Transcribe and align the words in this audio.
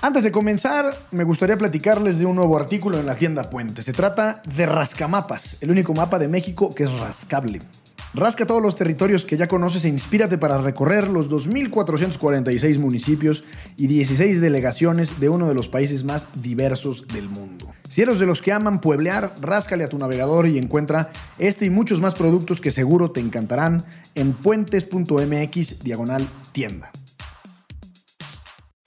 Antes 0.00 0.22
de 0.22 0.30
comenzar, 0.30 0.96
me 1.10 1.24
gustaría 1.24 1.58
platicarles 1.58 2.20
de 2.20 2.26
un 2.26 2.36
nuevo 2.36 2.56
artículo 2.56 3.00
en 3.00 3.06
la 3.06 3.16
tienda 3.16 3.50
Puente. 3.50 3.82
Se 3.82 3.92
trata 3.92 4.42
de 4.54 4.64
Rascamapas, 4.64 5.56
el 5.60 5.72
único 5.72 5.92
mapa 5.92 6.20
de 6.20 6.28
México 6.28 6.72
que 6.72 6.84
es 6.84 7.00
rascable. 7.00 7.60
Rasca 8.14 8.46
todos 8.46 8.62
los 8.62 8.76
territorios 8.76 9.24
que 9.24 9.36
ya 9.36 9.48
conoces 9.48 9.84
e 9.84 9.88
inspírate 9.88 10.38
para 10.38 10.58
recorrer 10.58 11.08
los 11.08 11.28
2.446 11.28 12.78
municipios 12.78 13.42
y 13.76 13.88
16 13.88 14.40
delegaciones 14.40 15.18
de 15.18 15.30
uno 15.30 15.48
de 15.48 15.54
los 15.54 15.68
países 15.68 16.04
más 16.04 16.28
diversos 16.42 17.08
del 17.08 17.28
mundo. 17.28 17.72
Si 17.88 18.00
eres 18.00 18.20
de 18.20 18.26
los 18.26 18.40
que 18.40 18.52
aman 18.52 18.80
pueblear, 18.80 19.34
ráscale 19.40 19.82
a 19.82 19.88
tu 19.88 19.98
navegador 19.98 20.46
y 20.46 20.58
encuentra 20.58 21.10
este 21.38 21.64
y 21.64 21.70
muchos 21.70 22.00
más 22.00 22.14
productos 22.14 22.60
que 22.60 22.70
seguro 22.70 23.10
te 23.10 23.18
encantarán 23.18 23.84
en 24.14 24.32
puentes.mx 24.32 25.80
diagonal 25.80 26.24
tienda. 26.52 26.92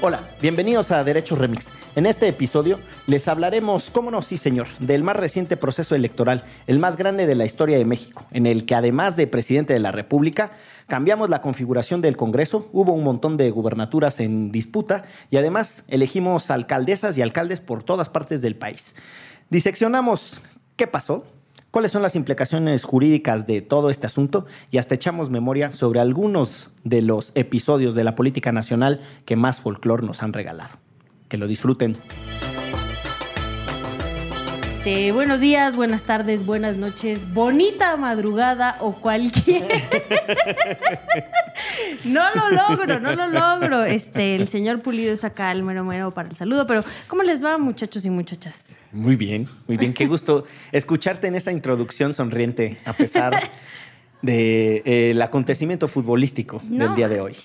Hola, 0.00 0.20
bienvenidos 0.40 0.92
a 0.92 1.02
Derecho 1.02 1.34
Remix. 1.34 1.70
En 1.96 2.06
este 2.06 2.28
episodio 2.28 2.78
les 3.08 3.26
hablaremos, 3.26 3.90
cómo 3.90 4.12
no, 4.12 4.22
sí 4.22 4.38
señor, 4.38 4.68
del 4.78 5.02
más 5.02 5.16
reciente 5.16 5.56
proceso 5.56 5.96
electoral, 5.96 6.44
el 6.68 6.78
más 6.78 6.96
grande 6.96 7.26
de 7.26 7.34
la 7.34 7.44
historia 7.44 7.78
de 7.78 7.84
México, 7.84 8.24
en 8.30 8.46
el 8.46 8.64
que 8.64 8.76
además 8.76 9.16
de 9.16 9.26
presidente 9.26 9.72
de 9.72 9.80
la 9.80 9.90
República, 9.90 10.52
cambiamos 10.86 11.30
la 11.30 11.40
configuración 11.40 12.00
del 12.00 12.16
Congreso, 12.16 12.68
hubo 12.72 12.92
un 12.92 13.02
montón 13.02 13.36
de 13.36 13.50
gubernaturas 13.50 14.20
en 14.20 14.52
disputa 14.52 15.02
y 15.32 15.36
además 15.36 15.82
elegimos 15.88 16.52
alcaldesas 16.52 17.18
y 17.18 17.22
alcaldes 17.22 17.60
por 17.60 17.82
todas 17.82 18.08
partes 18.08 18.40
del 18.40 18.54
país. 18.54 18.94
Diseccionamos 19.50 20.40
qué 20.76 20.86
pasó, 20.86 21.24
cuáles 21.70 21.92
son 21.92 22.02
las 22.02 22.16
implicaciones 22.16 22.84
jurídicas 22.84 23.46
de 23.46 23.60
todo 23.62 23.90
este 23.90 24.06
asunto 24.06 24.46
y 24.70 24.78
hasta 24.78 24.94
echamos 24.94 25.30
memoria 25.30 25.72
sobre 25.74 26.00
algunos 26.00 26.70
de 26.84 27.02
los 27.02 27.32
episodios 27.34 27.94
de 27.94 28.04
la 28.04 28.14
política 28.14 28.52
nacional 28.52 29.00
que 29.24 29.36
más 29.36 29.60
folclore 29.60 30.06
nos 30.06 30.22
han 30.22 30.32
regalado. 30.32 30.76
Que 31.28 31.36
lo 31.38 31.46
disfruten. 31.46 31.96
Este, 34.88 35.12
buenos 35.12 35.38
días, 35.38 35.76
buenas 35.76 36.04
tardes, 36.04 36.46
buenas 36.46 36.78
noches, 36.78 37.30
bonita 37.34 37.94
madrugada 37.98 38.78
o 38.80 38.94
cualquier. 38.94 39.64
no 42.06 42.22
lo 42.34 42.48
logro, 42.48 42.98
no 42.98 43.14
lo 43.14 43.26
logro. 43.26 43.84
Este, 43.84 44.34
el 44.34 44.48
señor 44.48 44.80
Pulido 44.80 45.12
es 45.12 45.24
acá 45.24 45.52
el 45.52 45.62
mero 45.62 45.84
mero 45.84 46.14
para 46.14 46.30
el 46.30 46.36
saludo, 46.36 46.66
pero 46.66 46.86
¿cómo 47.06 47.22
les 47.22 47.44
va, 47.44 47.58
muchachos 47.58 48.06
y 48.06 48.10
muchachas? 48.10 48.80
Muy 48.90 49.14
bien, 49.14 49.46
muy 49.66 49.76
bien. 49.76 49.92
Qué 49.92 50.06
gusto 50.06 50.46
escucharte 50.72 51.26
en 51.26 51.34
esa 51.34 51.52
introducción 51.52 52.14
sonriente, 52.14 52.78
a 52.86 52.94
pesar 52.94 53.38
del 54.22 55.18
de, 55.18 55.22
acontecimiento 55.22 55.86
futbolístico 55.86 56.62
del 56.64 56.94
día 56.94 57.10
de 57.10 57.20
hoy. 57.20 57.36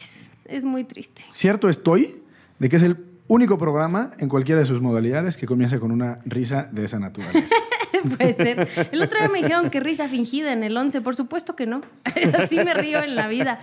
Es 0.46 0.64
muy 0.64 0.86
triste. 0.86 1.26
Cierto 1.34 1.68
estoy 1.68 2.22
de 2.60 2.70
que 2.70 2.78
es 2.78 2.84
el 2.84 3.13
único 3.28 3.58
programa 3.58 4.12
en 4.20 4.30
cualquiera 4.30 4.62
de 4.62 4.68
sus 4.68 4.82
modalidades 4.82 5.38
que 5.38 5.46
comience 5.46 5.80
con 5.80 5.92
una 5.92 6.20
risa 6.26 6.68
de 6.72 6.86
esa 6.86 7.00
naturaleza. 7.00 7.56
Puede 8.18 8.34
ser. 8.34 8.68
El 8.92 9.02
otro 9.02 9.20
día 9.20 9.30
me 9.30 9.42
dijeron 9.42 9.70
que 9.70 9.80
risa 9.80 10.10
fingida 10.10 10.52
en 10.52 10.64
el 10.64 10.76
11. 10.76 11.02
Por 11.02 11.16
supuesto 11.16 11.56
que 11.56 11.66
no. 11.66 11.82
Así 12.38 12.58
me 12.58 12.74
río 12.74 13.02
en 13.02 13.16
la 13.16 13.28
vida. 13.28 13.60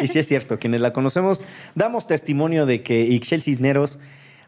Y 0.00 0.08
sí 0.08 0.18
es 0.18 0.26
cierto, 0.26 0.58
quienes 0.58 0.80
la 0.80 0.92
conocemos 0.92 1.44
damos 1.74 2.06
testimonio 2.06 2.66
de 2.66 2.82
que 2.82 3.02
Ixchel 3.02 3.42
Cisneros, 3.42 3.98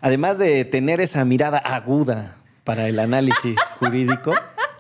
además 0.00 0.38
de 0.38 0.64
tener 0.64 1.00
esa 1.00 1.24
mirada 1.24 1.58
aguda 1.58 2.36
para 2.64 2.88
el 2.88 2.98
análisis 2.98 3.58
jurídico, 3.78 4.32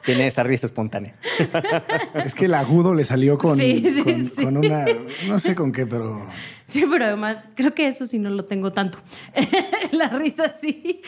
tiene 0.06 0.28
esa 0.28 0.42
risa 0.42 0.66
espontánea. 0.66 1.14
Es 2.24 2.32
que 2.32 2.46
el 2.46 2.54
agudo 2.54 2.94
le 2.94 3.04
salió 3.04 3.36
con, 3.36 3.58
con, 4.36 4.56
una. 4.56 4.86
No 5.28 5.38
sé 5.38 5.54
con 5.54 5.72
qué, 5.72 5.84
pero. 5.84 6.26
Sí, 6.66 6.84
pero 6.90 7.04
además, 7.04 7.50
creo 7.54 7.74
que 7.74 7.86
eso 7.88 8.06
sí 8.06 8.18
no 8.18 8.30
lo 8.30 8.46
tengo 8.46 8.72
tanto. 8.72 8.98
La 9.92 10.08
risa 10.08 10.54
sí. 10.60 11.02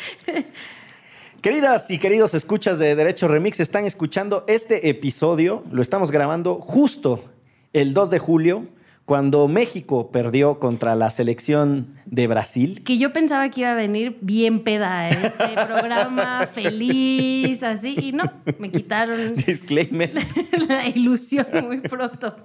Queridas 1.41 1.91
y 1.91 1.99
queridos 1.99 2.35
escuchas 2.35 2.79
de 2.79 2.95
Derecho 2.95 3.29
Remix, 3.29 3.61
están 3.61 3.87
escuchando 3.87 4.45
este 4.49 4.89
episodio. 4.91 5.65
Lo 5.71 5.81
estamos 5.81 6.11
grabando 6.11 6.57
justo 6.57 7.25
el 7.73 7.95
2 7.95 8.11
de 8.11 8.19
julio 8.19 8.67
cuando 9.09 9.49
México 9.49 10.11
perdió 10.11 10.59
contra 10.59 10.95
la 10.95 11.09
selección 11.09 11.95
de 12.05 12.27
Brasil. 12.27 12.83
Que 12.85 12.99
yo 12.99 13.11
pensaba 13.11 13.49
que 13.49 13.63
iba 13.63 13.73
a 13.73 13.75
venir 13.75 14.19
bien 14.21 14.63
peda 14.63 15.09
este 15.09 15.55
programa, 15.67 16.47
feliz, 16.53 17.63
así, 17.63 17.97
y 17.99 18.13
no, 18.13 18.31
me 18.59 18.71
quitaron. 18.71 19.35
Disclaimer. 19.47 20.13
La, 20.69 20.89
ilusión 20.89 21.47
muy 21.67 21.81
pronto. 21.81 22.37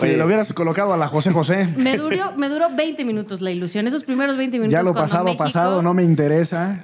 Oye, 0.00 0.16
lo 0.16 0.24
hubieras 0.24 0.50
colocado 0.54 0.94
a 0.94 0.96
la 0.96 1.06
José 1.06 1.32
José. 1.32 1.68
Me 1.76 1.98
duró, 1.98 2.34
me 2.34 2.48
duró 2.48 2.74
20 2.74 3.04
minutos 3.04 3.42
la 3.42 3.50
ilusión, 3.50 3.86
esos 3.86 4.02
primeros 4.02 4.38
20 4.38 4.56
minutos. 4.56 4.72
Ya 4.72 4.82
lo 4.82 4.94
pasado, 4.94 5.36
pasado, 5.36 5.82
no 5.82 5.92
me 5.92 6.02
interesa. 6.02 6.82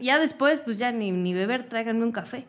ya 0.00 0.18
después, 0.18 0.58
pues 0.58 0.78
ya 0.78 0.90
ni, 0.90 1.12
ni 1.12 1.32
beber, 1.32 1.68
tráiganme 1.68 2.02
un 2.02 2.10
café. 2.10 2.48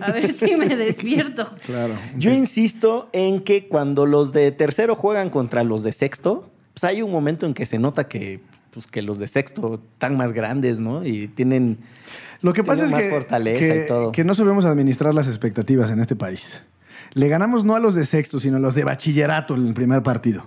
A 0.00 0.12
ver 0.12 0.32
si 0.32 0.56
me 0.56 0.68
despierto. 0.76 1.54
Claro. 1.64 1.94
Yo 2.16 2.32
insisto 2.32 3.08
en 3.12 3.42
que 3.42 3.68
cuando 3.68 4.06
los 4.06 4.32
de 4.32 4.50
tercero 4.52 4.96
juegan 4.96 5.30
contra 5.30 5.62
los 5.64 5.82
de 5.82 5.92
sexto, 5.92 6.50
pues 6.74 6.84
hay 6.84 7.02
un 7.02 7.10
momento 7.12 7.46
en 7.46 7.54
que 7.54 7.66
se 7.66 7.78
nota 7.78 8.08
que, 8.08 8.40
pues, 8.72 8.86
que 8.86 9.02
los 9.02 9.18
de 9.18 9.26
sexto 9.26 9.80
están 9.94 10.16
más 10.16 10.32
grandes, 10.32 10.80
¿no? 10.80 11.04
Y 11.04 11.28
tienen. 11.28 11.78
Lo 12.42 12.52
que 12.52 12.64
pasa 12.64 12.84
es 12.86 12.90
más 12.92 13.02
que, 13.02 13.10
fortaleza 13.10 13.60
que, 13.74 13.84
y 13.84 13.86
todo. 13.86 14.12
que 14.12 14.24
no 14.24 14.34
sabemos 14.34 14.64
administrar 14.64 15.14
las 15.14 15.28
expectativas 15.28 15.90
en 15.90 16.00
este 16.00 16.16
país. 16.16 16.62
Le 17.12 17.28
ganamos 17.28 17.64
no 17.64 17.74
a 17.74 17.80
los 17.80 17.94
de 17.94 18.04
sexto, 18.04 18.40
sino 18.40 18.56
a 18.56 18.60
los 18.60 18.74
de 18.74 18.84
bachillerato 18.84 19.54
en 19.54 19.66
el 19.66 19.74
primer 19.74 20.02
partido. 20.02 20.46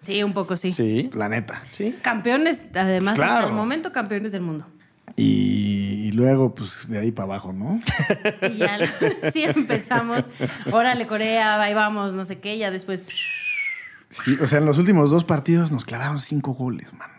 Sí, 0.00 0.22
un 0.22 0.32
poco 0.34 0.56
sí. 0.56 0.70
Sí. 0.70 1.10
La 1.14 1.28
neta. 1.28 1.62
Sí. 1.70 1.94
Campeones, 2.02 2.66
además, 2.74 3.14
Claro. 3.14 3.32
hasta 3.34 3.46
el 3.48 3.52
momento 3.54 3.92
campeones 3.92 4.32
del 4.32 4.42
mundo. 4.42 4.66
Y, 5.16 6.08
y 6.08 6.12
luego, 6.12 6.54
pues, 6.54 6.88
de 6.88 6.98
ahí 6.98 7.12
para 7.12 7.26
abajo, 7.26 7.52
¿no? 7.52 7.80
Y 8.50 8.58
ya 8.58 8.78
sí 9.32 9.44
empezamos. 9.44 10.24
Órale, 10.72 11.06
Corea, 11.06 11.60
ahí 11.60 11.74
vamos, 11.74 12.14
no 12.14 12.24
sé 12.24 12.40
qué, 12.40 12.58
ya 12.58 12.70
después. 12.70 13.04
Sí, 14.10 14.36
o 14.40 14.46
sea, 14.46 14.58
en 14.58 14.66
los 14.66 14.78
últimos 14.78 15.10
dos 15.10 15.24
partidos 15.24 15.72
nos 15.72 15.84
clavaron 15.84 16.18
cinco 16.18 16.52
goles, 16.54 16.92
mano. 16.92 17.13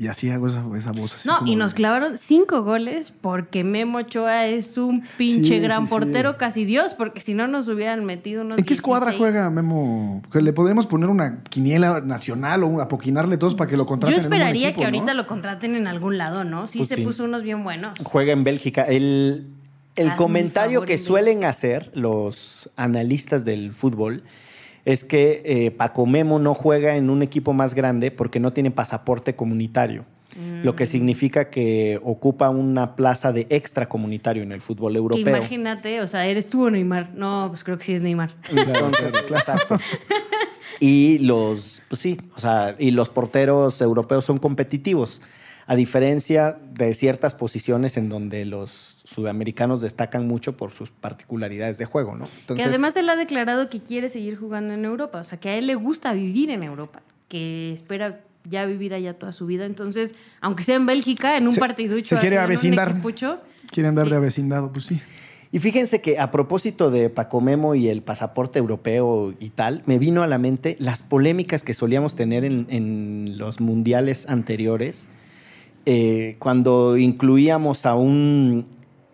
Y 0.00 0.06
así 0.06 0.30
hago 0.30 0.46
esa, 0.46 0.62
esa 0.76 0.92
voz. 0.92 1.14
Así 1.16 1.26
No, 1.26 1.38
como 1.38 1.48
y 1.48 1.54
de- 1.54 1.56
nos 1.56 1.74
clavaron 1.74 2.16
cinco 2.16 2.62
goles 2.62 3.12
porque 3.20 3.64
Memo 3.64 3.98
Ochoa 3.98 4.46
es 4.46 4.78
un 4.78 5.02
pinche 5.16 5.54
Sí, 5.54 5.58
gran 5.58 5.80
sí, 5.80 5.86
sí. 5.86 5.90
portero, 5.90 6.36
casi 6.36 6.64
Dios, 6.64 6.94
porque 6.94 7.18
si 7.18 7.34
no 7.34 7.48
nos 7.48 7.66
hubieran 7.68 8.04
metido 8.04 8.42
unos. 8.42 8.58
¿En 8.58 8.64
qué 8.64 8.74
escuadra 8.74 9.10
16. 9.10 9.18
juega 9.18 9.50
Memo? 9.50 10.22
Que 10.30 10.40
le 10.40 10.52
podríamos 10.52 10.86
poner 10.86 11.08
una 11.08 11.42
quiniela 11.42 12.00
nacional 12.00 12.62
o 12.62 12.80
apoquinarle 12.80 13.38
todos 13.38 13.56
para 13.56 13.68
que 13.68 13.76
lo 13.76 13.82
Yo 13.82 13.86
contraten. 13.86 14.20
en 14.20 14.24
un 14.26 14.30
buen 14.30 14.40
esperaría 14.40 14.68
equipo, 14.68 14.82
que 14.84 14.90
¿no? 14.92 14.98
ahorita 14.98 15.14
lo 15.14 15.26
contraten 15.26 15.74
en 15.74 15.88
algún 15.88 16.16
lado, 16.16 16.44
¿no? 16.44 16.68
Sí 16.68 16.78
Pues 16.78 16.90
se 16.90 16.94
sí. 16.94 17.02
puso 17.02 17.24
unos 17.24 17.42
bien 17.42 17.64
buenos. 17.64 17.98
Juega 18.04 18.32
en 18.32 18.44
Bélgica. 18.44 18.82
El, 18.84 19.48
el 19.96 20.06
Hazme 20.10 20.16
comentario 20.16 20.82
que 20.82 20.96
suelen 20.96 21.42
hacer 21.44 21.90
los 21.94 22.70
analistas 22.76 23.44
del 23.44 23.72
fútbol 23.72 24.22
es 24.88 25.04
que 25.04 25.42
eh, 25.44 25.70
Paco 25.70 26.06
Memo 26.06 26.38
no 26.38 26.54
juega 26.54 26.96
en 26.96 27.10
un 27.10 27.20
equipo 27.22 27.52
más 27.52 27.74
grande 27.74 28.10
porque 28.10 28.40
no 28.40 28.54
tiene 28.54 28.70
pasaporte 28.70 29.34
comunitario. 29.36 30.06
Lo 30.62 30.76
que 30.76 30.84
Mm. 30.84 30.86
significa 30.86 31.50
que 31.50 32.00
ocupa 32.02 32.48
una 32.48 32.94
plaza 32.96 33.32
de 33.32 33.46
extracomunitario 33.50 34.42
en 34.42 34.52
el 34.52 34.60
fútbol 34.62 34.92
Que 34.92 34.98
europeo. 34.98 35.36
imagínate, 35.36 36.00
o 36.00 36.06
sea, 36.06 36.24
eres 36.26 36.48
tú 36.48 36.66
o 36.66 36.70
Neymar. 36.70 37.10
No, 37.14 37.46
pues 37.48 37.64
creo 37.64 37.76
que 37.76 37.84
sí 37.84 37.92
es 37.94 38.02
Neymar. 38.02 38.30
Entonces, 38.50 39.14
exacto. 39.30 39.78
Y 40.80 41.18
los, 41.18 41.82
pues 41.88 42.00
sí, 42.00 42.18
o 42.36 42.38
sea, 42.38 42.76
y 42.78 42.92
los 42.92 43.08
porteros 43.10 43.80
europeos 43.80 44.24
son 44.24 44.38
competitivos, 44.38 45.20
a 45.68 45.76
diferencia 45.76 46.56
de 46.72 46.94
ciertas 46.94 47.34
posiciones 47.34 47.98
en 47.98 48.08
donde 48.08 48.46
los 48.46 49.00
sudamericanos 49.04 49.82
destacan 49.82 50.26
mucho 50.26 50.56
por 50.56 50.70
sus 50.70 50.90
particularidades 50.90 51.76
de 51.76 51.84
juego, 51.84 52.16
¿no? 52.16 52.24
que 52.56 52.62
además 52.62 52.96
él 52.96 53.06
ha 53.10 53.16
declarado 53.16 53.68
que 53.68 53.80
quiere 53.80 54.08
seguir 54.08 54.36
jugando 54.38 54.72
en 54.72 54.86
Europa, 54.86 55.20
o 55.20 55.24
sea, 55.24 55.38
que 55.38 55.50
a 55.50 55.56
él 55.56 55.66
le 55.66 55.74
gusta 55.74 56.14
vivir 56.14 56.48
en 56.48 56.62
Europa, 56.62 57.02
que 57.28 57.74
espera 57.74 58.22
ya 58.48 58.64
vivir 58.64 58.94
allá 58.94 59.12
toda 59.18 59.32
su 59.32 59.44
vida. 59.44 59.66
Entonces, 59.66 60.14
aunque 60.40 60.64
sea 60.64 60.76
en 60.76 60.86
Bélgica, 60.86 61.36
en 61.36 61.46
un 61.46 61.52
Se- 61.52 61.60
partiducho, 61.60 62.16
se 62.16 62.20
quiere 62.20 62.36
en 62.36 62.40
un 62.40 62.44
avecindar. 62.46 62.96
Quieren 63.70 63.94
dar 63.94 64.06
sí. 64.06 64.10
de 64.10 64.16
avecindado, 64.16 64.72
pues 64.72 64.86
sí. 64.86 65.02
Y 65.52 65.58
fíjense 65.58 66.00
que 66.00 66.18
a 66.18 66.30
propósito 66.30 66.90
de 66.90 67.10
Paco 67.10 67.42
Memo 67.42 67.74
y 67.74 67.88
el 67.90 68.00
pasaporte 68.00 68.58
europeo 68.58 69.34
y 69.38 69.50
tal, 69.50 69.82
me 69.84 69.98
vino 69.98 70.22
a 70.22 70.26
la 70.26 70.38
mente 70.38 70.76
las 70.78 71.02
polémicas 71.02 71.62
que 71.62 71.74
solíamos 71.74 72.16
tener 72.16 72.46
en, 72.46 72.66
en 72.70 73.36
los 73.36 73.60
mundiales 73.60 74.26
anteriores, 74.30 75.08
eh, 75.90 76.36
cuando 76.38 76.98
incluíamos 76.98 77.86
a 77.86 77.94
un- 77.94 78.64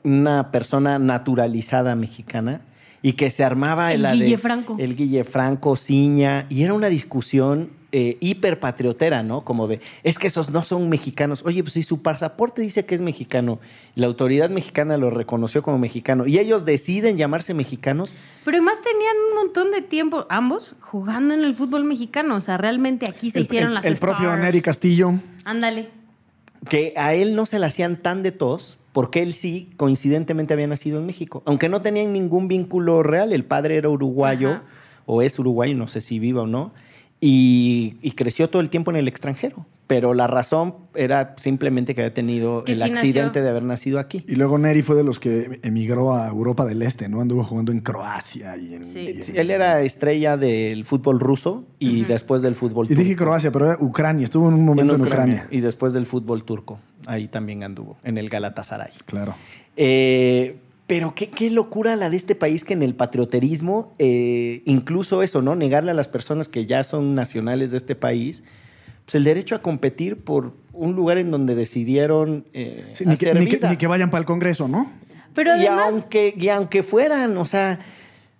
una 0.02 0.50
persona 0.50 0.98
naturalizada 0.98 1.94
mexicana 1.94 2.62
y 3.00 3.12
que 3.12 3.30
se 3.30 3.44
armaba 3.44 3.92
El 3.92 4.02
la 4.02 4.12
Guille 4.14 4.30
de- 4.30 4.38
Franco. 4.38 4.74
El 4.80 4.96
Guille 4.96 5.22
Franco, 5.22 5.76
Ciña, 5.76 6.46
y 6.48 6.64
era 6.64 6.74
una 6.74 6.88
discusión 6.88 7.70
eh, 7.96 8.16
hiperpatriotera, 8.18 9.22
¿no? 9.22 9.44
Como 9.44 9.68
de, 9.68 9.80
es 10.02 10.18
que 10.18 10.26
esos 10.26 10.50
no 10.50 10.64
son 10.64 10.88
mexicanos. 10.88 11.44
Oye, 11.46 11.62
pues 11.62 11.74
si 11.74 11.84
su 11.84 12.02
pasaporte 12.02 12.60
dice 12.60 12.84
que 12.84 12.96
es 12.96 13.02
mexicano, 13.02 13.60
la 13.94 14.08
autoridad 14.08 14.50
mexicana 14.50 14.96
lo 14.96 15.10
reconoció 15.10 15.62
como 15.62 15.78
mexicano, 15.78 16.26
y 16.26 16.40
ellos 16.40 16.64
deciden 16.64 17.16
llamarse 17.18 17.54
mexicanos, 17.54 18.12
Pero 18.44 18.56
además 18.56 18.78
tenían 18.82 19.14
un 19.30 19.36
montón 19.44 19.70
de 19.70 19.80
tiempo, 19.80 20.26
ambos, 20.28 20.74
jugando 20.80 21.34
en 21.34 21.44
el 21.44 21.54
fútbol 21.54 21.84
mexicano. 21.84 22.34
O 22.34 22.40
sea, 22.40 22.56
realmente 22.56 23.08
aquí 23.08 23.30
se 23.30 23.38
El, 23.38 23.44
hicieron 23.44 23.68
el- 23.68 23.74
las 23.74 23.84
el 23.84 23.96
propio. 23.96 24.36
Neri 24.36 24.60
Castillo. 24.60 25.12
Ándale. 25.44 25.86
Que 26.68 26.94
a 26.96 27.14
él 27.14 27.34
no 27.34 27.46
se 27.46 27.58
le 27.58 27.66
hacían 27.66 27.98
tan 28.00 28.22
de 28.22 28.32
tos, 28.32 28.78
porque 28.92 29.22
él 29.22 29.32
sí, 29.32 29.70
coincidentemente, 29.76 30.54
había 30.54 30.66
nacido 30.66 30.98
en 30.98 31.06
México. 31.06 31.42
Aunque 31.46 31.68
no 31.68 31.82
tenían 31.82 32.12
ningún 32.12 32.48
vínculo 32.48 33.02
real, 33.02 33.32
el 33.32 33.44
padre 33.44 33.76
era 33.76 33.88
uruguayo, 33.88 34.50
Ajá. 34.50 34.62
o 35.06 35.22
es 35.22 35.38
uruguayo, 35.38 35.74
no 35.74 35.88
sé 35.88 36.00
si 36.00 36.18
viva 36.18 36.42
o 36.42 36.46
no, 36.46 36.72
y, 37.26 37.96
y 38.02 38.10
creció 38.12 38.50
todo 38.50 38.60
el 38.60 38.68
tiempo 38.68 38.90
en 38.90 38.98
el 38.98 39.08
extranjero. 39.08 39.64
Pero 39.86 40.12
la 40.14 40.26
razón 40.26 40.74
era 40.94 41.34
simplemente 41.38 41.94
que 41.94 42.00
había 42.02 42.14
tenido 42.14 42.64
Que 42.64 42.72
el 42.72 42.78
sí 42.78 42.84
accidente 42.84 43.22
nació. 43.26 43.42
de 43.42 43.48
haber 43.50 43.62
nacido 43.64 43.98
aquí. 43.98 44.24
Y 44.26 44.34
luego 44.34 44.56
Neri 44.58 44.80
fue 44.82 44.96
de 44.96 45.04
los 45.04 45.20
que 45.20 45.60
emigró 45.62 46.14
a 46.14 46.26
Europa 46.28 46.64
del 46.64 46.80
Este, 46.82 47.08
¿no? 47.08 47.20
Anduvo 47.20 47.44
jugando 47.44 47.70
en 47.72 47.80
Croacia 47.80 48.56
y 48.56 48.74
en... 48.74 48.84
Sí. 48.84 48.98
y 49.00 49.08
en- 49.16 49.22
Sí, 49.22 49.32
él 49.36 49.50
era 49.50 49.80
estrella 49.82 50.36
del 50.38 50.84
fútbol 50.86 51.18
ruso 51.20 51.64
y 51.78 52.04
después 52.04 52.40
del 52.42 52.54
fútbol 52.54 52.86
Y 52.90 52.94
dije 52.94 53.10
turco. 53.10 53.24
Croacia, 53.24 53.50
pero 53.52 53.66
era 53.72 53.76
Ucrania. 53.78 54.24
Estuvo 54.24 54.48
en 54.48 54.54
un 54.54 54.64
momento 54.64 54.94
en, 54.94 55.02
Ucrania. 55.02 55.48
Y 55.50 55.60
después 55.60 55.92
del 55.92 56.06
fútbol 56.06 56.44
turco. 56.44 56.78
Ahí 57.06 57.28
también 57.28 57.62
anduvo, 57.62 57.96
en 58.04 58.16
el 58.16 58.30
Galatasaray. 58.30 58.92
Claro. 59.04 59.34
Eh, 59.76 60.56
pero 60.86 61.14
qué, 61.14 61.30
qué 61.30 61.50
locura 61.50 61.96
la 61.96 62.10
de 62.10 62.16
este 62.16 62.34
país 62.34 62.64
que 62.64 62.74
en 62.74 62.82
el 62.82 62.94
patrioterismo, 62.94 63.94
eh, 63.98 64.62
incluso 64.66 65.22
eso, 65.22 65.40
¿no? 65.42 65.54
Negarle 65.56 65.90
a 65.90 65.94
las 65.94 66.08
personas 66.08 66.48
que 66.48 66.66
ya 66.66 66.82
son 66.82 67.14
nacionales 67.14 67.70
de 67.70 67.78
este 67.78 67.94
país, 67.94 68.42
pues 69.06 69.14
el 69.14 69.24
derecho 69.24 69.54
a 69.54 69.62
competir 69.62 70.16
por 70.18 70.52
un 70.72 70.94
lugar 70.94 71.18
en 71.18 71.30
donde 71.30 71.54
decidieron 71.54 72.44
eh, 72.52 72.90
Sí, 72.94 73.04
ni, 73.06 73.16
que, 73.16 73.28
hacer 73.30 73.38
ni 73.40 73.46
que- 73.46 73.56
vida. 73.56 73.70
ni 73.70 73.76
que 73.76 73.86
vayan 73.86 74.10
para 74.10 74.20
el 74.20 74.26
Congreso, 74.26 74.68
¿no? 74.68 74.90
Pero 75.34 75.50
y, 75.56 75.66
además, 75.66 75.86
aunque, 75.88 76.34
y 76.36 76.48
aunque 76.48 76.82
fueran, 76.82 77.36
o 77.38 77.44
sea, 77.46 77.80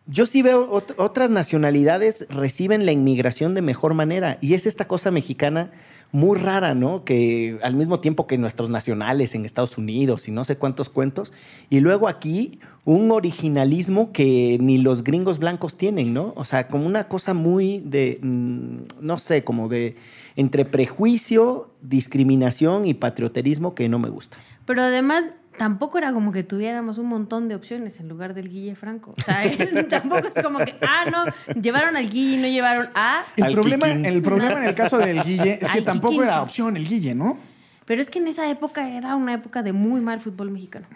yo 0.06 0.26
sí 0.26 0.42
veo 0.42 0.70
ot- 0.70 0.94
otras 0.98 1.30
nacionalidades 1.30 2.26
reciben 2.30 2.84
la 2.86 2.92
inmigración 2.92 3.54
de 3.54 3.62
mejor 3.62 3.94
manera. 3.94 4.38
Y 4.40 4.54
es 4.54 4.66
esta 4.66 4.86
cosa 4.86 5.10
mexicana 5.10 5.70
muy 6.14 6.38
rara, 6.38 6.76
¿no? 6.76 7.04
Que 7.04 7.58
al 7.64 7.74
mismo 7.74 7.98
tiempo 7.98 8.28
que 8.28 8.38
nuestros 8.38 8.70
nacionales 8.70 9.34
en 9.34 9.44
Estados 9.44 9.76
Unidos 9.76 10.28
y 10.28 10.30
no 10.30 10.44
sé 10.44 10.56
cuántos 10.56 10.88
cuentos, 10.88 11.32
y 11.70 11.80
luego 11.80 12.06
aquí 12.06 12.60
un 12.84 13.10
originalismo 13.10 14.12
que 14.12 14.56
ni 14.60 14.78
los 14.78 15.02
gringos 15.02 15.40
blancos 15.40 15.76
tienen, 15.76 16.14
¿no? 16.14 16.32
O 16.36 16.44
sea, 16.44 16.68
como 16.68 16.86
una 16.86 17.08
cosa 17.08 17.34
muy 17.34 17.80
de, 17.80 18.20
mm, 18.22 18.76
no 19.00 19.18
sé, 19.18 19.42
como 19.42 19.68
de 19.68 19.96
entre 20.36 20.64
prejuicio, 20.64 21.70
discriminación 21.82 22.84
y 22.84 22.94
patrioterismo 22.94 23.74
que 23.74 23.88
no 23.88 23.98
me 23.98 24.08
gusta. 24.08 24.38
pero 24.66 24.82
además 24.82 25.26
tampoco 25.58 25.98
era 25.98 26.12
como 26.12 26.32
que 26.32 26.42
tuviéramos 26.42 26.98
un 26.98 27.06
montón 27.06 27.48
de 27.48 27.54
opciones 27.54 28.00
en 28.00 28.08
lugar 28.08 28.34
del 28.34 28.48
Guille 28.48 28.74
Franco. 28.74 29.14
O 29.16 29.22
sea, 29.22 29.42
tampoco 29.88 30.28
es 30.28 30.42
como 30.42 30.58
que, 30.58 30.74
ah, 30.82 31.04
no, 31.10 31.60
llevaron 31.60 31.96
al 31.96 32.08
Guille 32.08 32.36
y 32.36 32.40
no 32.40 32.48
llevaron 32.48 32.88
a... 32.94 33.24
El 33.36 33.44
Al 33.44 33.52
problema, 33.52 33.86
Kikín. 33.86 34.04
el 34.04 34.22
problema 34.22 34.58
en 34.58 34.64
el 34.64 34.74
caso 34.74 34.98
del 34.98 35.22
Guille 35.22 35.58
es 35.60 35.70
que 35.70 35.78
Al 35.78 35.84
tampoco 35.84 36.12
Kikín, 36.12 36.24
era 36.24 36.42
opción 36.42 36.76
el 36.76 36.88
Guille, 36.88 37.14
¿no? 37.14 37.38
Pero 37.84 38.00
es 38.00 38.10
que 38.10 38.18
en 38.18 38.28
esa 38.28 38.48
época 38.50 38.88
era 38.88 39.14
una 39.16 39.34
época 39.34 39.62
de 39.62 39.72
muy 39.72 40.00
mal 40.00 40.20
fútbol 40.20 40.50
mexicano. 40.50 40.86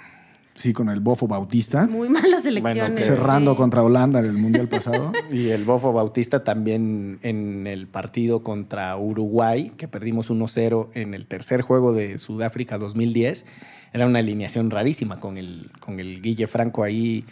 Sí, 0.58 0.72
con 0.72 0.88
el 0.88 0.98
Bofo 1.00 1.28
Bautista. 1.28 1.86
Muy 1.86 2.08
malas 2.08 2.44
elecciones. 2.44 2.90
que- 2.90 3.00
cerrando 3.00 3.52
sí. 3.52 3.56
contra 3.58 3.82
Holanda 3.82 4.18
en 4.18 4.26
el 4.26 4.32
Mundial 4.32 4.68
pasado. 4.68 5.12
Y 5.30 5.50
el 5.50 5.64
Bofo 5.64 5.92
Bautista 5.92 6.42
también 6.42 7.20
en 7.22 7.66
el 7.68 7.86
partido 7.86 8.42
contra 8.42 8.96
Uruguay, 8.96 9.72
que 9.76 9.86
perdimos 9.86 10.30
1-0 10.30 10.88
en 10.94 11.14
el 11.14 11.26
tercer 11.28 11.62
juego 11.62 11.92
de 11.92 12.18
Sudáfrica 12.18 12.76
2010. 12.76 13.46
Era 13.92 14.06
una 14.06 14.18
alineación 14.18 14.70
rarísima 14.70 15.20
con 15.20 15.36
el, 15.38 15.70
con 15.80 16.00
el 16.00 16.20
Guille 16.20 16.46
Franco 16.48 16.82
ahí, 16.82 17.24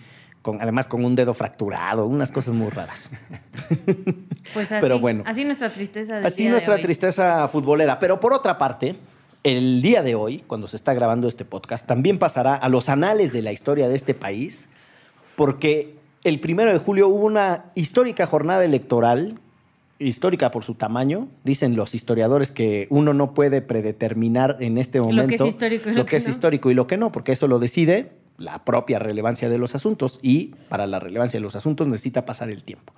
con, 0.42 0.62
además 0.62 0.86
con 0.86 1.04
un 1.04 1.16
dedo 1.16 1.34
fracturado, 1.34 2.06
unas 2.06 2.30
cosas 2.30 2.54
muy 2.54 2.70
raras. 2.70 3.10
Pues 4.54 4.70
así, 4.72 4.80
Pero 4.80 5.00
bueno. 5.00 5.24
así 5.26 5.44
nuestra 5.44 5.70
tristeza. 5.70 6.14
del 6.16 6.26
Así 6.26 6.42
día 6.42 6.46
de 6.46 6.52
nuestra 6.52 6.74
hoy. 6.76 6.82
tristeza 6.82 7.48
futbolera. 7.48 7.98
Pero 7.98 8.20
por 8.20 8.32
otra 8.32 8.56
parte, 8.56 8.96
el 9.46 9.80
día 9.80 10.02
de 10.02 10.16
hoy, 10.16 10.42
cuando 10.48 10.66
se 10.66 10.76
está 10.76 10.92
grabando 10.92 11.28
este 11.28 11.44
podcast, 11.44 11.86
también 11.86 12.18
pasará 12.18 12.56
a 12.56 12.68
los 12.68 12.88
anales 12.88 13.32
de 13.32 13.42
la 13.42 13.52
historia 13.52 13.86
de 13.88 13.94
este 13.94 14.12
país, 14.12 14.66
porque 15.36 15.94
el 16.24 16.40
primero 16.40 16.72
de 16.72 16.78
julio 16.78 17.06
hubo 17.06 17.24
una 17.26 17.66
histórica 17.76 18.26
jornada 18.26 18.64
electoral, 18.64 19.38
histórica 20.00 20.50
por 20.50 20.64
su 20.64 20.74
tamaño. 20.74 21.28
Dicen 21.44 21.76
los 21.76 21.94
historiadores 21.94 22.50
que 22.50 22.88
uno 22.90 23.14
no 23.14 23.34
puede 23.34 23.62
predeterminar 23.62 24.56
en 24.58 24.78
este 24.78 24.98
Lo 24.98 25.04
que 25.04 25.12
momento 25.12 25.44
es 25.44 25.50
histórico 25.50 25.90
y 25.90 25.92
lo 25.92 25.98
lo 25.98 26.06
que 26.06 26.10
que 26.10 26.16
es 26.16 26.24
no. 26.24 26.30
histórico 26.30 26.70
y 26.72 26.74
lo 26.74 26.88
que 26.88 26.96
no, 26.96 27.12
porque 27.12 27.30
eso 27.30 27.46
lo 27.46 27.60
decide 27.60 28.10
la 28.38 28.64
propia 28.64 28.98
relevancia 28.98 29.48
de 29.48 29.58
los 29.58 29.76
asuntos 29.76 30.18
y 30.22 30.56
para 30.68 30.88
la 30.88 30.98
relevancia 30.98 31.38
de 31.38 31.42
los 31.42 31.54
asuntos 31.54 31.86
necesita 31.86 32.26
pasar 32.26 32.50
el 32.50 32.64
tiempo. 32.64 32.94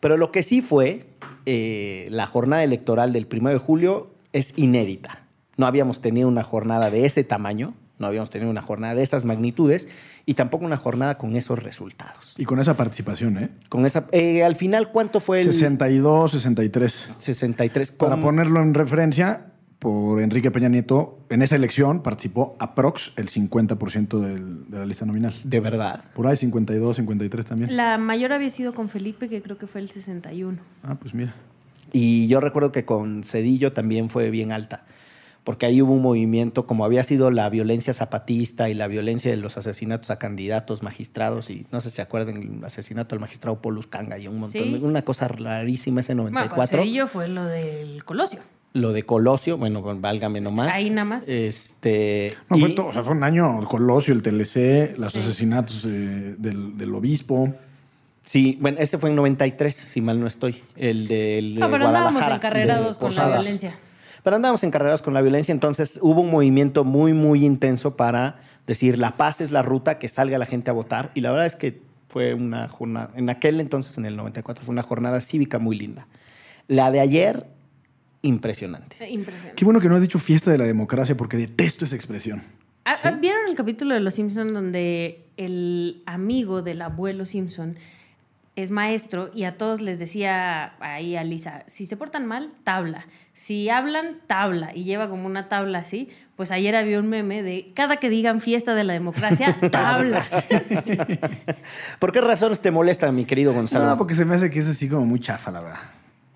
Pero 0.00 0.16
lo 0.16 0.32
que 0.32 0.42
sí 0.42 0.62
fue, 0.62 1.04
eh, 1.44 2.08
la 2.10 2.26
jornada 2.26 2.64
electoral 2.64 3.12
del 3.12 3.28
1 3.30 3.50
de 3.50 3.58
julio 3.58 4.08
es 4.32 4.54
inédita. 4.56 5.23
No 5.56 5.66
habíamos 5.66 6.00
tenido 6.00 6.28
una 6.28 6.42
jornada 6.42 6.90
de 6.90 7.04
ese 7.04 7.24
tamaño, 7.24 7.74
no 7.98 8.06
habíamos 8.06 8.30
tenido 8.30 8.50
una 8.50 8.62
jornada 8.62 8.94
de 8.94 9.02
esas 9.02 9.24
magnitudes 9.24 9.86
y 10.26 10.34
tampoco 10.34 10.64
una 10.64 10.76
jornada 10.76 11.16
con 11.16 11.36
esos 11.36 11.62
resultados. 11.62 12.34
Y 12.36 12.44
con 12.44 12.58
esa 12.58 12.76
participación, 12.76 13.38
¿eh? 13.38 13.50
Con 13.68 13.86
esa, 13.86 14.06
eh, 14.10 14.42
al 14.42 14.56
final, 14.56 14.90
¿cuánto 14.90 15.20
fue 15.20 15.40
el 15.40 15.52
62, 15.52 16.32
63. 16.32 17.08
63? 17.18 17.92
Para 17.92 18.12
Con- 18.12 18.20
ponerlo 18.22 18.60
en 18.62 18.74
referencia, 18.74 19.46
por 19.78 20.20
Enrique 20.22 20.50
Peña 20.50 20.68
Nieto, 20.70 21.18
en 21.28 21.42
esa 21.42 21.56
elección 21.56 22.02
participó 22.02 22.56
aprox 22.58 23.12
el 23.16 23.28
50% 23.28 24.18
del- 24.18 24.68
de 24.70 24.78
la 24.78 24.86
lista 24.86 25.04
nominal. 25.04 25.34
De 25.44 25.60
verdad. 25.60 26.02
Por 26.14 26.26
ahí 26.26 26.36
52, 26.36 26.96
53 26.96 27.44
también. 27.46 27.76
La 27.76 27.98
mayor 27.98 28.32
había 28.32 28.48
sido 28.50 28.72
con 28.74 28.88
Felipe, 28.88 29.28
que 29.28 29.42
creo 29.42 29.58
que 29.58 29.66
fue 29.66 29.82
el 29.82 29.90
61. 29.90 30.58
Ah, 30.82 30.96
pues 30.98 31.12
mira. 31.14 31.34
Y 31.92 32.26
yo 32.28 32.40
recuerdo 32.40 32.72
que 32.72 32.84
con 32.84 33.22
Cedillo 33.24 33.72
también 33.72 34.08
fue 34.08 34.30
bien 34.30 34.50
alta, 34.52 34.84
porque 35.44 35.66
ahí 35.66 35.82
hubo 35.82 35.92
un 35.92 36.00
movimiento, 36.02 36.66
como 36.66 36.84
había 36.86 37.04
sido 37.04 37.30
la 37.30 37.48
violencia 37.50 37.92
zapatista 37.92 38.70
y 38.70 38.74
la 38.74 38.86
violencia 38.88 39.30
de 39.30 39.36
los 39.36 39.56
asesinatos 39.58 40.10
a 40.10 40.18
candidatos, 40.18 40.82
magistrados, 40.82 41.50
y 41.50 41.66
no 41.70 41.80
sé 41.80 41.90
si 41.90 41.96
se 41.96 42.02
acuerdan 42.02 42.36
el 42.58 42.64
asesinato 42.64 43.14
al 43.14 43.20
magistrado 43.20 43.60
Polus 43.60 43.86
Canga 43.86 44.18
y 44.18 44.26
un 44.26 44.38
montón, 44.38 44.62
Sí. 44.64 44.72
de- 44.72 44.78
una 44.80 45.02
cosa 45.02 45.28
rarísima 45.28 46.00
ese 46.00 46.14
Bueno, 46.14 46.28
con 46.30 46.32
94. 46.34 46.78
Cedillo 46.82 47.06
fue 47.06 47.28
lo 47.28 47.44
del 47.44 48.02
Colosio. 48.04 48.40
lo 48.72 48.92
de 48.92 49.04
Colosio, 49.04 49.56
bueno, 49.56 49.82
bueno, 49.82 50.00
válgame 50.00 50.40
nomás. 50.40 50.74
Ahí 50.74 50.90
nada 50.90 51.04
más. 51.04 51.28
Este, 51.28 52.34
No, 52.50 52.58
fue, 52.58 52.70
y- 52.70 52.74
todo, 52.74 52.86
o 52.86 52.92
sea, 52.92 53.02
fue 53.04 53.14
un 53.14 53.22
año 53.22 53.60
el 53.60 53.66
Colosio, 53.68 54.14
el 54.14 54.22
TLC, 54.22 54.94
los 54.98 55.12
Sí. 55.12 55.18
asesinatos 55.20 55.84
eh, 55.84 56.34
del, 56.38 56.76
del 56.76 56.94
obispo. 56.94 57.50
Sí, 58.22 58.56
bueno, 58.60 58.78
ese 58.80 58.96
fue 58.98 59.10
en 59.10 59.16
93, 59.16 59.74
si 59.76 60.00
mal 60.00 60.18
no 60.18 60.26
estoy, 60.26 60.62
el 60.76 61.06
del 61.06 61.58
No, 61.58 61.70
pero 61.70 61.86
andábamos 61.88 62.22
encarrerados 62.22 62.98
de 62.98 63.00
con 63.06 63.14
la 63.14 63.28
violencia. 63.36 63.76
Pero 64.24 64.36
andábamos 64.36 64.64
encarregados 64.64 65.02
con 65.02 65.12
la 65.12 65.20
violencia, 65.20 65.52
entonces 65.52 65.98
hubo 66.00 66.22
un 66.22 66.30
movimiento 66.30 66.82
muy, 66.82 67.12
muy 67.12 67.44
intenso 67.44 67.94
para 67.94 68.40
decir 68.66 68.98
la 68.98 69.18
paz 69.18 69.42
es 69.42 69.50
la 69.50 69.60
ruta, 69.60 69.98
que 69.98 70.08
salga 70.08 70.38
la 70.38 70.46
gente 70.46 70.70
a 70.70 70.72
votar. 70.72 71.12
Y 71.14 71.20
la 71.20 71.30
verdad 71.30 71.46
es 71.46 71.54
que 71.54 71.82
fue 72.08 72.32
una 72.32 72.66
jornada, 72.68 73.10
en 73.16 73.28
aquel 73.28 73.60
entonces, 73.60 73.98
en 73.98 74.06
el 74.06 74.16
94, 74.16 74.64
fue 74.64 74.72
una 74.72 74.82
jornada 74.82 75.20
cívica 75.20 75.58
muy 75.58 75.76
linda. 75.76 76.06
La 76.68 76.90
de 76.90 77.00
ayer, 77.00 77.46
impresionante. 78.22 78.96
Eh, 78.98 79.10
Impresionante. 79.10 79.56
Qué 79.56 79.64
bueno 79.66 79.78
que 79.78 79.90
no 79.90 79.96
has 79.96 80.00
dicho 80.00 80.18
fiesta 80.18 80.50
de 80.50 80.56
la 80.56 80.64
democracia 80.64 81.14
porque 81.14 81.36
detesto 81.36 81.84
esa 81.84 81.94
expresión. 81.94 82.42
Ah, 82.86 82.96
ah, 83.02 83.10
¿Vieron 83.10 83.46
el 83.46 83.54
capítulo 83.54 83.92
de 83.92 84.00
Los 84.00 84.14
Simpson 84.14 84.54
donde 84.54 85.26
el 85.36 86.02
amigo 86.06 86.62
del 86.62 86.80
abuelo 86.80 87.26
Simpson 87.26 87.76
es 88.56 88.70
maestro 88.70 89.30
y 89.34 89.44
a 89.44 89.56
todos 89.56 89.80
les 89.80 89.98
decía 89.98 90.74
ahí 90.78 91.16
a 91.16 91.24
Lisa, 91.24 91.64
si 91.66 91.86
se 91.86 91.96
portan 91.96 92.24
mal, 92.26 92.50
tabla. 92.62 93.06
Si 93.32 93.68
hablan, 93.68 94.20
tabla. 94.28 94.70
Y 94.74 94.84
lleva 94.84 95.08
como 95.08 95.26
una 95.26 95.48
tabla 95.48 95.80
así. 95.80 96.08
Pues 96.36 96.52
ayer 96.52 96.76
había 96.76 97.00
un 97.00 97.08
meme 97.08 97.42
de 97.42 97.72
cada 97.74 97.96
que 97.96 98.10
digan 98.10 98.40
fiesta 98.40 98.74
de 98.74 98.84
la 98.84 98.92
democracia, 98.92 99.56
tablas. 99.72 100.30
¿Por 101.98 102.12
qué 102.12 102.20
razones 102.20 102.60
te 102.60 102.70
molesta, 102.70 103.10
mi 103.10 103.24
querido 103.24 103.52
Gonzalo? 103.52 103.86
No, 103.86 103.98
porque 103.98 104.14
se 104.14 104.24
me 104.24 104.34
hace 104.34 104.50
que 104.50 104.60
es 104.60 104.68
así 104.68 104.88
como 104.88 105.04
muy 105.04 105.20
chafa, 105.20 105.50
la 105.50 105.60
verdad. 105.60 105.80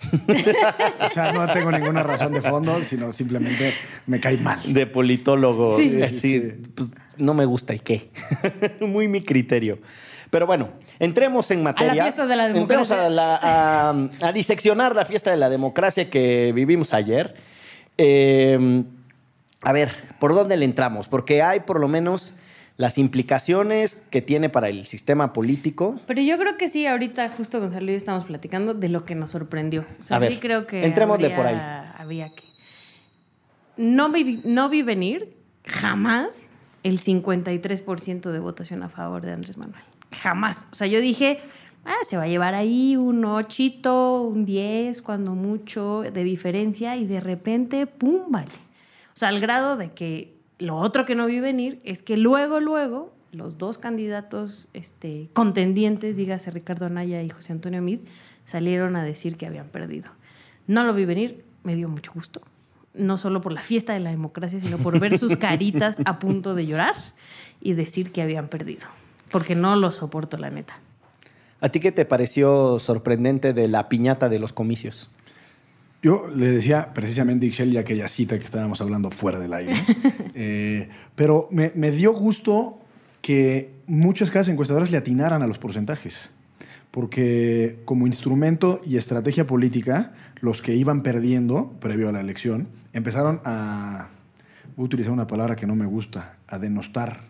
o 1.01 1.09
sea, 1.09 1.33
no 1.33 1.53
tengo 1.53 1.73
ninguna 1.73 2.03
razón 2.05 2.33
de 2.33 2.41
fondo, 2.41 2.81
sino 2.83 3.13
simplemente 3.13 3.75
me 4.07 4.21
cae 4.21 4.37
mal. 4.39 4.61
De 4.73 4.87
politólogo. 4.87 5.77
Sí, 5.77 6.03
así, 6.03 6.15
sí, 6.15 6.41
sí. 6.41 6.71
pues 6.75 6.91
no 7.17 7.35
me 7.35 7.45
gusta 7.45 7.75
y 7.75 7.81
qué. 7.81 8.11
Muy 8.81 9.09
mi 9.09 9.23
criterio. 9.23 9.79
Pero 10.31 10.47
bueno, 10.47 10.69
entremos 10.99 11.51
en 11.51 11.63
materia. 11.63 12.03
fiesta 12.05 12.27
de 12.27 12.37
la 12.37 12.47
Entremos 12.47 12.89
democracia. 12.89 13.07
a, 13.07 13.11
la- 13.11 13.37
a- 14.23 14.29
a 14.29 14.33
diseccionar 14.33 14.95
la 14.95 15.05
fiesta 15.05 15.31
de 15.31 15.37
la 15.37 15.49
democracia 15.49 16.11
que 16.11 16.53
vivimos 16.55 16.93
ayer. 16.95 17.35
Eh, 17.97 18.85
a 19.63 19.73
ver, 19.73 19.91
¿por 20.21 20.35
dónde 20.35 20.57
le 20.57 20.65
entramos? 20.65 21.09
Porque 21.09 21.43
hay 21.43 21.61
por 21.61 21.81
lo 21.81 21.89
menos 21.89 22.33
las 22.77 22.97
implicaciones 22.97 24.01
que 24.11 24.23
tiene 24.23 24.49
para 24.49 24.69
el 24.69 24.85
sistema 24.85 25.33
político. 25.33 25.99
Pero 26.07 26.23
yo 26.23 26.39
creo 26.39 26.57
que 26.57 26.69
sí, 26.69 26.87
ahorita 26.87 27.29
justo 27.31 27.59
Gonzalo 27.59 27.87
y 27.87 27.95
yo 27.95 27.97
estamos 27.97 28.25
platicando 28.25 28.73
de 28.75 28.89
lo 28.89 29.05
que 29.05 29.17
nos 29.17 29.33
sorprendió. 29.33 29.85
O 29.99 30.03
sea, 30.05 30.19
A 30.19 30.21
ver, 30.21 30.33
sí 30.35 30.39
creo 30.39 30.67
que 30.67 30.85
habría- 31.25 31.37
por 31.37 31.47
ahí. 31.47 31.61
Había 31.99 32.29
que. 32.31 32.45
No 33.77 34.11
vi, 34.11 34.41
no 34.45 34.69
vi 34.69 34.83
venir 34.83 35.35
jamás 35.65 36.43
el 36.85 37.01
53% 37.01 38.31
de 38.31 38.39
votación 38.39 38.83
a 38.85 38.89
favor 38.89 39.23
de 39.23 39.33
Andrés 39.33 39.57
Manuel. 39.57 39.83
Jamás. 40.13 40.69
O 40.73 40.75
sea, 40.75 40.87
yo 40.87 41.01
dije, 41.01 41.41
ah, 41.85 41.97
se 42.07 42.17
va 42.17 42.25
a 42.25 42.29
llevar 42.29 42.55
ahí 42.55 42.97
un 42.97 43.25
ochito, 43.25 44.23
un 44.23 44.45
10, 44.45 45.03
cuando 45.03 45.35
mucho, 45.35 46.03
de 46.03 46.25
diferencia, 46.25 46.97
y 46.97 47.07
de 47.07 47.21
repente, 47.21 47.87
¡pum! 47.87 48.23
Vale. 48.29 48.53
O 49.15 49.17
sea, 49.19 49.29
al 49.29 49.41
grado 49.41 49.77
de 49.77 49.93
que 49.93 50.37
lo 50.59 50.77
otro 50.77 51.07
que 51.07 51.15
no 51.15 51.27
vi 51.27 51.41
venir 51.41 51.81
es 51.85 52.03
que 52.03 52.17
luego, 52.17 52.61
luego, 52.61 53.13
los 53.33 53.59
dos 53.59 53.79
candidatos 53.79 54.69
este, 54.73 55.29
contendientes, 55.33 56.17
dígase 56.17 56.51
Ricardo 56.51 56.87
Anaya 56.87 57.23
y 57.23 57.29
José 57.29 57.53
Antonio 57.53 57.83
Mid, 57.83 58.01
salieron 58.45 58.97
a 58.97 59.05
decir 59.05 59.37
que 59.37 59.47
habían 59.47 59.69
perdido. 59.69 60.11
No 60.67 60.85
lo 60.85 60.95
vi 60.95 61.05
venir, 61.05 61.45
me 61.63 61.75
dio 61.77 61.89
mucho 61.89 62.13
gusto. 62.15 62.41
No 62.95 63.17
solo 63.17 63.41
por 63.41 63.53
la 63.53 63.63
fiesta 63.63 63.93
de 63.93 64.01
la 64.01 64.11
democracia, 64.11 64.61
sino 64.61 64.79
por 64.79 64.99
ver 64.99 65.19
sus 65.19 65.37
caritas 65.39 65.99
a 66.05 66.19
punto 66.19 66.55
de 66.55 66.67
llorar 66.67 66.95
y 67.61 67.75
decir 67.75 68.13
que 68.13 68.23
habían 68.23 68.49
perdido. 68.49 68.87
Porque 69.31 69.55
no 69.55 69.77
lo 69.77 69.91
soporto, 69.91 70.37
la 70.37 70.51
neta. 70.51 70.79
¿A 71.61 71.71
ti 71.71 71.81
qué 71.81 71.93
te 71.93 72.05
pareció 72.05 72.79
sorprendente 72.79 73.53
de 73.53 73.69
la 73.69 73.89
piñata 73.89 74.29
de 74.29 74.39
los 74.39 74.53
comicios? 74.53 75.11
Yo 76.03 76.29
le 76.29 76.47
decía 76.47 76.95
precisamente 76.95 77.47
a 77.47 77.49
Ixchel 77.49 77.73
y 77.73 77.77
aquella 77.77 78.07
cita 78.07 78.39
que 78.39 78.45
estábamos 78.45 78.81
hablando 78.81 79.11
fuera 79.11 79.39
del 79.39 79.53
aire. 79.53 79.75
Eh, 80.41 80.89
pero 81.17 81.49
me, 81.51 81.73
me 81.75 81.91
dio 81.91 82.13
gusto 82.13 82.79
que 83.21 83.73
muchas 83.89 84.31
casas 84.31 84.51
encuestadoras 84.51 84.93
le 84.93 84.97
atinaran 84.97 85.43
a 85.43 85.49
los 85.49 85.59
porcentajes. 85.59 86.31
Porque 86.93 87.81
como 87.85 88.07
instrumento 88.07 88.81
y 88.87 88.99
estrategia 88.99 89.49
política, 89.49 90.13
los 90.41 90.63
que 90.63 90.77
iban 90.77 91.03
perdiendo 91.03 91.73
previo 91.81 92.09
a 92.09 92.13
la 92.13 92.21
elección 92.21 92.69
empezaron 92.93 93.41
a, 93.45 94.11
voy 94.77 94.85
a 94.85 94.87
utilizar 94.87 95.13
una 95.13 95.27
palabra 95.27 95.57
que 95.57 95.67
no 95.67 95.75
me 95.75 95.87
gusta, 95.87 96.37
a 96.47 96.59
denostar, 96.61 97.25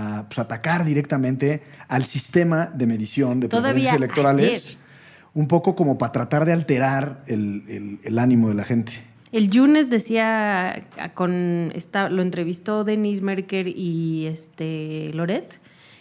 a 0.00 0.28
pues, 0.28 0.38
atacar 0.38 0.84
directamente 0.84 1.62
al 1.88 2.04
sistema 2.04 2.66
de 2.74 2.86
medición 2.86 3.40
de 3.40 3.48
preferencias 3.48 3.94
electorales 3.94 4.66
ayer. 4.66 4.78
un 5.34 5.46
poco 5.48 5.74
como 5.76 5.98
para 5.98 6.12
tratar 6.12 6.44
de 6.44 6.52
alterar 6.52 7.22
el, 7.26 7.64
el- 7.68 7.98
el 8.02 8.18
ánimo 8.18 8.48
de 8.48 8.54
la 8.54 8.64
gente. 8.64 8.92
El 9.32 9.48
Yunes 9.48 9.90
decía, 9.90 10.82
con 11.14 11.70
esta, 11.76 12.08
lo 12.08 12.20
entrevistó 12.22 12.82
Denis 12.82 13.22
Merker 13.22 13.68
y 13.68 14.26
este 14.26 15.10
Loret, 15.14 15.60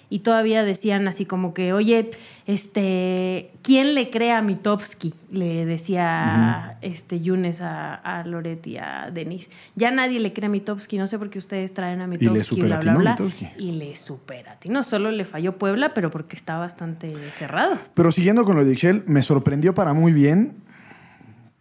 y 0.09 0.19
todavía 0.19 0.63
decían 0.63 1.07
así 1.07 1.25
como 1.25 1.53
que, 1.53 1.71
oye, 1.73 2.11
este, 2.47 3.51
¿quién 3.61 3.93
le 3.93 4.09
cree 4.09 4.31
a 4.31 4.41
Mitofsky? 4.41 5.13
Le 5.31 5.65
decía 5.65 6.77
este 6.81 7.21
Yunes 7.21 7.61
a, 7.61 7.93
a 7.93 8.23
Loret 8.25 8.65
y 8.65 8.77
a 8.77 9.11
Denis. 9.13 9.51
Ya 9.75 9.91
nadie 9.91 10.19
le 10.19 10.33
cree 10.33 10.47
a 10.47 10.49
Mitofsky, 10.49 10.97
no 10.97 11.05
sé 11.05 11.19
por 11.19 11.29
qué 11.29 11.37
ustedes 11.37 11.73
traen 11.73 12.01
a 12.01 12.07
le 12.07 12.17
Mitofsky, 12.17 12.61
bla, 12.61 12.79
bla, 12.79 12.81
superatinó 12.81 12.99
bla. 12.99 13.11
Mitofsky. 13.11 13.47
Y 13.57 13.71
le 13.71 13.95
supera. 13.95 14.57
No 14.67 14.83
solo 14.83 15.11
le 15.11 15.25
falló 15.25 15.57
Puebla, 15.57 15.93
pero 15.93 16.09
porque 16.09 16.35
está 16.35 16.57
bastante 16.57 17.13
cerrado. 17.31 17.77
Pero 17.93 18.11
siguiendo 18.11 18.45
con 18.45 18.55
lo 18.57 18.65
de 18.65 18.71
Ixchel, 18.71 19.03
me 19.05 19.21
sorprendió 19.21 19.75
para 19.75 19.93
muy 19.93 20.11
bien, 20.11 20.55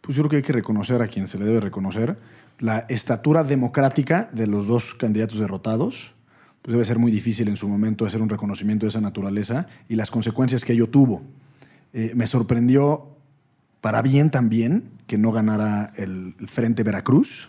pues 0.01 0.17
yo 0.17 0.23
creo 0.23 0.31
que 0.31 0.37
hay 0.37 0.43
que 0.43 0.55
reconocer 0.55 1.03
a 1.03 1.09
quien 1.09 1.27
se 1.27 1.39
le 1.39 1.45
debe 1.45 1.61
reconocer, 1.61 2.17
la 2.59 2.87
estatura 2.89 3.45
democrática 3.45 4.31
de 4.33 4.47
los 4.47 4.67
dos 4.67 4.95
candidatos 4.95 5.39
derrotados. 5.39 6.15
Pues 6.63 6.73
debe 6.73 6.85
ser 6.85 6.99
muy 6.99 7.11
difícil 7.11 7.49
en 7.49 7.57
su 7.57 7.69
momento 7.69 8.05
hacer 8.05 8.21
un 8.21 8.29
reconocimiento 8.29 8.87
de 8.87 8.91
esa 8.91 9.01
naturaleza 9.01 9.67
y 9.89 9.95
las 9.97 10.11
consecuencias 10.11 10.65
que 10.65 10.73
ello 10.75 10.89
tuvo. 10.89 11.23
Eh, 11.93 12.13
me 12.15 12.27
sorprendió 12.27 13.09
para 13.81 14.03
bien 14.03 14.31
también 14.31 14.91
que 15.07 15.17
no 15.19 15.33
ganara 15.33 15.93
el, 15.97 16.35
el 16.39 16.49
Frente 16.49 16.83
Veracruz. 16.83 17.49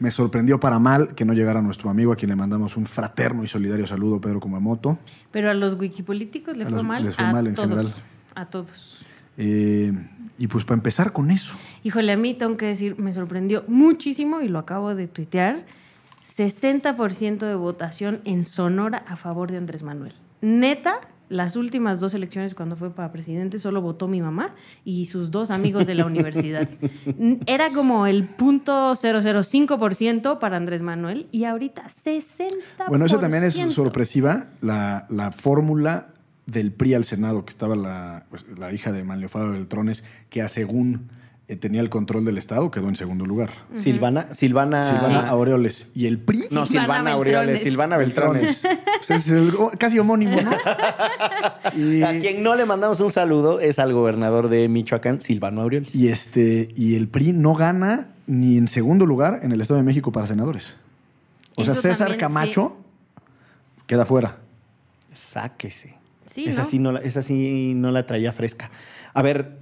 Me 0.00 0.10
sorprendió 0.10 0.58
para 0.58 0.80
mal 0.80 1.14
que 1.14 1.24
no 1.24 1.34
llegara 1.34 1.62
nuestro 1.62 1.88
amigo, 1.88 2.12
a 2.12 2.16
quien 2.16 2.30
le 2.30 2.34
mandamos 2.36 2.76
un 2.76 2.86
fraterno 2.86 3.44
y 3.44 3.46
solidario 3.46 3.86
saludo, 3.86 4.20
Pedro 4.20 4.40
Kumamoto. 4.40 4.98
Pero 5.30 5.50
a 5.50 5.54
los 5.54 5.78
wikipolíticos 5.78 6.56
le 6.56 6.64
A 6.64 6.66
fue 6.66 6.76
los- 6.78 6.84
mal. 6.84 7.04
les 7.04 7.14
fue 7.14 7.24
a 7.24 7.32
mal 7.32 7.46
en 7.46 7.54
todos. 7.54 7.68
general. 7.68 7.92
A 8.34 8.46
todos. 8.46 9.04
Eh, 9.36 9.92
y 10.38 10.46
pues 10.48 10.64
para 10.64 10.76
empezar 10.78 11.12
con 11.12 11.30
eso. 11.30 11.54
Híjole, 11.84 12.10
a 12.12 12.16
mí 12.16 12.34
tengo 12.34 12.56
que 12.56 12.66
decir, 12.66 12.98
me 12.98 13.12
sorprendió 13.12 13.62
muchísimo 13.68 14.40
y 14.40 14.48
lo 14.48 14.58
acabo 14.58 14.94
de 14.96 15.06
tuitear. 15.06 15.64
60% 16.36 17.38
de 17.38 17.54
votación 17.54 18.20
en 18.24 18.44
Sonora 18.44 19.04
a 19.06 19.16
favor 19.16 19.50
de 19.50 19.58
Andrés 19.58 19.82
Manuel. 19.82 20.12
Neta, 20.40 21.00
las 21.28 21.56
últimas 21.56 22.00
dos 22.00 22.14
elecciones 22.14 22.54
cuando 22.54 22.76
fue 22.76 22.90
para 22.90 23.10
presidente 23.10 23.58
solo 23.58 23.80
votó 23.80 24.08
mi 24.08 24.20
mamá 24.20 24.50
y 24.84 25.06
sus 25.06 25.30
dos 25.30 25.50
amigos 25.50 25.86
de 25.86 25.94
la 25.94 26.04
universidad. 26.06 26.68
Era 27.46 27.70
como 27.72 28.06
el 28.06 28.24
punto 28.24 28.92
005% 28.92 30.38
para 30.38 30.56
Andrés 30.56 30.82
Manuel 30.82 31.26
y 31.32 31.44
ahorita 31.44 31.84
60%. 31.84 32.52
Bueno, 32.88 33.06
eso 33.06 33.18
también 33.18 33.44
es 33.44 33.54
sorpresiva, 33.72 34.46
la, 34.60 35.06
la 35.08 35.32
fórmula 35.32 36.08
del 36.46 36.72
PRI 36.72 36.94
al 36.94 37.04
Senado, 37.04 37.44
que 37.44 37.50
estaba 37.50 37.74
la, 37.74 38.26
pues, 38.28 38.44
la 38.58 38.72
hija 38.72 38.92
de 38.92 39.02
Manlio 39.02 39.28
Fabio 39.28 39.52
Beltrones, 39.52 40.04
que 40.28 40.42
a 40.42 40.48
según 40.48 41.08
tenía 41.46 41.80
el 41.82 41.90
control 41.90 42.24
del 42.24 42.38
Estado, 42.38 42.70
quedó 42.70 42.88
en 42.88 42.96
segundo 42.96 43.26
lugar. 43.26 43.50
Silvana, 43.74 44.32
Silvana, 44.32 44.82
Silvana 44.82 45.28
Aureoles. 45.28 45.88
¿Y 45.94 46.06
el 46.06 46.18
PRI? 46.18 46.44
No, 46.50 46.64
Silvana 46.66 46.66
Silvana, 46.94 47.12
Aureoles. 47.12 47.60
Silvana 47.62 47.96
Beltrones. 47.98 48.62
Pues 49.06 49.10
es 49.26 49.30
el- 49.30 49.54
casi 49.78 49.98
homónimo, 49.98 50.40
¿no? 50.40 50.50
Y, 51.76 52.02
A 52.02 52.18
quien 52.18 52.42
no 52.42 52.54
le 52.54 52.64
mandamos 52.66 53.00
un 53.00 53.10
saludo 53.10 53.60
es 53.60 53.78
al 53.78 53.92
gobernador 53.92 54.48
de 54.48 54.68
Michoacán, 54.68 55.20
Silvano 55.20 55.60
Aureoles. 55.62 55.94
y 55.94 56.08
este, 56.08 56.68
y 56.76 56.94
el 56.94 57.08
PRI 57.08 57.32
no 57.32 57.54
gana 57.54 58.08
ni 58.26 58.56
en 58.56 58.68
segundo 58.68 59.04
lugar 59.06 59.40
en 59.42 59.52
el 59.52 59.60
Estado 59.60 59.78
de 59.78 59.84
México 59.84 60.12
para 60.12 60.26
senadores. 60.26 60.76
O 61.56 61.64
sea, 61.64 61.74
César 61.74 62.08
también, 62.08 62.20
Camacho 62.20 62.76
queda 63.86 64.06
fuera. 64.06 64.38
Sáquese. 65.12 65.94
Sí, 66.26 66.46
esa, 66.46 66.62
¿no? 66.62 66.68
sí 66.68 66.78
no 66.78 66.92
la, 66.92 67.00
esa 67.00 67.22
sí 67.22 67.74
no 67.76 67.90
la 67.90 68.06
traía 68.06 68.32
fresca. 68.32 68.70
A 69.12 69.22
ver, 69.22 69.58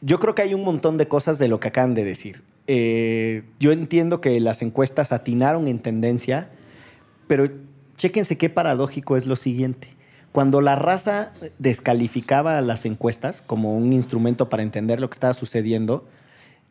yo 0.00 0.18
creo 0.18 0.34
que 0.34 0.42
hay 0.42 0.54
un 0.54 0.64
montón 0.64 0.96
de 0.96 1.08
cosas 1.08 1.38
de 1.38 1.48
lo 1.48 1.60
que 1.60 1.68
acaban 1.68 1.94
de 1.94 2.04
decir. 2.04 2.42
Eh, 2.66 3.44
yo 3.58 3.72
entiendo 3.72 4.20
que 4.20 4.38
las 4.40 4.62
encuestas 4.62 5.12
atinaron 5.12 5.68
en 5.68 5.78
tendencia, 5.78 6.50
pero 7.26 7.48
chéquense 7.96 8.36
qué 8.36 8.50
paradójico 8.50 9.16
es 9.16 9.26
lo 9.26 9.36
siguiente. 9.36 9.88
Cuando 10.32 10.60
la 10.60 10.74
raza 10.74 11.32
descalificaba 11.58 12.60
las 12.60 12.84
encuestas 12.84 13.40
como 13.40 13.76
un 13.76 13.92
instrumento 13.92 14.48
para 14.48 14.62
entender 14.62 15.00
lo 15.00 15.08
que 15.08 15.14
estaba 15.14 15.32
sucediendo, 15.32 16.06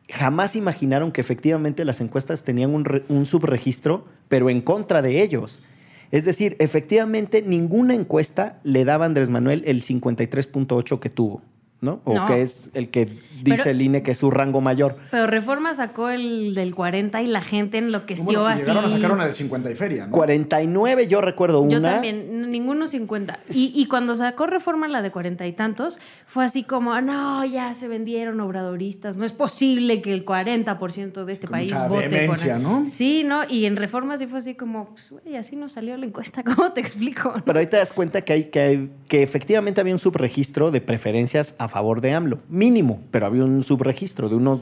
jamás 0.10 0.55
imaginaron 0.55 1.12
que 1.12 1.22
efectivamente 1.22 1.84
las 1.84 2.00
encuestas 2.01 2.44
tenían 2.44 2.75
un, 2.75 3.03
un 3.10 3.25
subregistro, 3.25 4.05
pero 4.27 4.50
en 4.50 4.62
contra 4.62 5.01
de 5.01 5.24
ellos. 5.24 5.63
Es 6.12 6.25
decir, 6.25 6.55
efectivamente 6.60 7.41
ninguna 7.41 7.96
encuesta 7.96 8.60
le 8.63 8.86
daba 8.86 9.05
a 9.05 9.08
Andrés 9.08 9.32
Manuel 9.32 9.63
el 9.65 9.82
53.8 9.82 11.00
que 11.00 11.10
tuvo, 11.10 11.41
¿no? 11.82 12.01
O 12.05 12.13
No. 12.13 12.25
que 12.25 12.41
es 12.41 12.70
el 12.74 12.89
que 12.89 13.05
dice 13.05 13.58
Pero- 13.58 13.70
el 13.70 13.82
INE 13.82 14.01
que 14.01 14.12
es 14.12 14.17
su 14.17 14.32
rango 14.32 14.60
mayor. 14.62 14.98
Pero 15.12 15.27
Reforma 15.27 15.74
sacó 15.74 16.10
el 16.10 16.55
del 16.55 16.74
40 16.74 17.22
y 17.22 17.27
la 17.27 17.41
gente 17.41 17.77
enloqueció 17.77 18.24
Bueno, 18.25 18.48
así. 18.48 18.62
llegaron 18.62 18.86
a 18.86 18.89
sacar 18.89 19.12
una 19.12 19.25
de 19.25 19.32
50 19.34 19.70
y 19.72 19.75
feria, 19.75 20.05
¿no? 20.08 20.12
49 20.12 21.08
yo 21.08 21.22
recuerdo 21.22 21.62
una. 21.62 21.72
Yo 21.74 21.82
también, 21.82 22.50
ninguno 22.50 22.88
50. 22.88 23.39
Y, 23.51 23.72
y 23.75 23.86
cuando 23.88 24.15
sacó 24.15 24.48
reforma 24.48 24.88
la 24.88 25.01
de 25.01 25.12
cuarenta 25.12 25.46
y 25.46 25.51
tantos, 25.53 26.00
fue 26.25 26.46
así 26.46 26.63
como, 26.63 27.00
no, 27.01 27.46
ya 27.46 27.75
se 27.75 27.88
vendieron 27.88 28.39
obradoristas, 28.39 29.17
no 29.17 29.25
es 29.25 29.34
posible 29.34 30.01
que 30.01 30.12
el 30.13 30.25
40% 30.25 31.25
de 31.25 31.34
este 31.34 31.48
Con 31.48 31.51
país 31.58 31.72
mucha 31.72 31.88
vote 31.88 32.08
vehemencia, 32.08 32.53
con... 32.55 32.63
¿no? 32.63 32.86
Sí, 32.86 33.24
¿no? 33.25 33.41
Y 33.50 33.65
en 33.65 33.75
reforma 33.75 34.17
sí 34.17 34.27
fue 34.27 34.39
así 34.39 34.55
como, 34.55 34.86
pues, 34.86 35.12
güey, 35.12 35.36
así 35.36 35.55
nos 35.55 35.74
salió 35.74 35.96
la 35.98 36.05
encuesta, 36.05 36.44
¿cómo 36.55 36.72
te 36.72 36.82
explico? 36.82 37.34
Pero 37.46 37.60
ahí 37.60 37.67
te 37.67 37.77
das 37.77 37.94
cuenta 37.94 38.22
que, 38.22 38.34
hay, 38.34 38.44
que, 38.46 38.60
hay- 38.60 38.89
que 39.08 39.22
efectivamente 39.24 39.82
había 39.82 39.94
un 39.94 40.00
subregistro 40.00 40.72
de 40.72 40.82
preferencias 40.82 41.53
a 41.60 41.64
favor 41.69 42.01
de 42.01 42.13
AMLO. 42.13 42.39
Mínimo, 42.50 43.01
pero 43.12 43.25
había 43.25 43.43
un 43.43 43.63
subregistro 43.63 44.29
de 44.29 44.36
unos 44.36 44.62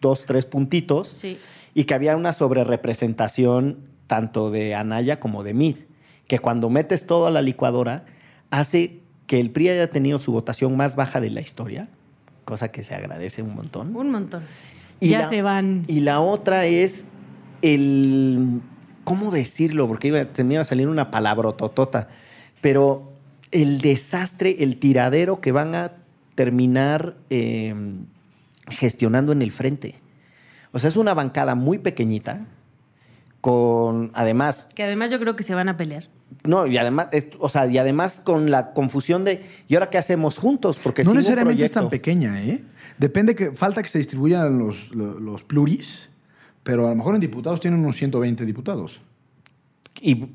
dos, 0.00 0.24
tres 0.26 0.46
puntitos. 0.46 1.08
Sí. 1.08 1.38
y 1.74 1.84
que 1.84 1.94
había 1.94 2.16
una 2.16 2.32
sobrerepresentación 2.32 3.78
tanto 4.06 4.50
de 4.50 4.74
Anaya 4.74 5.20
como 5.20 5.42
de 5.44 5.54
Mid, 5.54 5.76
que 6.26 6.38
cuando 6.38 6.70
metes 6.70 7.06
todo 7.06 7.26
a 7.26 7.30
la 7.30 7.42
licuadora 7.42 8.04
hace 8.50 9.00
que 9.26 9.38
el 9.38 9.50
PRI 9.50 9.68
haya 9.70 9.90
tenido 9.90 10.18
su 10.20 10.32
votación 10.32 10.76
más 10.76 10.96
baja 10.96 11.20
de 11.20 11.30
la 11.30 11.40
historia, 11.40 11.88
cosa 12.44 12.68
que 12.72 12.82
se 12.82 12.94
agradece 12.94 13.42
un 13.42 13.54
montón. 13.54 13.94
Un 13.94 14.10
montón. 14.10 14.42
Y 15.00 15.10
ya 15.10 15.20
la- 15.20 15.28
se 15.28 15.42
van. 15.42 15.84
Y 15.86 16.00
la 16.00 16.20
otra 16.20 16.66
es 16.66 17.04
el... 17.62 18.60
¿Cómo 19.04 19.30
decirlo? 19.30 19.86
Porque 19.88 20.08
iba, 20.08 20.26
se 20.32 20.44
me 20.44 20.54
iba 20.54 20.60
a 20.62 20.64
salir 20.64 20.88
una 20.88 21.10
palabrototota, 21.10 22.08
pero 22.60 23.12
el 23.52 23.80
desastre, 23.80 24.56
el 24.60 24.76
tiradero 24.78 25.40
que 25.40 25.52
van 25.52 25.74
a 25.74 25.92
terminar 26.38 27.16
eh, 27.30 27.74
gestionando 28.68 29.32
en 29.32 29.42
el 29.42 29.50
frente. 29.50 29.96
O 30.70 30.78
sea, 30.78 30.86
es 30.86 30.96
una 30.96 31.12
bancada 31.12 31.56
muy 31.56 31.78
pequeñita, 31.78 32.46
con, 33.40 34.12
además, 34.14 34.68
Que 34.72 34.84
además 34.84 35.10
yo 35.10 35.18
creo 35.18 35.34
que 35.34 35.42
se 35.42 35.52
van 35.52 35.68
a 35.68 35.76
pelear. 35.76 36.04
no, 36.44 36.68
y 36.68 36.78
además, 36.78 37.08
es- 37.10 37.26
o 37.40 37.48
sea, 37.48 37.66
y 37.66 37.76
además 37.76 38.20
con 38.24 38.52
la 38.52 38.72
confusión 38.72 39.24
de, 39.24 39.44
¿y 39.66 39.74
ahora 39.74 39.90
qué 39.90 39.98
hacemos 39.98 40.38
juntos? 40.38 40.78
Porque 40.80 41.02
no 41.02 41.12
necesariamente 41.12 41.64
es 41.64 41.72
tan 41.72 41.90
pequeña, 41.90 42.40
¿eh? 42.40 42.62
Depende 42.98 43.34
que 43.34 43.50
falta 43.50 43.82
que 43.82 43.88
se 43.88 43.98
distribuyan 43.98 44.58
los, 44.60 44.94
los, 44.94 45.20
los 45.20 45.42
pluris, 45.42 46.08
pero 46.62 46.86
a 46.86 46.90
lo 46.90 46.94
mejor 46.94 47.16
en 47.16 47.20
diputados 47.20 47.58
tienen 47.58 47.80
unos 47.80 47.96
120 47.96 48.44
diputados. 48.46 49.00
Y, 50.00 50.26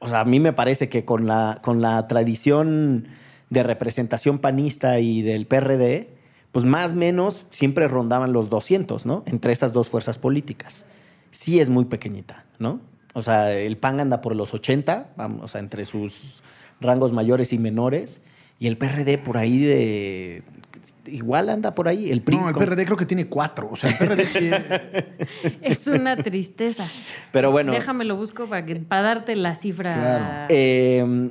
o 0.00 0.08
sea, 0.08 0.20
a 0.20 0.24
mí 0.24 0.40
me 0.40 0.52
parece 0.52 0.88
que 0.88 1.04
con 1.04 1.26
la, 1.26 1.60
con 1.62 1.80
la 1.80 2.08
tradición 2.08 3.06
de 3.50 3.62
representación 3.62 4.38
panista 4.38 5.00
y 5.00 5.22
del 5.22 5.46
PRD, 5.46 6.08
pues 6.52 6.64
más 6.64 6.92
o 6.92 6.96
menos 6.96 7.46
siempre 7.50 7.86
rondaban 7.88 8.32
los 8.32 8.48
200, 8.48 9.06
¿no? 9.06 9.22
Entre 9.26 9.52
esas 9.52 9.72
dos 9.72 9.90
fuerzas 9.90 10.18
políticas. 10.18 10.86
Sí 11.30 11.60
es 11.60 11.68
muy 11.70 11.84
pequeñita, 11.84 12.44
¿no? 12.58 12.80
O 13.12 13.22
sea, 13.22 13.52
el 13.52 13.76
PAN 13.76 14.00
anda 14.00 14.20
por 14.20 14.34
los 14.36 14.54
80, 14.54 15.10
vamos, 15.16 15.44
o 15.44 15.48
sea, 15.48 15.60
entre 15.60 15.84
sus 15.84 16.42
rangos 16.80 17.12
mayores 17.12 17.52
y 17.52 17.58
menores, 17.58 18.22
y 18.58 18.66
el 18.68 18.76
PRD 18.78 19.18
por 19.18 19.36
ahí 19.36 19.58
de... 19.58 20.42
Igual 21.06 21.48
anda 21.48 21.74
por 21.74 21.88
ahí, 21.88 22.10
el 22.12 22.22
PRI. 22.22 22.36
No, 22.36 22.48
el 22.48 22.54
con- 22.54 22.64
PRD 22.64 22.84
creo 22.84 22.96
que 22.96 23.06
tiene 23.06 23.26
cuatro. 23.26 23.68
O 23.72 23.76
sea, 23.76 23.90
el 23.90 23.96
PRD 23.96 24.26
sí. 24.26 24.50
Es 25.62 25.86
una 25.86 26.16
tristeza. 26.16 26.86
Pero 27.32 27.50
bueno, 27.50 27.72
Déjame 27.72 28.04
lo 28.04 28.16
busco 28.16 28.46
para, 28.46 28.64
que, 28.64 28.76
para 28.76 29.02
darte 29.02 29.34
la 29.34 29.56
cifra. 29.56 29.94
Claro. 29.94 30.46
Eh, 30.50 31.30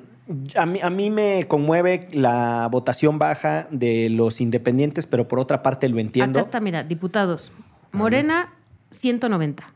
a, 0.55 0.65
mí, 0.65 0.79
a 0.81 0.89
mí 0.89 1.09
me 1.09 1.47
conmueve 1.47 2.07
la 2.11 2.67
votación 2.71 3.19
baja 3.19 3.67
de 3.71 4.09
los 4.09 4.41
independientes, 4.41 5.07
pero 5.07 5.27
por 5.27 5.39
otra 5.39 5.63
parte 5.63 5.89
lo 5.89 5.99
entiendo. 5.99 6.39
Acá 6.39 6.45
está, 6.45 6.59
mira, 6.59 6.83
diputados. 6.83 7.51
Morena, 7.91 8.53
190. 8.91 9.73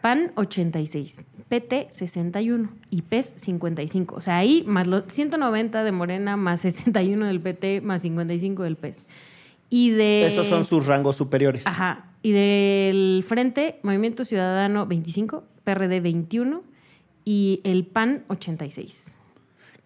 PAN, 0.00 0.30
86. 0.36 1.24
PT, 1.48 1.88
61. 1.90 2.70
Y 2.90 3.02
PES, 3.02 3.34
55. 3.36 4.14
O 4.14 4.20
sea, 4.20 4.36
ahí 4.36 4.64
más 4.66 4.86
los 4.86 5.04
190 5.08 5.82
de 5.82 5.92
Morena, 5.92 6.36
más 6.36 6.60
61 6.60 7.26
del 7.26 7.40
PT, 7.40 7.80
más 7.80 8.02
55 8.02 8.62
del 8.62 8.76
PES. 8.76 9.04
Y 9.70 9.90
de... 9.90 10.26
Esos 10.26 10.46
son 10.46 10.64
sus 10.64 10.86
rangos 10.86 11.16
superiores. 11.16 11.66
Ajá. 11.66 12.06
Y 12.22 12.32
del 12.32 13.24
Frente, 13.26 13.80
Movimiento 13.82 14.24
Ciudadano, 14.24 14.86
25. 14.86 15.44
PRD, 15.64 16.00
21. 16.00 16.62
Y 17.24 17.60
el 17.64 17.84
PAN, 17.86 18.24
86. 18.28 19.18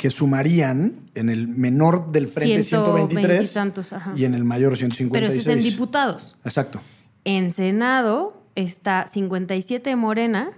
Que 0.02 0.10
sumarían 0.10 0.96
en 1.14 1.28
el 1.28 1.46
menor 1.46 2.10
del 2.10 2.26
frente 2.26 2.64
120 2.64 3.14
y 3.14 3.18
123 3.18 3.52
tantos, 3.52 3.92
ajá. 3.92 4.12
y 4.16 4.24
en 4.24 4.34
el 4.34 4.42
mayor 4.42 4.70
Pero 4.70 4.88
156. 4.88 5.30
ese 5.30 5.52
es 5.52 5.56
en 5.58 5.62
diputados. 5.62 6.36
Exacto. 6.44 6.80
En 7.24 7.52
Senado 7.52 8.42
está 8.56 9.06
57 9.06 9.88
de 9.88 9.94
Morena, 9.94 10.50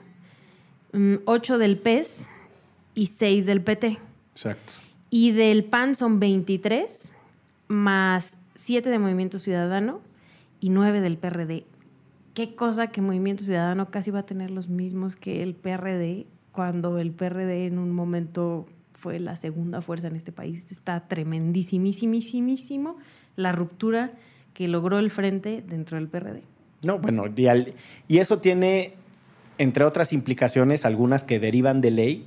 8 1.26 1.58
del 1.58 1.76
PES 1.76 2.30
y 2.94 3.08
6 3.08 3.44
del 3.44 3.60
PT. 3.60 3.98
Exacto. 4.32 4.72
Y 5.10 5.32
del 5.32 5.64
PAN 5.64 5.94
son 5.94 6.20
23, 6.20 7.14
más 7.68 8.38
7 8.54 8.88
de 8.88 8.98
Movimiento 8.98 9.38
Ciudadano 9.38 10.00
y 10.58 10.70
9 10.70 11.02
del 11.02 11.18
PRD. 11.18 11.66
Qué 12.32 12.54
cosa 12.54 12.86
que 12.86 13.02
Movimiento 13.02 13.44
Ciudadano 13.44 13.84
casi 13.90 14.10
va 14.10 14.20
a 14.20 14.26
tener 14.26 14.50
los 14.50 14.70
mismos 14.70 15.16
que 15.16 15.42
el 15.42 15.54
PRD, 15.54 16.24
cuando 16.50 16.98
el 16.98 17.10
PRD 17.10 17.66
en 17.66 17.78
un 17.78 17.92
momento 17.92 18.64
fue 18.94 19.18
la 19.18 19.36
segunda 19.36 19.82
fuerza 19.82 20.08
en 20.08 20.16
este 20.16 20.32
país. 20.32 20.66
Está 20.70 21.00
tremendísimísimísimo 21.08 22.96
la 23.36 23.52
ruptura 23.52 24.12
que 24.52 24.68
logró 24.68 24.98
el 24.98 25.10
frente 25.10 25.62
dentro 25.66 25.96
del 25.98 26.08
PRD. 26.08 26.42
No, 26.82 26.98
bueno, 26.98 27.24
y, 27.34 27.46
al- 27.46 27.74
y 28.08 28.18
eso 28.18 28.38
tiene, 28.38 28.94
entre 29.58 29.84
otras 29.84 30.12
implicaciones, 30.12 30.84
algunas 30.84 31.24
que 31.24 31.40
derivan 31.40 31.80
de 31.80 31.90
ley. 31.90 32.26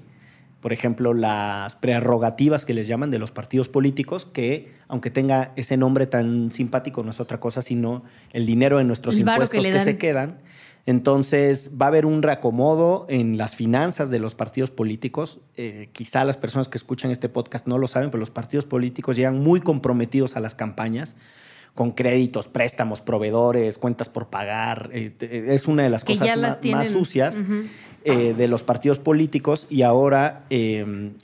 Por 0.61 0.73
ejemplo, 0.73 1.13
las 1.13 1.75
prerrogativas 1.75 2.65
que 2.65 2.73
les 2.73 2.87
llaman 2.87 3.11
de 3.11 3.19
los 3.19 3.31
partidos 3.31 3.69
políticos, 3.69 4.25
que 4.25 4.73
aunque 4.87 5.11
tenga 5.11 5.53
ese 5.55 5.77
nombre 5.77 6.07
tan 6.07 6.51
simpático, 6.51 7.03
no 7.03 7.11
es 7.11 7.19
otra 7.19 7.39
cosa 7.39 7.61
sino 7.61 8.03
el 8.33 8.45
dinero 8.47 8.79
de 8.79 8.83
nuestros 8.83 9.17
El 9.17 9.23
varo 9.23 9.47
que 9.47 9.57
impuestos 9.57 9.83
que, 9.83 9.91
se 9.91 9.97
quedan. 9.97 10.39
Entonces 10.87 11.73
va 11.79 11.85
a 11.85 11.89
haber 11.89 12.07
un 12.07 12.23
reacomodo 12.23 13.05
en 13.09 13.37
las 13.37 13.55
finanzas 13.55 14.09
de 14.09 14.17
los 14.17 14.33
partidos 14.33 14.71
políticos. 14.71 15.39
Eh, 15.55 15.89
quizá 15.91 16.25
las 16.25 16.37
personas 16.37 16.67
que 16.67 16.77
escuchan 16.77 17.11
este 17.11 17.29
podcast 17.29 17.67
no 17.67 17.77
lo 17.77 17.87
saben, 17.87 18.09
pero 18.09 18.19
los 18.19 18.31
partidos 18.31 18.65
políticos 18.65 19.15
llegan 19.15 19.39
muy 19.39 19.61
comprometidos 19.61 20.35
a 20.35 20.39
las 20.39 20.55
campañas 20.55 21.15
con 21.77 21.91
créditos, 21.91 22.47
préstamos, 22.47 23.01
proveedores, 23.01 23.77
cuentas 23.77 24.09
por 24.09 24.29
pagar. 24.29 24.89
Eh, 24.93 25.13
eh, 25.19 25.45
es 25.49 25.67
una 25.67 25.83
de 25.83 25.91
las 25.91 26.03
Que 26.03 26.17
cosas 26.17 26.35
las 26.35 26.57
más, 26.65 26.87
sucias 26.87 27.37
eh, 28.03 28.33
de 28.35 28.47
los 28.47 28.63
partidos 28.63 28.97
políticos 28.97 29.67
y 29.69 29.83
ahora, 29.83 30.45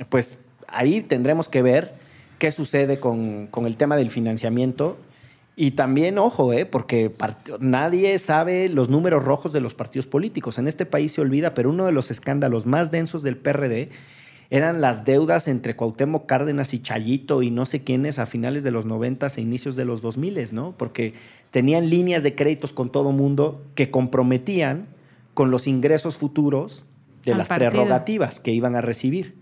pues 0.10 0.40
ahí 0.68 1.02
tendremos 1.02 1.50
que 1.50 1.64
ver 1.64 1.96
qué 2.38 2.52
sucede 2.52 3.00
con, 3.00 3.48
con 3.48 3.66
el 3.66 3.78
tema 3.78 3.98
del 3.98 4.12
financiamiento. 4.12 4.96
Y 5.56 5.72
también, 5.72 6.18
ojo, 6.18 6.52
eh, 6.52 6.66
porque 6.66 7.12
nadie 7.60 8.18
sabe 8.18 8.70
los 8.70 8.90
números 8.90 9.24
rojos 9.24 9.54
de 9.54 9.62
los 9.62 9.76
partidos 9.76 10.08
políticos. 10.08 10.58
En 10.58 10.68
este 10.68 10.86
país 10.86 11.12
se 11.12 11.22
olvida, 11.22 11.54
pero 11.54 11.70
uno 11.70 11.86
de 11.86 11.92
los 11.92 12.10
escándalos 12.10 12.66
más 12.66 12.90
densos 12.90 13.22
del 13.22 13.38
PRD 13.38 13.90
eran 14.50 14.82
las 14.82 15.06
deudas 15.06 15.48
entre 15.48 15.76
Cuauhtémoc 15.76 16.26
Cárdenas 16.26 16.74
y 16.74 16.80
Chayito 16.80 17.42
y 17.42 17.52
no 17.52 17.66
sé 17.66 17.84
quiénes 17.84 18.20
a 18.20 18.26
finales 18.26 18.64
de 18.64 18.72
los 18.72 18.86
90 18.86 19.28
e 19.28 19.42
inicios 19.42 19.76
de 19.76 19.86
los 19.86 20.02
2000, 20.02 20.54
¿no? 20.54 20.76
Porque 20.78 21.14
tenían 21.52 21.90
líneas 21.90 22.24
de 22.24 22.36
créditos 22.36 22.74
con 22.74 22.92
todo 22.92 23.12
mundo 23.12 23.64
que 23.76 23.92
comprometían 23.92 24.88
con 25.34 25.52
los 25.52 25.68
ingresos 25.68 26.18
futuros 26.18 26.86
de 27.26 27.32
Al 27.32 27.40
las 27.40 27.48
partido. 27.48 27.72
prerrogativas 27.72 28.40
que 28.40 28.52
iban 28.52 28.76
a 28.76 28.82
recibir. 28.82 29.36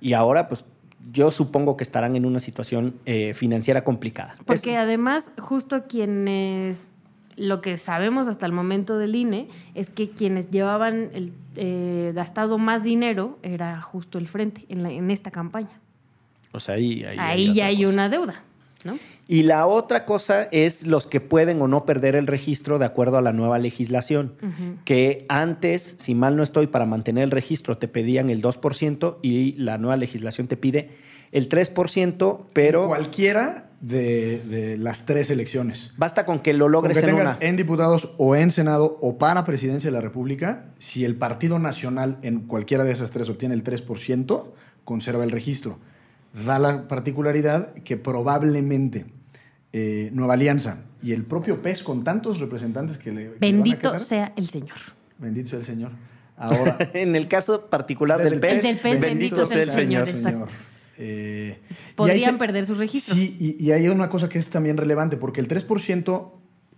Y 0.00 0.12
ahora, 0.12 0.48
pues, 0.48 0.64
yo 1.12 1.30
supongo 1.30 1.76
que 1.76 1.84
estarán 1.84 2.16
en 2.16 2.26
una 2.26 2.38
situación 2.40 2.94
eh, 3.04 3.32
financiera 3.34 3.84
complicada. 3.84 4.34
Porque 4.44 4.72
Es- 4.72 4.78
además, 4.78 5.30
justo 5.38 5.84
quienes, 5.88 6.92
lo 7.36 7.60
que 7.60 7.78
sabemos 7.78 8.28
hasta 8.28 8.46
el 8.46 8.52
momento 8.52 8.98
del 8.98 9.14
INE, 9.14 9.48
es 9.74 9.88
que 9.90 10.10
quienes 10.10 10.50
llevaban 10.50 11.10
el 11.14 11.32
eh, 11.54 12.12
gastado 12.14 12.58
más 12.58 12.82
dinero 12.82 13.38
era 13.42 13.80
justo 13.82 14.18
el 14.18 14.26
frente 14.28 14.64
en, 14.68 14.82
la- 14.82 14.90
en 14.90 15.10
esta 15.10 15.30
campaña. 15.30 15.80
o 16.52 16.60
sea, 16.60 16.74
ahí, 16.76 17.04
ahí, 17.04 17.16
Ahí, 17.18 17.42
otra 17.44 17.54
ya 17.54 17.66
hay 17.66 17.76
cosa. 17.82 17.92
una 17.94 18.08
deuda, 18.08 18.42
¿no? 18.86 18.98
Y 19.28 19.42
la 19.42 19.66
otra 19.66 20.04
cosa 20.04 20.44
es 20.52 20.86
los 20.86 21.06
que 21.06 21.20
pueden 21.20 21.60
o 21.60 21.68
no 21.68 21.84
perder 21.84 22.16
el 22.16 22.26
registro 22.26 22.78
de 22.78 22.86
acuerdo 22.86 23.18
a 23.18 23.20
la 23.20 23.32
nueva 23.32 23.58
legislación. 23.58 24.34
Que 24.84 25.26
antes, 25.28 25.96
si 25.98 26.14
mal 26.14 26.36
no 26.36 26.42
estoy, 26.42 26.68
para 26.68 26.86
mantener 26.86 27.24
el 27.24 27.30
registro 27.30 27.76
te 27.76 27.88
pedían 27.88 28.30
el 28.30 28.40
2% 28.40 29.16
y 29.22 29.52
la 29.54 29.78
nueva 29.78 29.96
legislación 29.96 30.46
te 30.46 30.56
pide 30.56 30.90
el 31.32 31.48
3%, 31.48 32.46
pero 32.52 32.86
Cualquiera 32.86 33.70
de, 33.80 34.38
de 34.38 34.78
las 34.78 35.04
tres 35.04 35.30
elecciones. 35.30 35.92
basta 35.98 36.24
con 36.24 36.38
que 36.38 36.54
lo 36.54 36.68
logres 36.68 36.98
que 36.98 37.08
en 37.08 37.14
una. 37.14 37.36
en 37.40 37.56
diputados 37.56 38.14
o 38.16 38.36
en 38.36 38.50
Senado 38.50 38.96
o 39.02 39.18
para 39.18 39.44
presidencia 39.44 39.88
de 39.90 39.94
la 39.94 40.00
República, 40.00 40.66
si 40.78 41.04
el 41.04 41.16
Partido 41.16 41.58
Nacional 41.58 42.18
en 42.22 42.40
cualquiera 42.40 42.84
de 42.84 42.92
esas 42.92 43.10
tres 43.10 43.28
obtiene 43.28 43.54
el 43.54 43.64
3%, 43.64 44.44
conserva 44.84 45.24
el 45.24 45.30
registro. 45.30 45.78
Da 46.44 46.58
la 46.58 46.86
particularidad 46.86 47.72
que 47.74 47.96
probablemente 47.96 49.06
eh, 49.72 50.10
Nueva 50.12 50.34
Alianza 50.34 50.78
y 51.02 51.12
el 51.12 51.24
propio 51.24 51.62
PES 51.62 51.82
con 51.82 52.04
tantos 52.04 52.40
representantes 52.40 52.98
que 52.98 53.10
le... 53.10 53.14
que 53.14 53.22
le 53.24 53.28
van 53.30 53.38
a 53.38 53.40
Bendito 53.40 53.98
sea 53.98 54.32
el 54.36 54.48
Señor. 54.50 54.76
Bendito 55.18 55.48
sea 55.48 55.58
el 55.60 55.64
Señor. 55.64 55.92
Ahora... 56.36 56.76
en 56.94 57.16
el 57.16 57.28
caso 57.28 57.66
particular 57.66 58.22
del 58.22 58.38
PES, 58.40 58.40
PES, 58.40 58.62
Desde 58.62 58.70
el 58.70 58.78
PES, 58.78 59.00
bendito 59.00 59.46
sea 59.46 59.62
el 59.62 59.70
Señor, 59.70 60.08
exacto. 60.08 60.54
Eh, 60.98 61.58
Podrían 61.94 62.32
se- 62.34 62.38
perder 62.38 62.66
su 62.66 62.74
registro. 62.74 63.14
Sí, 63.14 63.36
y, 63.38 63.62
y 63.62 63.72
hay 63.72 63.88
una 63.88 64.08
cosa 64.08 64.28
que 64.28 64.38
es 64.38 64.48
también 64.48 64.76
relevante, 64.76 65.16
porque 65.16 65.40
el 65.40 65.48
3%, 65.48 66.30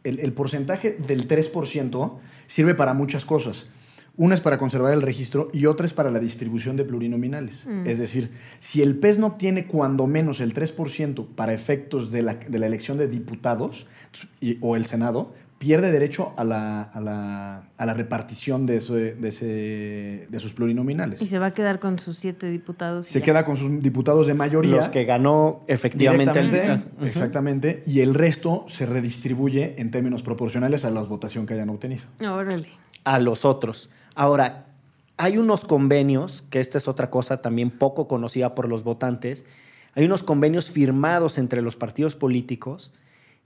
el, 0.05 0.21
el 0.21 0.33
porcentaje 0.33 0.93
del 0.93 1.29
3% 1.29 2.19
sirve 2.47 2.75
para 2.75 2.95
muchas 2.95 3.25
cosas. 3.25 3.69
Una 4.19 4.35
es 4.35 4.41
para 4.43 4.59
conservar 4.59 4.93
el 4.93 5.01
registro 5.01 5.49
y 5.53 5.65
otra 5.67 5.87
es 5.87 5.93
para 5.95 6.11
la 6.11 6.19
distribución 6.19 6.77
de 6.77 6.85
plurinominales. 6.85 7.65
Mm. 7.67 7.87
Es 7.87 7.99
decir, 7.99 8.33
si 8.59 8.83
el 8.83 8.97
PES 8.99 9.19
no 9.21 9.29
obtiene 9.29 9.67
cuando 9.67 10.07
menos 10.07 10.41
el 10.41 10.53
3% 10.53 11.25
para 11.37 11.55
efectos 11.55 12.11
de 12.11 12.23
la, 12.23 12.35
de 12.35 12.59
la 12.59 12.67
elección 12.67 12.99
de 12.99 13.07
diputados 13.09 13.87
y- 14.41 14.59
o 14.61 14.75
el 14.77 14.85
Senado, 14.87 15.33
pierde 15.59 15.91
derecho 15.91 16.33
a 16.37 16.45
la, 16.45 16.83
a 16.83 17.01
la, 17.01 17.63
a 17.77 17.87
la 17.87 17.95
repartición 17.95 18.67
de, 18.67 18.77
ese- 18.77 19.15
de, 19.15 19.29
ese- 19.29 20.27
de 20.29 20.41
sus 20.41 20.53
plurinominales. 20.53 21.23
Y 21.23 21.27
se 21.29 21.39
va 21.39 21.47
a 21.47 21.55
quedar 21.55 21.79
con 21.81 21.99
sus 22.01 22.19
siete 22.19 22.49
diputados. 22.51 23.09
y 23.09 23.13
Se 23.13 23.21
ya. 23.21 23.25
queda 23.25 23.45
con 23.45 23.57
sus 23.57 23.81
diputados 23.83 24.27
de 24.27 24.35
mayoría. 24.35 24.77
los 24.77 24.89
que 24.89 25.05
ganó 25.05 25.63
efectivamente 25.69 26.39
el- 26.41 26.83
exactamente, 27.07 27.83
y 27.87 28.01
el 28.01 28.15
resto 28.15 28.65
se 28.69 28.87
redistribuye 28.87 29.75
en 29.79 29.91
términos 29.91 30.23
proporcionales 30.23 30.85
a 30.85 30.91
la 30.91 31.03
votación 31.03 31.47
que 31.47 31.55
hayan 31.55 31.71
obtenido. 31.71 32.03
Órale. 32.21 32.67
a 33.05 33.19
los 33.21 33.45
otros. 33.47 33.91
Ahora, 34.19 34.67
hay 35.17 35.39
unos 35.39 35.65
convenios, 35.65 36.43
que 36.51 36.59
esta 36.59 36.77
es 36.77 36.89
otra 36.89 37.09
cosa 37.09 37.41
también 37.41 37.71
poco 37.71 38.09
conocida 38.09 38.57
por 38.57 38.69
los 38.69 38.83
votantes, 38.83 39.45
hay 39.95 40.07
unos 40.07 40.25
convenios 40.25 40.73
firmados 40.73 41.39
entre 41.39 41.63
los 41.63 41.77
partidos 41.77 42.17
políticos 42.17 42.93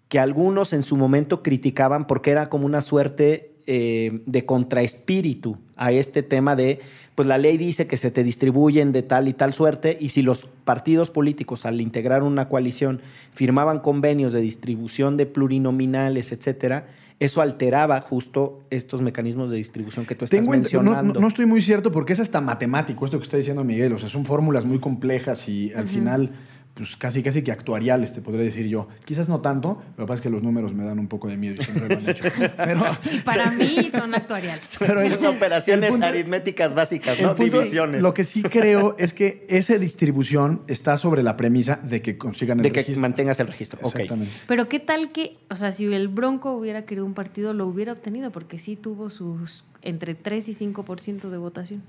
que 0.08 0.18
algunos 0.18 0.72
en 0.72 0.82
su 0.82 0.96
momento 0.96 1.42
criticaban 1.42 2.06
porque 2.06 2.30
era 2.30 2.48
como 2.48 2.64
una 2.64 2.80
suerte 2.80 3.52
eh, 3.66 4.22
de 4.24 4.46
contraespíritu 4.46 5.58
a 5.76 5.92
este 5.92 6.22
tema 6.22 6.56
de, 6.56 6.80
pues 7.16 7.28
la 7.28 7.36
ley 7.36 7.58
dice 7.58 7.86
que 7.86 7.98
se 7.98 8.10
te 8.10 8.24
distribuyen 8.24 8.92
de 8.92 9.02
tal 9.02 9.28
y 9.28 9.34
tal 9.34 9.52
suerte, 9.52 9.98
y 10.00 10.08
si 10.08 10.22
los 10.22 10.48
partidos 10.64 11.10
políticos 11.10 11.66
al 11.66 11.82
integrar 11.82 12.22
una 12.22 12.48
coalición 12.48 13.02
firmaban 13.34 13.80
convenios 13.80 14.32
de 14.32 14.40
distribución 14.40 15.18
de 15.18 15.26
plurinominales, 15.26 16.32
etcétera, 16.32 16.86
eso 17.18 17.40
alteraba 17.40 18.00
justo 18.00 18.64
estos 18.70 19.02
mecanismos 19.02 19.50
de 19.50 19.56
distribución 19.56 20.06
que 20.06 20.14
tú 20.14 20.24
estás 20.24 20.40
Tengo 20.40 20.50
mencionando. 20.52 21.14
No, 21.14 21.20
no 21.20 21.28
estoy 21.28 21.46
muy 21.46 21.60
cierto 21.60 21.92
porque 21.92 22.12
es 22.12 22.20
hasta 22.20 22.40
matemático 22.40 23.04
esto 23.04 23.18
que 23.18 23.24
está 23.24 23.36
diciendo 23.36 23.64
Miguel. 23.64 23.92
O 23.92 23.98
sea, 23.98 24.08
son 24.08 24.24
fórmulas 24.24 24.64
muy 24.64 24.78
complejas 24.78 25.48
y 25.48 25.72
al 25.72 25.88
final, 25.88 26.32
pues 26.74 26.96
casi 26.96 27.22
casi 27.22 27.42
que 27.42 27.52
actuariales, 27.52 28.12
te 28.14 28.22
podría 28.22 28.44
decir 28.44 28.66
yo. 28.66 28.88
Quizás 29.04 29.28
no 29.28 29.40
tanto, 29.40 29.82
lo 29.98 30.04
que 30.04 30.08
pasa 30.08 30.14
es 30.14 30.20
que 30.22 30.30
los 30.30 30.42
números 30.42 30.72
me 30.72 30.84
dan 30.84 30.98
un 30.98 31.06
poco 31.06 31.28
de 31.28 31.36
miedo 31.36 31.56
y 31.60 31.64
siempre 31.64 31.86
lo 31.88 31.96
han 31.98 32.08
hecho. 32.08 32.24
Pero, 32.56 32.84
Y 33.12 33.18
para 33.18 33.50
mí 33.52 33.90
son 33.92 34.14
actuariales. 34.14 34.74
Pero 34.78 35.06
son 35.06 35.26
operaciones 35.26 35.90
punto- 35.90 36.06
aritméticas 36.06 36.74
básicas, 36.74 37.20
¿no? 37.20 37.34
punto- 37.34 37.58
Divisiones. 37.58 38.02
Lo 38.02 38.14
que 38.14 38.24
sí 38.24 38.42
creo 38.42 38.96
es 38.98 39.12
que 39.12 39.44
esa 39.50 39.76
distribución 39.76 40.62
está 40.66 40.96
sobre 40.96 41.22
la 41.22 41.36
premisa 41.36 41.78
de 41.82 42.00
que 42.00 42.16
consigan 42.16 42.58
el 42.60 42.62
de 42.62 42.72
que 42.72 42.80
registro. 42.80 43.02
mantengas 43.02 43.38
el 43.40 43.48
registro. 43.48 43.78
Exactamente. 43.84 44.32
Pero 44.48 44.68
qué 44.68 44.80
tal 44.80 45.12
que, 45.12 45.36
o 45.50 45.56
sea, 45.56 45.72
si 45.72 45.84
el 45.92 46.08
Bronco 46.08 46.52
hubiera 46.52 46.86
querido 46.86 47.04
un 47.04 47.14
partido, 47.14 47.52
lo 47.52 47.66
hubiera 47.66 47.92
obtenido, 47.92 48.30
porque 48.32 48.58
sí 48.58 48.76
tuvo 48.76 49.10
sus 49.10 49.64
entre 49.82 50.14
3 50.14 50.48
y 50.48 50.52
5% 50.54 51.28
de 51.28 51.36
votación. 51.36 51.82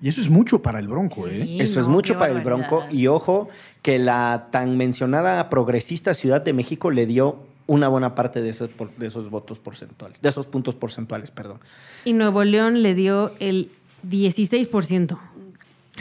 Y 0.00 0.08
eso 0.08 0.20
es 0.20 0.30
mucho 0.30 0.62
para 0.62 0.78
el 0.78 0.86
Bronco, 0.88 1.26
¿eh? 1.26 1.56
Eso 1.60 1.80
es 1.80 1.88
mucho 1.88 2.18
para 2.18 2.32
el. 2.32 2.40
Bronco. 2.42 2.84
Y 2.90 3.08
ojo, 3.08 3.48
que 3.82 3.98
la 3.98 4.48
tan 4.52 4.76
mencionada 4.76 5.50
progresista 5.50 6.14
Ciudad 6.14 6.40
de 6.40 6.52
México 6.52 6.90
le 6.90 7.06
dio 7.06 7.40
una 7.66 7.88
buena 7.88 8.14
parte 8.14 8.40
de 8.40 8.48
esos, 8.50 8.70
por- 8.70 8.94
de 8.96 9.08
esos 9.08 9.28
votos 9.28 9.58
porcentuales, 9.58 10.22
de 10.22 10.28
esos 10.28 10.46
puntos 10.46 10.74
porcentuales, 10.76 11.30
perdón. 11.30 11.58
Y 12.04 12.12
Nuevo 12.12 12.44
León 12.44 12.82
le 12.82 12.94
dio 12.94 13.32
el 13.40 13.70
16%. 14.08 15.18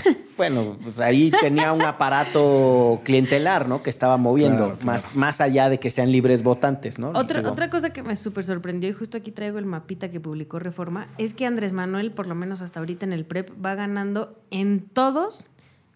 Bueno, 0.38 0.78
pues 0.84 1.00
ahí 1.00 1.32
tenía 1.32 1.74
un 1.74 1.82
aparato 1.82 3.02
clientelar, 3.04 3.68
¿no? 3.68 3.82
Que 3.82 3.90
estaba 3.90 4.18
moviendo, 4.18 4.58
Claro, 4.58 4.74
claro. 4.76 4.86
Más, 4.86 5.16
más 5.16 5.42
allá 5.42 5.68
de 5.68 5.80
que 5.80 5.90
sean 5.90 6.12
libres 6.12 6.44
votantes, 6.44 7.00
¿no? 7.00 7.10
Otra, 7.10 7.40
Digo, 7.40 7.52
otra 7.52 7.72
cosa 7.72 7.90
que 7.90 8.04
me 8.04 8.16
súper 8.16 8.46
sorprendió, 8.46 8.88
y 8.88 8.94
justo 8.94 9.18
aquí 9.18 9.32
traigo 9.32 9.58
el 9.58 9.66
mapita 9.66 10.12
que 10.12 10.20
publicó 10.20 10.60
Reforma, 10.60 11.08
es 11.18 11.34
que 11.34 11.48
Andrés 11.48 11.74
Manuel, 11.74 12.12
por 12.12 12.28
lo 12.28 12.36
menos 12.36 12.62
hasta 12.62 12.80
ahorita 12.80 13.04
en 13.04 13.14
el 13.14 13.26
PREP, 13.26 13.50
va 13.66 13.74
ganando 13.74 14.40
en 14.52 14.82
todos, 14.82 15.44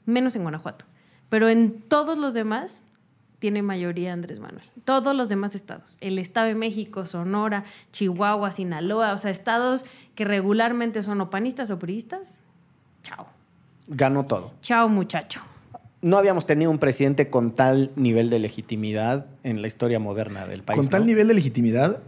menos 0.08 0.36
en 0.36 0.42
Guanajuato. 0.42 0.86
Pero 1.30 1.48
en 1.48 1.82
todos 1.82 2.18
los 2.18 2.34
demás 2.34 2.88
tiene 3.42 3.64
mayoría 3.64 4.14
Andrés 4.14 4.40
Manuel. 4.40 4.66
Todos 4.86 5.16
los 5.16 5.28
demás 5.28 5.56
estados. 5.56 5.98
El 6.00 6.20
Estado 6.20 6.48
de 6.48 6.56
México, 6.56 7.06
Sonora, 7.06 7.64
Chihuahua, 7.92 8.52
Sinaloa, 8.52 9.14
o 9.14 9.18
sea, 9.18 9.32
estados 9.32 9.84
que 10.14 10.26
regularmente 10.26 11.02
son 11.02 11.22
o 11.22 11.30
panistas 11.30 11.72
o 11.72 11.80
priistas. 11.80 12.40
Chao. 13.02 13.28
Ganó 13.88 14.26
todo. 14.26 14.54
Chao, 14.62 14.88
muchacho. 14.90 15.42
No 16.02 16.18
habíamos 16.18 16.46
tenido 16.48 16.72
un 16.72 16.80
presidente 16.80 17.30
con 17.30 17.52
tal 17.54 17.92
nivel 17.96 18.30
de 18.30 18.40
legitimidad 18.40 19.28
en 19.44 19.62
la 19.62 19.68
historia 19.68 20.00
moderna 20.00 20.48
del 20.48 20.64
país. 20.64 20.78
con 20.78 20.88
tal 20.90 21.02
¿no? 21.02 21.08
nivel 21.08 21.28
de 21.28 21.34
legitimidad 21.36 22.00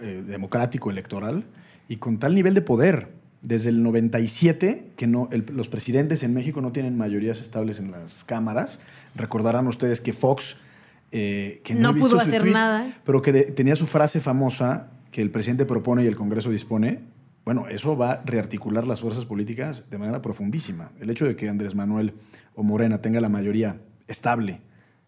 eh, 0.00 0.22
democrático 0.26 0.90
electoral 0.90 1.44
y 1.88 1.96
con 1.96 2.18
tal 2.18 2.34
nivel 2.34 2.54
de 2.54 2.62
poder. 2.62 3.08
Desde 3.42 3.68
el 3.68 3.82
97, 3.82 4.92
que 4.96 5.06
no, 5.06 5.28
el- 5.30 5.44
los 5.54 5.68
presidentes 5.68 6.22
en 6.22 6.32
México 6.32 6.62
no 6.62 6.72
tienen 6.72 6.96
mayorías 6.96 7.40
estables 7.40 7.78
en 7.78 7.90
las 7.90 8.24
cámaras. 8.24 8.80
Recordarán 9.14 9.66
ustedes 9.66 10.00
que 10.00 10.14
Fox, 10.14 10.56
eh, 11.12 11.60
que 11.62 11.74
no, 11.74 11.80
No 11.80 11.90
he 11.90 11.92
visto 11.92 12.08
pudo 12.08 12.20
su 12.20 12.26
hacer 12.26 12.40
tweet, 12.40 12.54
nada. 12.54 12.86
pero 13.04 13.20
que 13.20 13.32
de- 13.32 13.42
tenía 13.44 13.76
su 13.76 13.86
frase 13.86 14.20
famosa 14.22 14.88
que 15.10 15.20
el 15.20 15.30
presidente 15.30 15.66
propone 15.66 16.02
y 16.04 16.06
el 16.06 16.16
Congreso 16.16 16.48
dispone. 16.48 17.00
Bueno, 17.44 17.68
eso 17.68 17.96
va 17.96 18.12
a 18.12 18.22
rearticular 18.24 18.86
las 18.86 19.00
fuerzas 19.00 19.26
políticas 19.26 19.84
de 19.90 19.98
manera 19.98 20.22
profundísima. 20.22 20.92
El 20.98 21.10
hecho 21.10 21.26
de 21.26 21.36
que 21.36 21.48
Andrés 21.48 21.74
Manuel 21.74 22.14
o 22.54 22.62
Morena 22.62 23.02
tenga 23.02 23.20
la 23.20 23.28
mayoría 23.28 23.80
estable, 24.08 24.60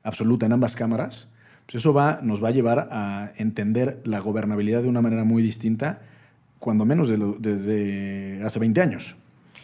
absoluta 0.03 0.45
en 0.45 0.53
ambas 0.53 0.77
cámaras, 0.77 1.31
pues 1.65 1.77
eso 1.77 1.95
va, 1.95 2.21
nos 2.23 2.43
va 2.45 2.49
a 2.49 2.53
llevar 2.53 2.89
a 2.91 3.33
entender 3.39 4.01
la 4.05 4.21
gobernabilidad 4.21 4.83
de 4.83 4.89
una 4.89 5.01
manera 5.01 5.25
muy 5.25 5.43
distinta, 5.43 6.03
cuando 6.59 6.85
menos 6.85 7.09
desde 7.09 8.43
hace 8.45 8.59
20 8.59 8.81
años. 8.81 9.17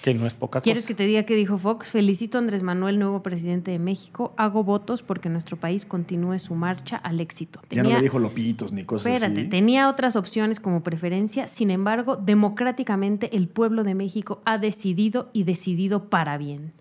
Que 0.03 0.15
no 0.15 0.27
es 0.27 0.35
poca 0.35 0.59
cosa. 0.59 0.65
¿Quieres 0.65 0.85
que 0.85 0.95
te 0.95 1.05
diga 1.07 1.23
qué 1.23 1.37
dijo 1.37 1.59
Fox? 1.59 1.91
Felicito 1.93 2.37
a 2.37 2.41
Andrés 2.41 2.65
Manuel, 2.65 2.99
nuevo 2.99 3.23
presidente 3.23 3.71
de 3.71 3.79
México. 3.79 4.35
Hago 4.37 4.65
votos 4.65 5.03
porque 5.03 5.29
nuestro 5.29 5.57
país 5.57 5.87
continúe 5.87 6.41
su 6.41 6.57
marcha 6.57 6.97
al 6.97 7.21
éxito. 7.21 7.61
Ya 7.71 7.85
no 7.85 7.91
le 7.91 8.01
dijo 8.01 8.19
lopitos 8.19 8.73
ni 8.73 8.85
cosas 8.85 9.07
Espérate, 9.07 9.43
así. 9.43 9.49
tenía 9.49 9.89
otras 9.89 10.17
opciones 10.17 10.59
como 10.59 10.83
preferencia. 10.83 11.47
Sin 11.47 11.71
embargo, 11.71 12.17
democráticamente 12.17 13.37
el 13.37 13.47
pueblo 13.47 13.85
de 13.85 13.95
México 13.95 14.43
ha 14.45 14.59
decidido 14.59 15.31
y 15.33 15.45
decidido 15.45 16.11
para 16.11 16.37
bien. 16.37 16.73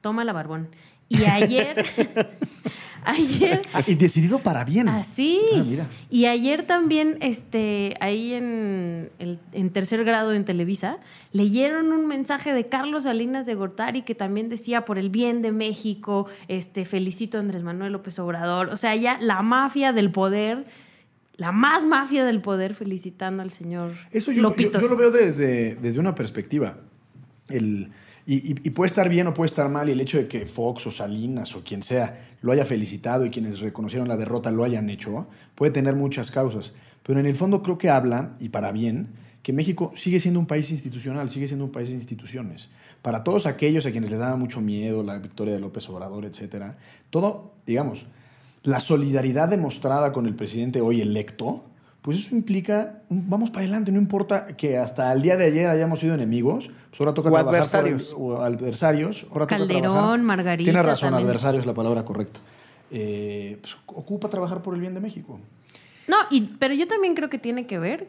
Toma 0.00 0.24
la 0.24 0.32
barbón. 0.32 0.68
Y 1.08 1.24
ayer, 1.24 1.84
ayer, 3.04 3.60
y 3.86 3.94
decidido 3.94 4.38
para 4.38 4.64
bien. 4.64 4.88
así. 4.88 5.40
Ah, 5.54 5.62
mira. 5.64 5.86
Y 6.10 6.26
ayer 6.26 6.66
también, 6.66 7.18
este, 7.20 7.94
ahí 8.00 8.32
en, 8.32 9.10
el, 9.18 9.38
en 9.52 9.70
tercer 9.70 10.04
grado 10.04 10.32
en 10.32 10.44
Televisa, 10.44 10.98
leyeron 11.32 11.92
un 11.92 12.06
mensaje 12.06 12.54
de 12.54 12.68
Carlos 12.68 13.04
Salinas 13.04 13.44
de 13.46 13.54
Gortari 13.54 14.02
que 14.02 14.14
también 14.14 14.48
decía 14.48 14.84
por 14.84 14.98
el 14.98 15.10
bien 15.10 15.42
de 15.42 15.52
México, 15.52 16.26
este, 16.48 16.84
felicito 16.84 17.36
a 17.36 17.40
Andrés 17.40 17.62
Manuel 17.62 17.92
López 17.92 18.18
Obrador. 18.18 18.68
O 18.70 18.76
sea, 18.76 18.96
ya 18.96 19.18
la 19.20 19.42
mafia 19.42 19.92
del 19.92 20.10
poder, 20.10 20.64
la 21.36 21.52
más 21.52 21.84
mafia 21.84 22.24
del 22.24 22.40
poder, 22.40 22.74
felicitando 22.74 23.42
al 23.42 23.50
señor 23.50 23.92
Eso 24.10 24.32
yo, 24.32 24.54
yo, 24.56 24.70
yo 24.72 24.88
lo 24.88 24.96
veo 24.96 25.10
desde, 25.10 25.74
desde 25.76 26.00
una 26.00 26.14
perspectiva. 26.14 26.78
El, 27.48 27.90
y, 28.26 28.70
puede 28.70 28.86
estar 28.86 29.08
bien 29.08 29.26
o 29.26 29.34
puede 29.34 29.48
estar 29.48 29.68
mal, 29.68 29.88
y 29.88 29.92
el 29.92 30.00
hecho 30.00 30.16
de 30.16 30.28
que 30.28 30.46
Fox 30.46 30.86
o 30.86 30.90
Salinas 30.90 31.54
o 31.54 31.62
quien 31.62 31.82
sea 31.82 32.28
lo 32.40 32.52
haya 32.52 32.64
felicitado 32.64 33.26
y 33.26 33.30
quienes 33.30 33.60
reconocieron 33.60 34.08
la 34.08 34.16
derrota 34.16 34.50
lo 34.50 34.64
hayan 34.64 34.88
hecho, 34.88 35.26
puede 35.54 35.72
tener 35.72 35.94
muchas 35.94 36.30
causas. 36.30 36.72
Pero 37.02 37.20
en 37.20 37.26
el 37.26 37.36
fondo 37.36 37.62
creo 37.62 37.76
que 37.76 37.90
habla, 37.90 38.36
y 38.40 38.48
para 38.48 38.72
bien, 38.72 39.08
que 39.42 39.52
México 39.52 39.92
sigue 39.94 40.20
siendo 40.20 40.40
un 40.40 40.46
país 40.46 40.70
institucional, 40.70 41.28
sigue 41.28 41.48
siendo 41.48 41.66
un 41.66 41.70
país 41.70 41.90
de 41.90 41.96
instituciones. 41.96 42.70
Para 43.02 43.22
todos 43.22 43.44
aquellos 43.44 43.84
a 43.84 43.92
quienes 43.92 44.10
les 44.10 44.18
daba 44.18 44.36
mucho 44.36 44.62
miedo 44.62 45.02
la 45.02 45.18
victoria 45.18 45.52
de 45.52 45.60
López 45.60 45.86
Obrador, 45.90 46.24
etcétera, 46.24 46.78
todo, 47.10 47.52
digamos, 47.66 48.06
la 48.62 48.80
solidaridad 48.80 49.50
demostrada 49.50 50.12
con 50.12 50.24
el 50.24 50.34
presidente 50.34 50.80
hoy 50.80 51.02
electo, 51.02 51.62
pues 52.04 52.18
eso 52.18 52.34
implica, 52.36 52.98
un- 53.08 53.30
vamos 53.30 53.48
para 53.48 53.62
adelante, 53.62 53.90
no 53.90 53.98
importa 53.98 54.46
que 54.48 54.76
hasta 54.76 55.10
el 55.10 55.22
día 55.22 55.38
de 55.38 55.46
ayer 55.46 55.70
hayamos 55.70 56.00
sido 56.00 56.14
enemigos, 56.14 56.70
pues 56.90 57.00
ahora 57.00 57.14
toca 57.14 57.30
O 57.30 57.32
trabajar 57.32 57.44
por 57.46 57.54
adversarios. 57.56 58.08
el- 58.10 58.14
o 58.18 58.42
adversarios. 58.42 59.22
Ahora 59.30 59.46
toca 59.46 59.56
Calderón, 59.56 59.82
trabajar- 59.82 60.18
Margarita 60.20 60.64
Tiene 60.64 60.82
razón, 60.82 61.08
también. 61.12 61.26
adversario 61.28 61.60
es 61.60 61.66
la 61.66 61.72
palabra 61.72 62.04
correcta. 62.04 62.40
Eh, 62.90 63.56
pues, 63.62 63.74
ocupa 63.86 64.28
trabajar 64.28 64.60
por 64.60 64.74
el 64.74 64.80
bien 64.82 64.92
de 64.92 65.00
México. 65.00 65.40
No, 66.06 66.16
y, 66.30 66.42
pero 66.58 66.74
yo 66.74 66.86
también 66.86 67.14
creo 67.14 67.30
que 67.30 67.38
tiene 67.38 67.66
que 67.66 67.78
ver 67.78 68.06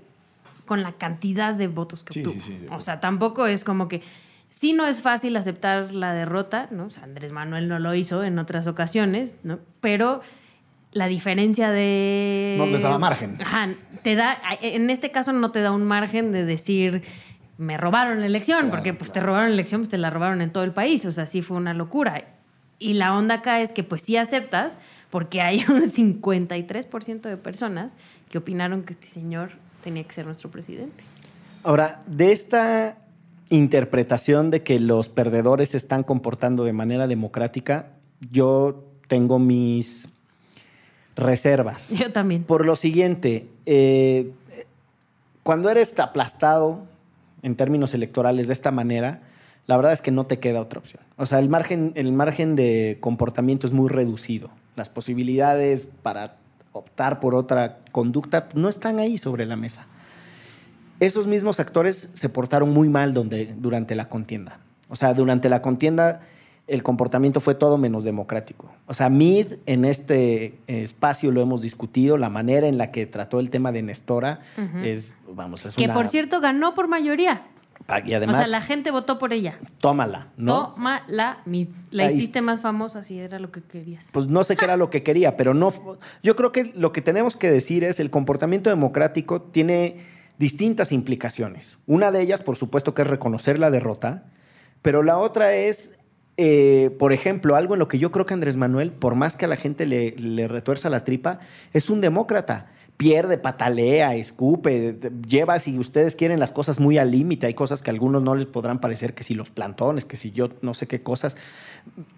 con 0.65 0.83
la 0.83 0.91
cantidad 0.91 1.53
de 1.53 1.67
votos 1.69 2.03
que 2.03 2.13
Sí, 2.13 2.19
obtuvo. 2.19 2.33
sí, 2.35 2.57
sí, 2.59 2.67
o 2.69 2.81
sea, 2.81 2.99
tampoco 2.99 3.45
es 3.47 3.63
como 3.63 3.87
que 3.87 4.01
sí 4.49 4.73
no 4.73 4.85
es 4.85 4.99
fácil 5.01 5.37
aceptar 5.37 5.93
la 5.93 6.13
derrota, 6.13 6.67
¿no? 6.71 6.87
O 6.87 6.89
sea, 6.89 7.03
Andrés 7.05 7.31
Manuel 7.31 7.69
no 7.69 7.79
lo 7.79 7.95
hizo 7.95 8.23
en 8.25 8.37
otras 8.39 8.67
ocasiones, 8.67 9.33
¿no? 9.43 9.59
Pero 9.79 10.19
la 10.95 11.07
diferencia 11.07 11.71
de 11.71 12.55
No 12.57 12.65
les 12.67 12.81
daba 12.81 12.97
margen. 12.97 13.37
Ajá, 13.41 13.69
te 14.01 14.15
da 14.15 14.39
en 14.61 14.89
este 14.89 15.11
caso 15.11 15.33
no 15.33 15.51
te 15.51 15.61
da 15.61 15.71
un 15.71 15.83
margen 15.83 16.31
de 16.31 16.45
decir 16.45 17.03
me 17.57 17.77
robaron 17.77 18.21
la 18.21 18.25
elección, 18.25 18.59
Claro, 18.59 18.71
porque 18.71 18.93
pues 18.93 19.11
te 19.11 19.19
robaron 19.19 19.49
la 19.49 19.53
elección, 19.53 19.81
pues 19.81 19.89
te 19.89 19.97
la 19.97 20.09
robaron 20.09 20.41
en 20.41 20.51
todo 20.51 20.63
el 20.63 20.71
país, 20.71 21.05
o 21.05 21.11
sea, 21.11 21.27
sí 21.27 21.41
fue 21.41 21.57
una 21.57 21.73
locura. 21.73 22.23
Y 22.79 22.93
la 22.93 23.15
onda 23.15 23.35
acá 23.35 23.61
es 23.61 23.71
que 23.71 23.83
pues 23.83 24.03
sí 24.03 24.15
aceptas, 24.15 24.79
porque 25.09 25.41
hay 25.41 25.65
un 25.67 25.81
53% 25.91 27.21
de 27.21 27.37
personas 27.37 27.93
que 28.29 28.37
opinaron 28.37 28.83
que 28.83 28.93
este 28.93 29.07
señor 29.07 29.51
tenía 29.83 30.03
que 30.03 30.13
ser 30.13 30.25
nuestro 30.25 30.49
presidente. 30.49 31.03
Ahora, 31.63 32.01
de 32.07 32.31
esta 32.31 32.97
interpretación 33.49 34.49
de 34.49 34.63
que 34.63 34.79
los 34.79 35.09
perdedores 35.09 35.69
se 35.69 35.77
están 35.77 36.03
comportando 36.03 36.63
de 36.63 36.73
manera 36.73 37.07
democrática, 37.07 37.91
yo 38.31 38.85
tengo 39.07 39.39
mis 39.39 40.07
reservas. 41.15 41.89
Yo 41.91 42.11
también. 42.11 42.43
Por 42.43 42.65
lo 42.65 42.75
siguiente, 42.75 43.47
eh, 43.65 44.31
cuando 45.43 45.69
eres 45.69 45.97
aplastado 45.99 46.85
en 47.41 47.55
términos 47.55 47.93
electorales 47.93 48.47
de 48.47 48.53
esta 48.53 48.71
manera, 48.71 49.21
la 49.67 49.77
verdad 49.77 49.93
es 49.93 50.01
que 50.01 50.11
no 50.11 50.25
te 50.25 50.39
queda 50.39 50.61
otra 50.61 50.79
opción. 50.79 51.03
O 51.17 51.25
sea, 51.25 51.39
el 51.39 51.49
margen, 51.49 51.91
el 51.95 52.11
margen 52.11 52.55
de 52.55 52.97
comportamiento 52.99 53.65
es 53.67 53.73
muy 53.73 53.89
reducido. 53.89 54.49
Las 54.75 54.89
posibilidades 54.89 55.89
para 56.03 56.37
optar 56.71 57.19
por 57.19 57.35
otra 57.35 57.79
conducta 57.91 58.49
no 58.53 58.69
están 58.69 58.99
ahí 58.99 59.17
sobre 59.17 59.45
la 59.45 59.55
mesa. 59.55 59.87
Esos 60.99 61.27
mismos 61.27 61.59
actores 61.59 62.09
se 62.13 62.29
portaron 62.29 62.71
muy 62.71 62.89
mal 62.89 63.13
donde, 63.13 63.53
durante 63.57 63.95
la 63.95 64.09
contienda. 64.09 64.59
O 64.89 64.95
sea, 64.95 65.13
durante 65.13 65.49
la 65.49 65.61
contienda 65.61 66.21
el 66.67 66.83
comportamiento 66.83 67.39
fue 67.39 67.55
todo 67.55 67.77
menos 67.77 68.03
democrático. 68.03 68.71
O 68.87 68.93
sea, 68.93 69.09
Mid 69.09 69.53
en 69.65 69.85
este 69.85 70.59
espacio 70.67 71.31
lo 71.31 71.41
hemos 71.41 71.61
discutido, 71.61 72.17
la 72.17 72.29
manera 72.29 72.67
en 72.67 72.77
la 72.77 72.91
que 72.91 73.05
trató 73.05 73.39
el 73.39 73.49
tema 73.49 73.71
de 73.71 73.83
Nestora 73.83 74.39
es, 74.83 75.13
vamos, 75.29 75.65
es 75.65 75.75
que 75.75 75.89
por 75.89 76.07
cierto 76.07 76.39
ganó 76.41 76.73
por 76.73 76.87
mayoría. 76.87 77.47
Y 78.03 78.13
además, 78.13 78.37
o 78.37 78.39
sea, 78.39 78.47
la 78.47 78.61
gente 78.61 78.89
votó 78.89 79.19
por 79.19 79.31
ella. 79.31 79.59
Tómala, 79.79 80.29
¿no? 80.37 80.71
Tómala, 80.71 81.41
Mid. 81.45 81.67
La 81.91 82.11
hiciste 82.11 82.41
más 82.41 82.61
famosa 82.61 83.03
si 83.03 83.19
era 83.19 83.37
lo 83.37 83.51
que 83.51 83.61
querías. 83.61 84.07
Pues 84.11 84.27
no 84.27 84.43
sé 84.43 84.55
qué 84.55 84.65
era 84.65 84.75
lo 84.75 84.89
que 84.89 85.03
quería, 85.03 85.37
pero 85.37 85.53
no. 85.53 85.71
Yo 86.23 86.35
creo 86.35 86.51
que 86.51 86.73
lo 86.75 86.91
que 86.91 87.01
tenemos 87.01 87.37
que 87.37 87.51
decir 87.51 87.83
es 87.83 87.99
el 87.99 88.09
comportamiento 88.09 88.71
democrático 88.71 89.41
tiene 89.41 89.97
distintas 90.39 90.91
implicaciones. 90.91 91.77
Una 91.85 92.11
de 92.11 92.21
ellas, 92.21 92.41
por 92.41 92.55
supuesto, 92.55 92.95
que 92.95 93.03
es 93.03 93.07
reconocer 93.07 93.59
la 93.59 93.69
derrota, 93.69 94.23
pero 94.81 95.03
la 95.03 95.19
otra 95.19 95.53
es 95.53 95.94
eh, 96.37 96.95
por 96.99 97.13
ejemplo, 97.13 97.55
algo 97.55 97.75
en 97.75 97.79
lo 97.79 97.87
que 97.87 97.99
yo 97.99 98.11
creo 98.11 98.25
que 98.25 98.33
Andrés 98.33 98.57
Manuel, 98.57 98.91
por 98.91 99.15
más 99.15 99.35
que 99.35 99.45
a 99.45 99.47
la 99.47 99.55
gente 99.55 99.85
le, 99.85 100.11
le 100.11 100.47
retuerza 100.47 100.89
la 100.89 101.03
tripa, 101.03 101.39
es 101.73 101.89
un 101.89 102.01
demócrata. 102.01 102.71
Pierde, 102.97 103.37
patalea, 103.37 104.15
escupe, 104.15 104.97
lleva, 105.27 105.59
si 105.59 105.77
ustedes 105.77 106.15
quieren, 106.15 106.39
las 106.39 106.51
cosas 106.51 106.79
muy 106.79 106.97
al 106.97 107.11
límite. 107.11 107.45
Hay 107.45 107.53
cosas 107.53 107.81
que 107.81 107.89
a 107.89 107.93
algunos 107.93 108.23
no 108.23 108.35
les 108.35 108.45
podrán 108.45 108.79
parecer, 108.79 109.13
que 109.13 109.23
si 109.23 109.33
los 109.33 109.49
plantones, 109.49 110.05
que 110.05 110.15
si 110.15 110.31
yo 110.31 110.49
no 110.61 110.73
sé 110.73 110.87
qué 110.87 111.03
cosas, 111.03 111.35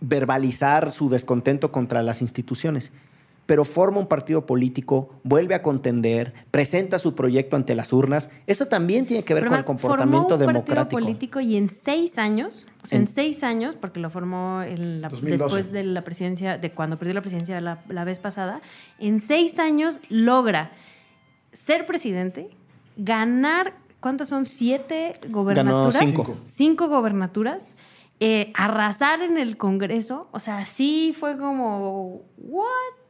verbalizar 0.02 0.92
su 0.92 1.10
descontento 1.10 1.72
contra 1.72 2.04
las 2.04 2.22
instituciones 2.22 2.92
pero 3.48 3.64
forma 3.66 4.00
un 4.00 4.08
partido 4.08 4.46
político, 4.46 5.10
vuelve 5.24 5.56
a 5.56 5.64
contender, 5.64 6.34
presenta 6.52 7.00
su 7.00 7.16
proyecto 7.16 7.56
ante 7.56 7.76
las 7.76 7.94
urnas. 7.94 8.30
Eso 8.46 8.68
también 8.68 9.06
tiene 9.08 9.24
que 9.24 9.34
ver 9.34 9.46
con 9.46 9.58
el 9.58 9.64
comportamiento 9.64 10.28
formó 10.30 10.34
un 10.36 10.40
democrático. 10.40 10.76
partido 10.76 11.00
político 11.00 11.40
y 11.40 11.56
en 11.56 11.70
seis 11.70 12.20
años, 12.20 12.68
o 12.84 12.88
sea, 12.88 13.00
en, 13.00 13.08
seis 13.08 13.44
años, 13.44 13.76
porque 13.76 14.02
lo 14.02 14.10
formó 14.10 14.60
después 14.60 15.72
de 15.72 15.86
la 15.86 16.04
presidencia, 16.04 16.58
de 16.58 16.72
cuando 16.72 17.00
perdió 17.00 17.14
la 17.14 17.22
presidencia 17.22 17.60
la, 17.62 17.82
la 17.88 18.04
vez 18.04 18.20
pasada, 18.20 18.62
en 19.00 19.22
seis 19.22 19.60
años 19.60 20.02
logra 20.10 20.72
ser 21.54 21.86
presidente, 21.86 22.50
ganar, 22.98 23.76
¿cuántas 24.02 24.28
son? 24.28 24.46
Siete 24.46 25.22
gobernaturas. 25.30 25.94
Ganó 25.94 26.06
cinco. 26.06 26.38
Cinco 26.44 26.88
gobernaturas. 26.90 27.78
Eh, 28.20 28.52
arrasar 28.56 29.22
en 29.22 29.38
el 29.38 29.58
Congreso, 29.58 30.28
o 30.32 30.40
sea, 30.40 30.66
sí 30.66 31.16
fue 31.18 31.38
como, 31.38 32.24
¿what? 32.38 33.07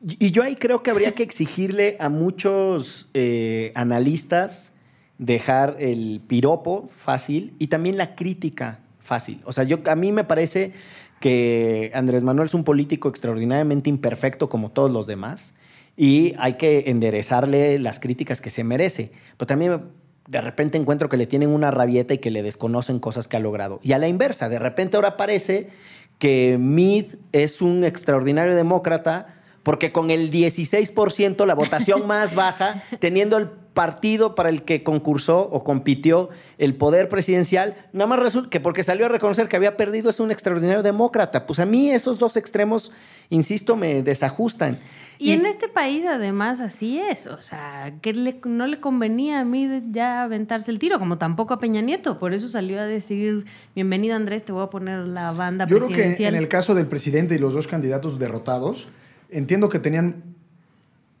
Y 0.00 0.30
yo 0.30 0.42
ahí 0.42 0.54
creo 0.54 0.82
que 0.82 0.90
habría 0.90 1.12
que 1.12 1.22
exigirle 1.22 1.96
a 1.98 2.08
muchos 2.08 3.08
eh, 3.14 3.72
analistas 3.74 4.72
dejar 5.18 5.76
el 5.80 6.20
piropo 6.26 6.88
fácil 6.96 7.54
y 7.58 7.66
también 7.66 7.96
la 7.96 8.14
crítica 8.14 8.78
fácil. 9.00 9.40
O 9.44 9.52
sea, 9.52 9.64
yo, 9.64 9.78
a 9.86 9.96
mí 9.96 10.12
me 10.12 10.24
parece 10.24 10.72
que 11.20 11.90
Andrés 11.94 12.22
Manuel 12.22 12.46
es 12.46 12.54
un 12.54 12.62
político 12.62 13.08
extraordinariamente 13.08 13.90
imperfecto 13.90 14.48
como 14.48 14.70
todos 14.70 14.90
los 14.90 15.06
demás 15.06 15.54
y 15.96 16.34
hay 16.38 16.54
que 16.54 16.84
enderezarle 16.86 17.78
las 17.80 17.98
críticas 17.98 18.40
que 18.40 18.50
se 18.50 18.62
merece. 18.62 19.10
Pero 19.36 19.48
también 19.48 19.82
de 20.28 20.40
repente 20.40 20.78
encuentro 20.78 21.08
que 21.08 21.16
le 21.16 21.26
tienen 21.26 21.48
una 21.48 21.70
rabieta 21.72 22.14
y 22.14 22.18
que 22.18 22.30
le 22.30 22.42
desconocen 22.42 23.00
cosas 23.00 23.26
que 23.26 23.36
ha 23.36 23.40
logrado. 23.40 23.80
Y 23.82 23.92
a 23.92 23.98
la 23.98 24.06
inversa, 24.06 24.48
de 24.48 24.60
repente 24.60 24.96
ahora 24.96 25.16
parece 25.16 25.70
que 26.18 26.56
Mead 26.58 27.16
es 27.32 27.62
un 27.62 27.84
extraordinario 27.84 28.54
demócrata 28.54 29.37
porque 29.68 29.92
con 29.92 30.10
el 30.10 30.32
16%, 30.32 31.44
la 31.44 31.54
votación 31.54 32.06
más 32.06 32.34
baja, 32.34 32.84
teniendo 33.00 33.36
el 33.36 33.48
partido 33.48 34.34
para 34.34 34.48
el 34.48 34.62
que 34.62 34.82
concursó 34.82 35.42
o 35.42 35.62
compitió 35.62 36.30
el 36.56 36.74
poder 36.74 37.10
presidencial, 37.10 37.76
nada 37.92 38.06
más 38.06 38.18
resulta 38.18 38.48
que 38.48 38.60
porque 38.60 38.82
salió 38.82 39.04
a 39.04 39.10
reconocer 39.10 39.46
que 39.46 39.56
había 39.56 39.76
perdido 39.76 40.08
es 40.08 40.20
un 40.20 40.30
extraordinario 40.30 40.82
demócrata. 40.82 41.44
Pues 41.44 41.58
a 41.58 41.66
mí 41.66 41.90
esos 41.90 42.18
dos 42.18 42.38
extremos, 42.38 42.92
insisto, 43.28 43.76
me 43.76 44.02
desajustan. 44.02 44.78
Y, 45.18 45.32
en 45.32 45.44
este 45.44 45.68
país 45.68 46.06
además 46.06 46.60
así 46.60 46.98
es, 46.98 47.26
o 47.26 47.42
sea, 47.42 47.92
que 48.00 48.14
no 48.46 48.66
le 48.66 48.80
convenía 48.80 49.40
a 49.40 49.44
mí 49.44 49.68
ya 49.90 50.22
aventarse 50.22 50.70
el 50.70 50.78
tiro, 50.78 50.98
como 50.98 51.18
tampoco 51.18 51.52
a 51.52 51.58
Peña 51.58 51.82
Nieto, 51.82 52.18
por 52.18 52.32
eso 52.32 52.48
salió 52.48 52.80
a 52.80 52.86
decir, 52.86 53.44
bienvenido 53.74 54.16
Andrés, 54.16 54.46
te 54.46 54.52
voy 54.52 54.64
a 54.64 54.70
poner 54.70 55.00
la 55.00 55.32
banda 55.32 55.66
Yo 55.66 55.76
presidencial. 55.76 56.16
creo 56.16 56.16
que 56.16 56.36
en 56.36 56.42
el 56.42 56.48
caso 56.48 56.74
del 56.74 56.86
presidente 56.86 57.34
y 57.34 57.38
los 57.38 57.52
dos 57.52 57.66
candidatos 57.66 58.18
derrotados, 58.18 58.88
entiendo 59.30 59.68
que 59.68 59.78
tenían 59.78 60.22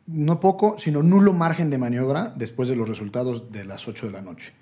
no 0.06 0.40
poco, 0.40 0.76
sino 0.78 1.02
nulo 1.02 1.32
margen 1.32 1.70
de 1.70 1.78
maniobra 1.78 2.32
después 2.34 2.68
de 2.68 2.76
los 2.76 2.88
resultados 2.88 3.52
de 3.52 3.64
las 3.64 3.86
8 3.86 4.06
de 4.06 4.12
la 4.12 4.22
noche. 4.22 4.52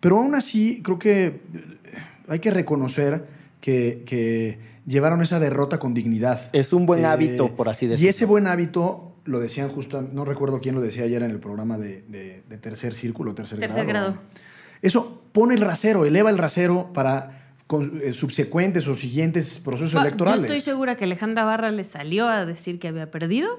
Pero 0.00 0.18
aún 0.18 0.34
así, 0.34 0.82
creo 0.82 0.98
que 0.98 1.26
eh, 1.26 1.40
hay 2.28 2.38
que 2.38 2.50
reconocer 2.50 3.26
que, 3.60 4.58
llevaron 4.86 5.22
esa 5.22 5.38
derrota 5.38 5.78
con 5.78 5.94
dignidad. 5.94 6.50
Es 6.52 6.74
un 6.74 6.84
buen 6.84 7.00
eh, 7.00 7.06
hábito, 7.06 7.56
por 7.56 7.70
así 7.70 7.86
decirlo. 7.86 8.06
Y 8.06 8.10
ese 8.10 8.26
buen 8.26 8.46
hábito, 8.46 9.14
lo 9.24 9.40
decían 9.40 9.70
justo, 9.70 10.02
no 10.02 10.26
recuerdo 10.26 10.60
quién 10.60 10.74
lo 10.74 10.82
decía 10.82 11.04
ayer 11.04 11.22
en 11.22 11.30
el 11.30 11.40
programa 11.40 11.78
de, 11.78 12.42
tercer 12.60 12.92
círculo, 12.92 13.34
tercer, 13.34 13.58
tercer 13.58 13.86
grado. 13.86 14.18
Eso 14.82 15.22
pone 15.32 15.54
el 15.54 15.62
rasero, 15.62 16.04
eleva 16.04 16.28
el 16.28 16.36
rasero 16.36 16.92
para 16.92 17.43
con, 17.66 18.00
eh, 18.02 18.12
subsecuentes 18.12 18.86
o 18.88 18.94
siguientes 18.94 19.58
procesos 19.58 20.00
electorales. 20.00 20.40
Yo 20.40 20.46
estoy 20.46 20.60
segura 20.60 20.96
que 20.96 21.04
Alejandra 21.04 21.44
Barra 21.44 21.70
le 21.70 21.84
salió 21.84 22.28
a 22.28 22.44
decir 22.44 22.78
que 22.78 22.88
había 22.88 23.10
perdido. 23.10 23.58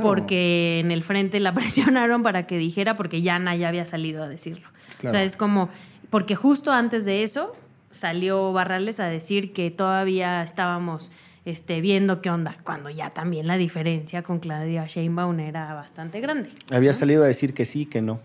Porque 0.00 0.78
en 0.78 0.92
el 0.92 1.02
frente 1.02 1.40
la 1.40 1.52
presionaron 1.54 2.22
para 2.22 2.46
que 2.46 2.56
dijera, 2.56 2.96
porque 2.96 3.20
Yana 3.20 3.56
ya 3.56 3.68
había 3.68 3.84
salido 3.84 4.22
a 4.22 4.28
decirlo. 4.28 4.68
O 5.04 5.10
sea, 5.10 5.24
es 5.24 5.36
como, 5.36 5.70
porque 6.08 6.36
justo 6.36 6.70
antes 6.70 7.04
de 7.04 7.24
eso 7.24 7.52
salió 7.90 8.52
Barrales 8.52 9.00
a 9.00 9.06
decir 9.06 9.52
que 9.52 9.72
todavía 9.72 10.42
estábamos 10.44 11.10
este, 11.44 11.80
viendo 11.80 12.20
qué 12.20 12.30
onda, 12.30 12.56
cuando 12.62 12.90
ya 12.90 13.10
también 13.10 13.48
la 13.48 13.56
diferencia 13.56 14.22
con 14.22 14.38
Claudia 14.38 14.86
Sheinbaum 14.86 15.40
era 15.40 15.74
bastante 15.74 16.20
grande. 16.20 16.50
Había 16.70 16.92
salido 16.92 17.24
a 17.24 17.26
decir 17.26 17.52
que 17.52 17.64
sí, 17.64 17.86
que 17.86 18.00
no. 18.00 18.20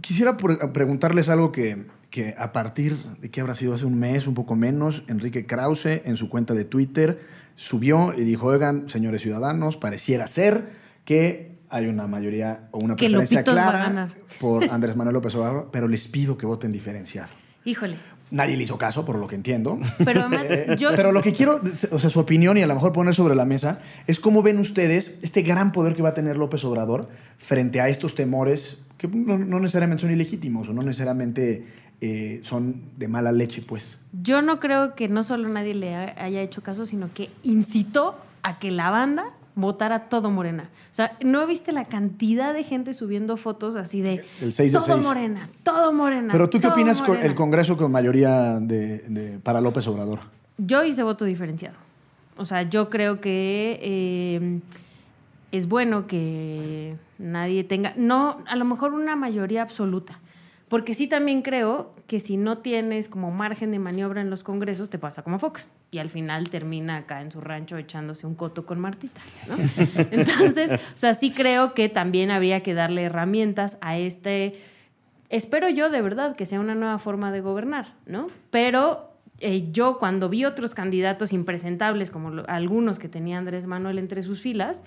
Quisiera 0.00 0.36
preguntarles 0.36 1.28
algo 1.28 1.52
que, 1.52 1.84
que 2.10 2.34
a 2.36 2.52
partir 2.52 2.96
de 3.20 3.30
que 3.30 3.40
habrá 3.40 3.54
sido 3.54 3.72
hace 3.72 3.84
un 3.84 3.98
mes, 3.98 4.26
un 4.26 4.34
poco 4.34 4.56
menos, 4.56 5.02
Enrique 5.06 5.46
Krause 5.46 6.02
en 6.04 6.16
su 6.16 6.28
cuenta 6.28 6.54
de 6.54 6.64
Twitter 6.64 7.20
subió 7.56 8.12
y 8.16 8.22
dijo, 8.22 8.46
oigan, 8.46 8.88
señores 8.88 9.22
ciudadanos, 9.22 9.76
pareciera 9.76 10.26
ser 10.26 10.70
que 11.04 11.58
hay 11.68 11.86
una 11.86 12.08
mayoría 12.08 12.68
o 12.72 12.78
una 12.78 12.96
preferencia 12.96 13.44
clara 13.44 14.08
por 14.40 14.64
Andrés 14.70 14.96
Manuel 14.96 15.14
López 15.14 15.34
Obrador, 15.36 15.68
pero 15.70 15.86
les 15.86 16.08
pido 16.08 16.36
que 16.36 16.46
voten 16.46 16.72
diferenciado. 16.72 17.28
Híjole. 17.64 17.96
Nadie 18.32 18.56
le 18.56 18.62
hizo 18.62 18.78
caso, 18.78 19.04
por 19.04 19.16
lo 19.16 19.26
que 19.26 19.34
entiendo. 19.34 19.78
Pero 20.04 20.20
además, 20.20 20.46
eh, 20.50 20.76
yo... 20.78 20.90
Pero 20.94 21.12
lo 21.12 21.20
que 21.20 21.32
quiero, 21.32 21.60
o 21.90 21.98
sea, 21.98 22.10
su 22.10 22.20
opinión 22.20 22.56
y 22.58 22.62
a 22.62 22.66
lo 22.66 22.74
mejor 22.74 22.92
poner 22.92 23.14
sobre 23.14 23.34
la 23.34 23.44
mesa 23.44 23.80
es 24.06 24.20
cómo 24.20 24.42
ven 24.42 24.58
ustedes 24.58 25.18
este 25.22 25.42
gran 25.42 25.72
poder 25.72 25.94
que 25.94 26.02
va 26.02 26.10
a 26.10 26.14
tener 26.14 26.36
López 26.36 26.64
Obrador 26.64 27.08
frente 27.38 27.80
a 27.80 27.88
estos 27.88 28.14
temores 28.14 28.78
que 28.98 29.08
no, 29.08 29.38
no 29.38 29.60
necesariamente 29.60 30.02
son 30.02 30.12
ilegítimos 30.12 30.68
o 30.68 30.72
no 30.72 30.82
necesariamente 30.82 31.66
eh, 32.00 32.40
son 32.44 32.82
de 32.96 33.08
mala 33.08 33.32
leche, 33.32 33.62
pues. 33.62 34.00
Yo 34.22 34.42
no 34.42 34.58
creo 34.58 34.94
que 34.94 35.08
no 35.08 35.22
solo 35.22 35.48
nadie 35.48 35.74
le 35.74 35.94
haya 35.94 36.40
hecho 36.40 36.62
caso, 36.62 36.86
sino 36.86 37.12
que 37.12 37.30
incitó 37.42 38.18
a 38.42 38.58
que 38.58 38.70
la 38.70 38.90
banda 38.90 39.34
votara 39.54 40.08
todo 40.08 40.30
Morena. 40.30 40.70
O 40.90 40.94
sea, 40.94 41.16
¿no 41.22 41.46
viste 41.46 41.72
la 41.72 41.84
cantidad 41.84 42.54
de 42.54 42.64
gente 42.64 42.94
subiendo 42.94 43.36
fotos 43.36 43.76
así 43.76 44.00
de 44.00 44.24
todo 44.72 44.98
Morena, 44.98 45.48
todo 45.62 45.92
Morena? 45.92 46.32
Pero 46.32 46.48
tú 46.48 46.60
qué 46.60 46.68
opinas 46.68 47.02
con 47.02 47.18
el 47.18 47.34
Congreso 47.34 47.76
con 47.76 47.92
mayoría 47.92 48.58
de, 48.60 49.38
para 49.42 49.60
López 49.60 49.86
Obrador? 49.86 50.20
Yo 50.58 50.82
hice 50.84 51.02
voto 51.02 51.24
diferenciado. 51.24 51.76
O 52.36 52.46
sea, 52.46 52.62
yo 52.62 52.88
creo 52.88 53.20
que 53.20 53.78
eh, 53.82 54.60
es 55.52 55.68
bueno 55.68 56.06
que 56.06 56.96
nadie 57.18 57.64
tenga, 57.64 57.92
no, 57.96 58.38
a 58.46 58.56
lo 58.56 58.64
mejor 58.64 58.94
una 58.94 59.16
mayoría 59.16 59.62
absoluta, 59.62 60.18
porque 60.70 60.94
sí 60.94 61.08
también 61.08 61.42
creo 61.42 61.92
que 62.06 62.20
si 62.20 62.36
no 62.36 62.58
tienes 62.58 63.08
como 63.08 63.32
margen 63.32 63.72
de 63.72 63.80
maniobra 63.80 64.20
en 64.20 64.30
los 64.30 64.44
congresos, 64.44 64.88
te 64.88 65.00
pasa 65.00 65.22
como 65.22 65.40
Fox. 65.40 65.68
Y 65.90 65.98
al 65.98 66.10
final 66.10 66.48
termina 66.48 66.98
acá 66.98 67.22
en 67.22 67.32
su 67.32 67.40
rancho 67.40 67.76
echándose 67.76 68.24
un 68.24 68.36
coto 68.36 68.64
con 68.64 68.78
Martita. 68.78 69.20
¿no? 69.48 69.56
Entonces, 70.12 70.70
o 70.70 70.96
sea, 70.96 71.14
sí 71.14 71.32
creo 71.32 71.74
que 71.74 71.88
también 71.88 72.30
habría 72.30 72.62
que 72.62 72.72
darle 72.72 73.02
herramientas 73.02 73.78
a 73.80 73.98
este. 73.98 74.62
Espero 75.28 75.68
yo 75.68 75.90
de 75.90 76.02
verdad 76.02 76.36
que 76.36 76.46
sea 76.46 76.60
una 76.60 76.76
nueva 76.76 76.98
forma 76.98 77.32
de 77.32 77.40
gobernar, 77.40 77.94
¿no? 78.06 78.28
Pero 78.52 79.10
eh, 79.40 79.72
yo 79.72 79.98
cuando 79.98 80.28
vi 80.28 80.44
otros 80.44 80.72
candidatos 80.72 81.32
impresentables, 81.32 82.12
como 82.12 82.44
algunos 82.46 83.00
que 83.00 83.08
tenía 83.08 83.38
Andrés 83.38 83.66
Manuel 83.66 83.98
entre 83.98 84.22
sus 84.22 84.40
filas, 84.40 84.84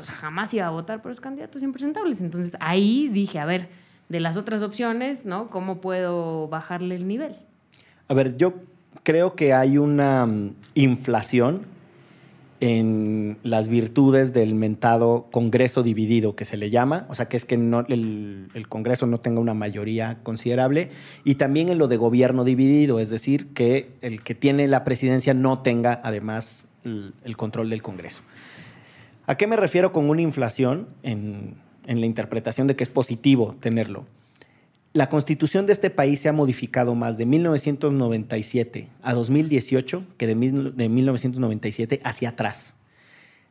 o 0.00 0.04
sea, 0.04 0.16
jamás 0.16 0.52
iba 0.54 0.66
a 0.66 0.70
votar 0.70 1.02
por 1.02 1.12
los 1.12 1.20
candidatos 1.20 1.62
impresentables. 1.62 2.20
Entonces 2.20 2.56
ahí 2.58 3.08
dije, 3.12 3.38
a 3.38 3.44
ver, 3.44 3.83
de 4.14 4.20
las 4.20 4.36
otras 4.36 4.62
opciones, 4.62 5.26
¿no? 5.26 5.50
¿Cómo 5.50 5.80
puedo 5.80 6.46
bajarle 6.46 6.94
el 6.94 7.08
nivel? 7.08 7.34
A 8.06 8.14
ver, 8.14 8.36
yo 8.36 8.54
creo 9.02 9.34
que 9.34 9.52
hay 9.52 9.76
una 9.76 10.24
mm, 10.24 10.54
inflación 10.76 11.62
en 12.60 13.36
las 13.42 13.68
virtudes 13.68 14.32
del 14.32 14.54
mentado 14.54 15.26
Congreso 15.32 15.82
dividido, 15.82 16.36
que 16.36 16.44
se 16.44 16.56
le 16.56 16.70
llama, 16.70 17.06
o 17.08 17.16
sea, 17.16 17.26
que 17.26 17.36
es 17.36 17.44
que 17.44 17.56
el, 17.56 18.66
Congreso 18.68 19.08
no 19.08 19.18
tenga 19.18 19.40
una 19.40 19.52
mayoría 19.52 20.18
considerable, 20.22 20.90
y 21.24 21.34
también 21.34 21.68
en 21.68 21.78
lo 21.78 21.88
de 21.88 21.96
gobierno 21.96 22.44
dividido, 22.44 23.00
es 23.00 23.10
decir, 23.10 23.48
que 23.48 23.96
el 24.00 24.22
que 24.22 24.36
tiene 24.36 24.68
la 24.68 24.84
presidencia 24.84 25.34
no 25.34 25.58
tenga 25.58 25.98
además 26.04 26.68
el, 26.84 27.36
control 27.36 27.68
del 27.68 27.82
Congreso. 27.82 28.22
¿A 29.26 29.34
qué 29.34 29.48
me 29.48 29.56
refiero 29.56 29.92
con 29.92 30.08
una 30.08 30.22
inflación 30.22 30.86
en, 31.02 31.56
en 31.86 32.00
la 32.00 32.06
interpretación 32.06 32.66
de 32.66 32.76
que 32.76 32.84
es 32.84 32.90
positivo 32.90 33.56
tenerlo? 33.60 34.04
La 34.92 35.08
constitución 35.08 35.66
de 35.66 35.72
este 35.72 35.90
país 35.90 36.20
se 36.20 36.28
ha 36.28 36.32
modificado 36.32 36.94
más 36.94 37.18
de 37.18 37.26
1997 37.26 38.88
a 39.02 39.12
2018 39.14 40.04
que 40.16 40.26
de, 40.26 40.34
1997 40.36 42.00
hacia 42.04 42.28
atrás. 42.28 42.74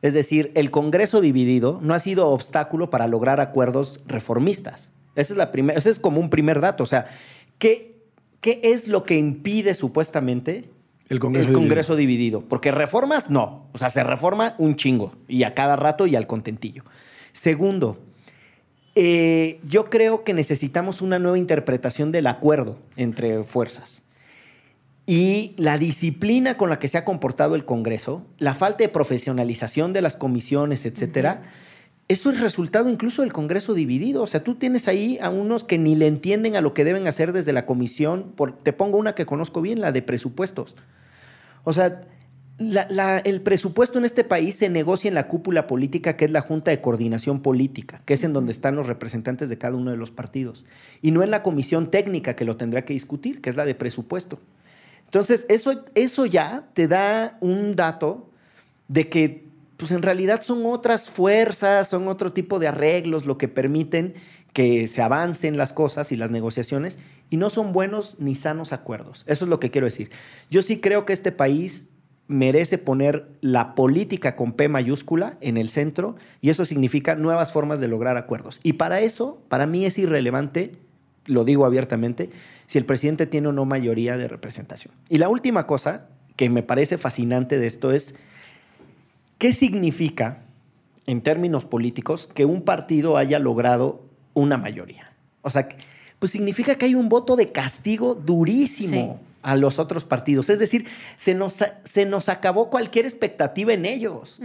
Es 0.00 0.14
decir, 0.14 0.52
el 0.54 0.70
Congreso 0.70 1.20
dividido 1.20 1.80
no 1.82 1.94
ha 1.94 1.98
sido 1.98 2.28
obstáculo 2.28 2.88
para 2.88 3.08
lograr 3.08 3.40
acuerdos 3.40 4.00
reformistas. 4.06 4.90
Ese 5.16 5.34
es, 5.34 5.36
la 5.36 5.50
ese 5.74 5.90
es 5.90 5.98
como 5.98 6.18
un 6.20 6.30
primer 6.30 6.60
dato. 6.60 6.82
O 6.82 6.86
sea, 6.86 7.06
¿qué, 7.58 7.96
¿qué 8.40 8.60
es 8.62 8.88
lo 8.88 9.02
que 9.02 9.16
impide 9.16 9.74
supuestamente 9.74 10.64
el 11.08 11.18
Congreso, 11.18 11.48
el 11.48 11.54
Congreso 11.54 11.96
dividido. 11.96 12.40
Porque 12.42 12.70
reformas, 12.70 13.30
no. 13.30 13.66
O 13.72 13.78
sea, 13.78 13.90
se 13.90 14.02
reforma 14.02 14.54
un 14.58 14.76
chingo 14.76 15.12
y 15.28 15.42
a 15.42 15.54
cada 15.54 15.76
rato 15.76 16.06
y 16.06 16.16
al 16.16 16.26
contentillo. 16.26 16.84
Segundo, 17.32 17.98
eh, 18.94 19.60
yo 19.66 19.90
creo 19.90 20.24
que 20.24 20.34
necesitamos 20.34 21.02
una 21.02 21.18
nueva 21.18 21.38
interpretación 21.38 22.12
del 22.12 22.26
acuerdo 22.26 22.78
entre 22.96 23.42
fuerzas. 23.44 24.02
Y 25.06 25.52
la 25.56 25.76
disciplina 25.76 26.56
con 26.56 26.70
la 26.70 26.78
que 26.78 26.88
se 26.88 26.96
ha 26.96 27.04
comportado 27.04 27.54
el 27.56 27.64
Congreso, 27.64 28.24
la 28.38 28.54
falta 28.54 28.84
de 28.84 28.88
profesionalización 28.88 29.92
de 29.92 30.00
las 30.00 30.16
comisiones, 30.16 30.86
etcétera, 30.86 31.42
eso 32.08 32.30
es 32.30 32.40
resultado 32.40 32.88
incluso 32.88 33.22
del 33.22 33.32
Congreso 33.32 33.74
dividido. 33.74 34.22
O 34.22 34.26
sea, 34.26 34.44
tú 34.44 34.54
tienes 34.54 34.88
ahí 34.88 35.18
a 35.20 35.30
unos 35.30 35.64
que 35.64 35.78
ni 35.78 35.94
le 35.94 36.06
entienden 36.06 36.56
a 36.56 36.60
lo 36.60 36.72
que 36.72 36.84
deben 36.84 37.06
hacer 37.06 37.32
desde 37.32 37.52
la 37.52 37.66
comisión. 37.66 38.34
te 38.62 38.72
pongo 38.72 38.98
una 38.98 39.14
que 39.14 39.26
conozco 39.26 39.60
bien, 39.60 39.80
la 39.80 39.92
de 39.92 40.02
presupuestos. 40.02 40.76
O 41.64 41.72
sea, 41.72 42.02
el 42.58 43.40
presupuesto 43.40 43.98
en 43.98 44.04
este 44.04 44.22
país 44.22 44.56
se 44.56 44.68
negocia 44.68 45.08
en 45.08 45.14
la 45.14 45.26
cúpula 45.26 45.66
política, 45.66 46.16
que 46.16 46.24
es 46.24 46.30
la 46.30 46.40
Junta 46.40 46.70
de 46.70 46.80
Coordinación 46.80 47.42
Política, 47.42 48.02
que 48.04 48.14
es 48.14 48.22
en 48.22 48.32
donde 48.32 48.52
están 48.52 48.76
los 48.76 48.86
representantes 48.86 49.48
de 49.48 49.58
cada 49.58 49.76
uno 49.76 49.90
de 49.90 49.96
los 49.96 50.12
partidos, 50.12 50.64
y 51.02 51.10
no 51.10 51.22
en 51.22 51.30
la 51.30 51.42
comisión 51.42 51.90
técnica 51.90 52.36
que 52.36 52.44
lo 52.44 52.56
tendrá 52.56 52.84
que 52.84 52.92
discutir, 52.92 53.40
que 53.40 53.50
es 53.50 53.56
la 53.56 53.64
de 53.64 53.74
presupuesto. 53.74 54.38
Entonces, 55.04 55.46
eso, 55.48 55.84
eso 55.94 56.26
ya 56.26 56.68
te 56.74 56.86
da 56.86 57.38
un 57.40 57.74
dato 57.74 58.30
de 58.88 59.08
que, 59.08 59.44
pues 59.76 59.90
en 59.90 60.02
realidad 60.02 60.42
son 60.42 60.64
otras 60.66 61.10
fuerzas, 61.10 61.88
son 61.88 62.06
otro 62.06 62.32
tipo 62.32 62.60
de 62.60 62.68
arreglos 62.68 63.26
lo 63.26 63.36
que 63.36 63.48
permiten 63.48 64.14
que 64.52 64.86
se 64.86 65.02
avancen 65.02 65.56
las 65.56 65.72
cosas 65.72 66.12
y 66.12 66.16
las 66.16 66.30
negociaciones, 66.30 67.00
y 67.30 67.36
no 67.36 67.50
son 67.50 67.72
buenos 67.72 68.16
ni 68.20 68.36
sanos 68.36 68.72
acuerdos. 68.72 69.24
Eso 69.26 69.44
es 69.44 69.48
lo 69.48 69.58
que 69.58 69.72
quiero 69.72 69.86
decir. 69.86 70.10
Yo 70.50 70.62
sí 70.62 70.80
creo 70.80 71.04
que 71.04 71.12
este 71.12 71.32
país 71.32 71.88
merece 72.26 72.78
poner 72.78 73.28
la 73.40 73.74
política 73.74 74.34
con 74.34 74.52
P 74.52 74.68
mayúscula 74.68 75.36
en 75.40 75.56
el 75.56 75.68
centro 75.68 76.16
y 76.40 76.50
eso 76.50 76.64
significa 76.64 77.14
nuevas 77.14 77.52
formas 77.52 77.80
de 77.80 77.88
lograr 77.88 78.16
acuerdos. 78.16 78.60
Y 78.62 78.74
para 78.74 79.00
eso, 79.00 79.38
para 79.48 79.66
mí 79.66 79.84
es 79.84 79.98
irrelevante, 79.98 80.72
lo 81.26 81.44
digo 81.44 81.66
abiertamente, 81.66 82.30
si 82.66 82.78
el 82.78 82.86
presidente 82.86 83.26
tiene 83.26 83.48
o 83.48 83.52
no 83.52 83.66
mayoría 83.66 84.16
de 84.16 84.28
representación. 84.28 84.94
Y 85.08 85.18
la 85.18 85.28
última 85.28 85.66
cosa 85.66 86.06
que 86.36 86.48
me 86.48 86.62
parece 86.62 86.98
fascinante 86.98 87.58
de 87.58 87.66
esto 87.66 87.92
es, 87.92 88.14
¿qué 89.38 89.52
significa 89.52 90.42
en 91.06 91.20
términos 91.20 91.66
políticos 91.66 92.28
que 92.32 92.46
un 92.46 92.62
partido 92.62 93.18
haya 93.18 93.38
logrado 93.38 94.02
una 94.32 94.56
mayoría? 94.56 95.12
O 95.42 95.50
sea, 95.50 95.68
pues 96.24 96.32
significa 96.32 96.76
que 96.76 96.86
hay 96.86 96.94
un 96.94 97.10
voto 97.10 97.36
de 97.36 97.52
castigo 97.52 98.14
durísimo 98.14 99.20
a 99.42 99.56
los 99.56 99.78
otros 99.78 100.06
partidos. 100.06 100.48
Es 100.48 100.58
decir, 100.58 100.86
se 101.18 101.34
nos, 101.34 101.62
se 101.84 102.06
nos 102.06 102.30
acabó 102.30 102.70
cualquier 102.70 103.04
expectativa 103.04 103.74
en 103.74 103.84
ellos. 103.84 104.40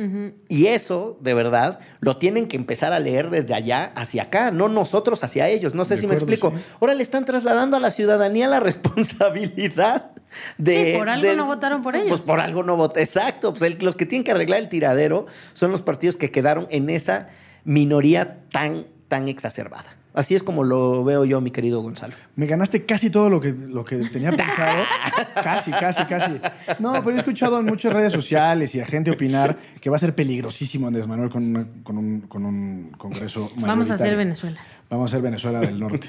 Y 0.49 0.65
eso, 0.65 1.17
de 1.21 1.33
verdad, 1.33 1.79
lo 2.01 2.17
tienen 2.17 2.49
que 2.49 2.57
empezar 2.57 2.91
a 2.91 2.99
leer 2.99 3.29
desde 3.29 3.53
allá 3.53 3.93
hacia 3.95 4.23
acá, 4.23 4.51
no 4.51 4.67
nosotros 4.67 5.23
hacia 5.23 5.47
ellos. 5.47 5.73
No 5.73 5.85
sé 5.85 5.95
si 5.95 6.05
me 6.05 6.15
explico. 6.15 6.51
Ahora 6.81 6.95
le 6.95 7.01
están 7.01 7.23
trasladando 7.23 7.77
a 7.77 7.79
la 7.79 7.91
ciudadanía 7.91 8.49
la 8.49 8.59
responsabilidad 8.59 10.11
de... 10.57 10.91
Sí, 10.91 10.97
por 10.97 11.07
algo 11.07 11.31
no 11.31 11.45
votaron 11.45 11.81
por 11.81 11.95
ellos. 11.95 12.09
Pues 12.09 12.21
por 12.23 12.41
algo 12.41 12.61
no 12.61 12.75
votaron. 12.75 13.03
Exacto. 13.03 13.53
Pues 13.53 13.81
los 13.81 13.95
que 13.95 14.05
tienen 14.05 14.25
que 14.25 14.31
arreglar 14.31 14.59
el 14.59 14.67
tiradero 14.67 15.27
son 15.53 15.71
los 15.71 15.81
partidos 15.81 16.17
que 16.17 16.29
quedaron 16.29 16.67
en 16.71 16.89
esa 16.89 17.29
minoría 17.63 18.39
tan, 18.51 18.85
tan 19.07 19.29
exacerbada. 19.29 19.95
Así 20.19 20.35
es 20.35 20.43
como 20.43 20.65
lo 20.65 21.05
veo 21.05 21.23
yo, 21.23 21.39
mi 21.39 21.49
querido 21.49 21.81
Gonzalo. 21.81 22.13
Me 22.35 22.45
ganaste 22.45 22.85
casi 22.85 23.09
todo 23.09 23.29
lo 23.29 23.39
que, 23.39 23.53
lo 23.53 23.85
que 23.85 23.95
tenía 24.09 24.31
pensado. 24.31 24.83
casi, 25.33 25.71
casi, 25.71 26.03
casi. 26.03 26.41
No, 26.77 27.01
pero 27.01 27.15
he 27.15 27.19
escuchado 27.19 27.57
en 27.57 27.65
muchas 27.65 27.93
redes 27.93 28.11
sociales 28.11 28.75
y 28.75 28.81
a 28.81 28.85
gente 28.85 29.11
opinar 29.11 29.55
que 29.79 29.89
va 29.89 29.95
a 29.95 29.99
ser 29.99 30.13
peligrosísimo 30.13 30.87
Andrés 30.87 31.07
Manuel 31.07 31.29
con, 31.29 31.55
un, 31.97 32.21
con 32.27 32.45
un 32.45 32.91
congreso 32.97 33.49
Vamos 33.55 33.89
a 33.91 33.93
hacer 33.93 34.17
Venezuela. 34.17 34.59
Vamos 34.89 35.09
a 35.09 35.15
ser 35.15 35.21
Venezuela 35.21 35.61
del 35.61 35.79
Norte. 35.79 36.07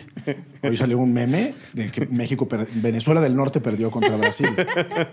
Hoy 0.64 0.76
salió 0.76 0.98
un 0.98 1.12
meme 1.12 1.54
de 1.72 1.92
que 1.92 2.06
México, 2.06 2.48
Venezuela 2.74 3.20
del 3.20 3.36
Norte 3.36 3.60
perdió 3.60 3.92
contra 3.92 4.16
Brasil. 4.16 4.48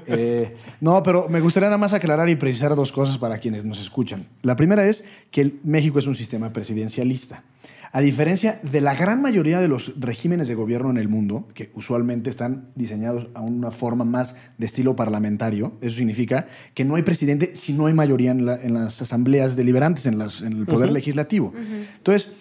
Eh, 0.07 0.55
no, 0.79 1.03
pero 1.03 1.27
me 1.27 1.41
gustaría 1.41 1.67
nada 1.67 1.77
más 1.77 1.93
aclarar 1.93 2.29
y 2.29 2.35
precisar 2.35 2.75
dos 2.75 2.91
cosas 2.91 3.17
para 3.17 3.37
quienes 3.37 3.65
nos 3.65 3.79
escuchan. 3.79 4.25
La 4.41 4.55
primera 4.55 4.87
es 4.87 5.03
que 5.29 5.53
México 5.63 5.99
es 5.99 6.07
un 6.07 6.15
sistema 6.15 6.51
presidencialista. 6.51 7.43
A 7.91 8.01
diferencia 8.01 8.59
de 8.69 8.81
la 8.81 8.95
gran 8.95 9.21
mayoría 9.21 9.59
de 9.59 9.67
los 9.67 9.93
regímenes 9.99 10.47
de 10.47 10.55
gobierno 10.55 10.89
en 10.89 10.97
el 10.97 11.07
mundo, 11.07 11.47
que 11.53 11.71
usualmente 11.73 12.29
están 12.29 12.69
diseñados 12.75 13.29
a 13.33 13.41
una 13.41 13.71
forma 13.71 14.03
más 14.03 14.35
de 14.57 14.65
estilo 14.65 14.95
parlamentario, 14.95 15.77
eso 15.81 15.97
significa 15.97 16.47
que 16.73 16.85
no 16.85 16.95
hay 16.95 17.03
presidente 17.03 17.55
si 17.55 17.73
no 17.73 17.87
hay 17.87 17.93
mayoría 17.93 18.31
en, 18.31 18.45
las 18.45 19.01
asambleas 19.01 19.55
deliberantes, 19.55 20.05
en, 20.05 20.21
el 20.21 20.65
poder 20.65 20.91
legislativo. 20.91 21.53
Entonces, 21.97 22.31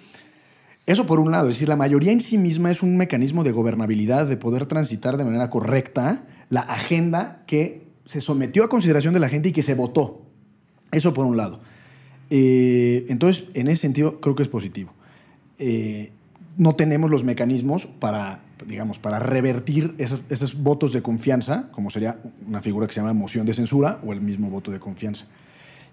eso 0.87 1.07
por 1.07 1.19
un 1.19 1.33
lado, 1.33 1.49
es 1.49 1.57
decir, 1.57 1.69
la 1.69 1.77
mayoría 1.77 2.13
en 2.13 2.21
sí 2.21 2.39
misma 2.39 2.71
es 2.71 2.83
un 2.83 2.97
mecanismo 2.97 3.43
de 3.43 3.51
gobernabilidad, 3.51 4.27
de 4.27 4.37
poder 4.37 4.67
transitar 4.67 5.17
de 5.17 5.25
manera 5.25 5.51
correcta 5.51 6.25
la 6.49 6.61
agenda 6.61 7.43
que 7.47 7.87
se 8.05 8.21
sometió 8.21 8.65
a 8.65 8.69
consideración 8.69 9.13
de 9.13 9.21
la 9.21 9.29
gente 9.29 9.49
y 9.49 9.53
que 9.53 9.63
se 9.63 9.75
votó. 9.75 10.23
Eso 10.93 11.13
por 11.13 11.27
un 11.27 11.37
lado. 11.37 11.61
Eh, 12.31 13.05
entonces, 13.09 13.45
en 13.55 13.67
ese 13.67 13.83
sentido, 13.83 14.21
creo 14.21 14.37
que 14.37 14.45
es 14.45 14.49
positivo. 14.49 14.93
Eh, 15.59 16.13
no 16.57 16.75
tenemos 16.75 17.11
los 17.11 17.25
mecanismos 17.25 17.87
para, 17.87 18.41
digamos, 18.67 18.99
para 18.99 19.19
revertir 19.19 19.95
esos, 19.99 20.63
votos 20.63 20.93
de 20.93 21.03
confianza, 21.03 21.69
como 21.73 21.91
sería 21.91 22.19
una 22.47 22.63
figura 22.63 22.87
que 22.87 22.95
se 22.95 23.01
llama 23.01 23.13
moción 23.13 23.47
de 23.47 23.55
censura 23.55 24.01
o 24.05 24.13
el 24.13 24.21
mismo 24.21 24.49
voto 24.49 24.71
de 24.71 24.81
confianza. 24.81 25.27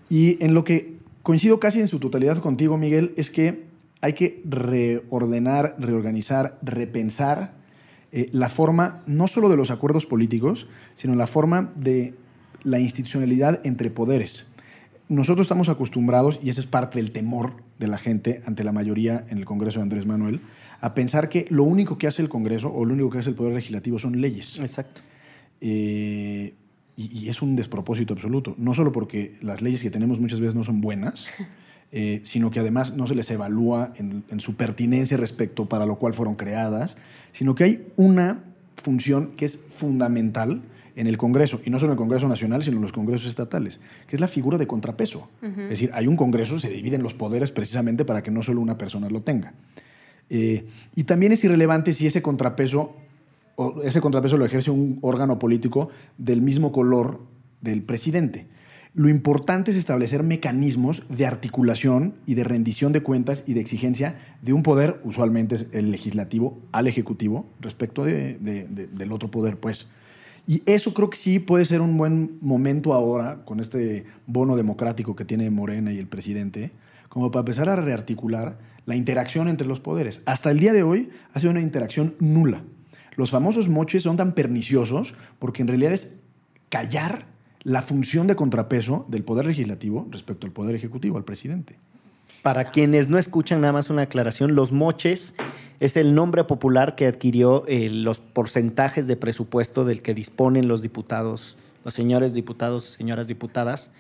Y 0.10 0.44
en 0.44 0.54
lo 0.54 0.64
que 0.64 0.98
coincido 1.22 1.60
casi 1.60 1.80
en 1.80 1.88
su 1.88 2.00
totalidad 2.00 2.38
contigo, 2.38 2.78
Miguel, 2.78 3.14
es 3.18 3.30
que 3.30 3.66
hay 4.02 4.14
que 4.14 4.42
reordenar, 4.46 5.76
reorganizar, 5.80 6.58
repensar 6.62 7.54
eh, 8.12 8.30
la 8.32 8.50
forma 8.50 9.02
no 9.06 9.28
solo 9.28 9.50
de 9.50 9.58
los 9.58 9.72
acuerdos 9.72 10.06
políticos, 10.06 10.68
sino 10.94 11.16
la 11.16 11.28
forma 11.28 11.72
de 11.76 12.14
la 12.64 12.80
institucionalidad 12.80 13.60
entre 13.66 13.90
poderes 13.92 14.46
nosotros 15.10 15.46
estamos 15.46 15.70
acostumbrados, 15.70 16.40
y 16.42 16.50
ese 16.50 16.62
es 16.62 16.68
parte 16.68 17.00
del 17.00 17.12
temor 17.12 17.54
de 17.80 17.88
la 17.88 17.98
gente 17.98 18.42
ante 18.46 18.64
la 18.64 18.72
mayoría 18.72 19.26
en 19.30 19.38
el 19.38 19.46
Congreso 19.46 19.80
de 19.80 19.84
Andrés 19.84 20.06
Manuel, 20.06 20.42
a 20.80 20.94
pensar 20.94 21.30
que 21.30 21.46
lo 21.50 21.64
único 21.64 21.98
que 21.98 22.08
hace 22.08 22.22
el 22.22 22.30
Congreso 22.30 22.74
o 22.74 22.86
lo 22.86 22.94
único 22.94 23.10
que 23.10 23.20
hace 23.20 23.30
el 23.30 23.36
Poder 23.36 23.54
Legislativo 23.54 24.00
son 24.00 24.20
leyes. 24.20 24.60
Exacto. 24.60 25.02
Eh, 25.62 26.54
y, 26.96 27.28
es 27.28 27.42
un 27.42 27.56
despropósito 27.56 28.14
absoluto. 28.14 28.56
No 28.58 28.74
solo 28.74 28.92
porque 28.92 29.36
las 29.42 29.62
leyes 29.62 29.82
que 29.82 29.90
tenemos 29.90 30.20
muchas 30.20 30.40
veces 30.40 30.56
no 30.56 30.64
son 30.64 30.82
buenas, 30.82 31.28
eh, 31.92 32.22
sino 32.24 32.52
que 32.52 32.60
además 32.60 32.96
no 32.96 33.08
se 33.08 33.16
les 33.16 33.30
evalúa 33.32 33.94
en, 33.96 34.24
en 34.30 34.40
su 34.40 34.56
pertinencia 34.56 35.18
respecto 35.18 35.68
para 35.68 35.86
lo 35.86 35.98
cual 35.98 36.14
fueron 36.14 36.36
creadas, 36.36 36.98
sino 37.32 37.56
que 37.56 37.64
hay 37.64 37.88
una 37.98 38.44
función 38.76 39.32
que 39.38 39.46
es 39.46 39.60
fundamental 39.70 40.62
en 40.96 41.08
el 41.08 41.18
Congreso, 41.18 41.60
y 41.66 41.70
no 41.70 41.80
solo 41.80 41.92
en 41.92 41.94
el 41.94 41.98
Congreso 41.98 42.28
Nacional, 42.28 42.64
sino 42.64 42.78
en 42.78 42.84
los 42.84 42.92
Congresos 42.92 43.28
estatales, 43.28 43.80
que 44.08 44.16
es 44.16 44.20
la 44.20 44.28
figura 44.28 44.58
de 44.58 44.68
contrapeso. 44.68 45.30
Es 45.42 45.70
decir, 45.70 45.92
hay 45.94 46.08
un 46.08 46.16
Congreso, 46.16 46.60
se 46.60 46.70
dividen 46.70 47.02
los 47.04 47.14
poderes 47.14 47.52
precisamente 47.52 48.06
para 48.06 48.22
que 48.22 48.32
no 48.32 48.44
solo 48.44 48.62
una 48.62 48.78
persona 48.78 49.10
lo 49.10 49.22
tenga. 49.22 49.54
Eh, 50.30 50.66
y 50.96 51.04
también 51.04 51.32
es 51.32 51.44
irrelevante 51.44 51.94
si 51.94 52.06
ese 52.06 52.22
contrapeso, 52.22 52.96
o 53.56 53.82
ese 53.84 54.02
contrapeso 54.02 54.38
lo 54.38 54.46
ejerce 54.46 54.72
un 54.72 55.00
órgano 55.02 55.40
político 55.40 55.90
del 56.18 56.42
mismo 56.42 56.72
color 56.72 57.22
del 57.62 57.84
presidente. 57.84 58.48
Lo 58.96 59.10
importante 59.10 59.72
es 59.72 59.78
establecer 59.78 60.22
mecanismos 60.22 61.04
de 61.10 61.26
articulación 61.26 62.14
y 62.28 62.36
de 62.36 62.44
rendición 62.44 62.94
de 62.94 63.02
cuentas 63.02 63.44
y 63.48 63.54
de 63.54 63.62
exigencia 63.62 64.18
de 64.44 64.54
un 64.54 64.62
poder, 64.62 65.02
usualmente 65.04 65.56
es 65.56 65.68
el 65.72 65.90
legislativo, 65.90 66.60
al 66.72 66.86
ejecutivo, 66.86 67.48
respecto 67.60 68.04
del 68.04 69.12
otro 69.12 69.32
poder, 69.32 69.58
pues. 69.58 69.90
Y 70.46 70.62
eso 70.66 70.94
creo 70.94 71.10
que 71.10 71.18
sí 71.18 71.40
puede 71.40 71.66
ser 71.66 71.82
un 71.82 71.98
buen 71.98 72.38
momento 72.42 72.94
ahora, 72.94 73.44
con 73.46 73.60
este 73.60 74.06
bono 74.28 74.56
democrático 74.56 75.16
que 75.16 75.26
tiene 75.26 75.50
Morena 75.50 75.94
y 75.94 76.00
el 76.00 76.08
presidente, 76.08 76.72
como 77.08 77.32
para 77.32 77.42
empezar 77.42 77.70
a 77.70 77.76
rearticular 77.78 78.58
la 78.86 78.96
interacción 78.96 79.48
entre 79.48 79.68
los 79.68 79.80
poderes. 79.80 80.22
Hasta 80.26 80.52
el 80.52 80.60
día 80.60 80.74
de 80.74 80.84
hoy 80.84 81.10
ha 81.34 81.40
sido 81.40 81.52
una 81.52 81.62
interacción 81.62 82.16
nula. 82.20 82.64
Los 83.16 83.32
famosos 83.32 83.70
moches 83.70 84.04
son 84.04 84.18
tan 84.18 84.34
perniciosos 84.34 85.16
porque 85.40 85.62
en 85.62 85.68
realidad 85.70 85.94
es 85.94 86.14
callar 86.70 87.26
la 87.64 87.82
función 87.82 88.28
de 88.28 88.36
contrapeso 88.36 89.06
del 89.08 89.24
poder 89.24 89.46
legislativo 89.46 90.08
respecto 90.12 90.46
al 90.46 90.52
poder 90.52 90.76
ejecutivo, 90.76 91.18
al 91.18 91.24
presidente. 91.24 91.78
Para 92.42 92.72
quienes 92.72 93.08
no 93.08 93.18
escuchan, 93.18 93.62
nada 93.62 93.74
más 93.74 93.90
una 93.90 94.02
aclaración, 94.04 94.54
los 94.54 94.72
moches 94.72 95.34
es 95.80 95.98
el 95.98 96.14
nombre 96.14 96.44
popular 96.44 96.96
que 96.96 97.08
adquirió 97.08 97.66
eh, 97.68 97.90
los 97.90 98.20
porcentajes 98.20 99.08
de 99.08 99.16
presupuesto 99.16 99.86
del 99.86 100.02
que 100.02 100.14
disponen 100.14 100.68
los 100.68 100.82
diputados, 100.82 101.58
los 101.84 101.94
señores 101.94 102.34
diputados, 102.34 102.84
señoras 102.84 103.28
diputadas, 103.28 103.92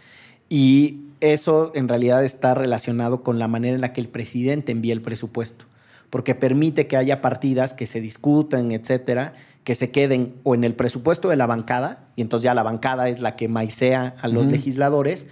y 0.50 1.00
eso 1.20 1.72
en 1.74 1.88
realidad 1.88 2.24
está 2.24 2.54
relacionado 2.54 3.24
con 3.24 3.40
la 3.40 3.48
manera 3.48 3.76
en 3.76 3.82
la 3.82 3.94
que 3.94 4.02
el 4.02 4.10
presidente 4.10 4.72
envía 4.72 4.94
el 4.94 5.02
presupuesto, 5.02 5.66
porque 6.10 6.36
permite 6.36 6.88
que 6.88 6.98
haya 6.98 7.22
partidas 7.22 7.74
que 7.74 7.86
se 7.86 8.02
discutan, 8.02 8.72
etcétera, 8.72 9.34
que 9.64 9.76
se 9.76 9.90
queden 9.90 10.36
o 10.44 10.56
en 10.56 10.64
el 10.64 10.76
presupuesto 10.76 11.30
de 11.30 11.38
la 11.38 11.48
bancada, 11.48 12.08
y 12.16 12.22
entonces 12.22 12.44
ya 12.44 12.54
la 12.54 12.64
bancada 12.64 13.10
es 13.10 13.22
la 13.22 13.36
que 13.36 13.48
maicea 13.48 14.16
a 14.22 14.28
los 14.28 14.46
legisladores, 14.48 15.28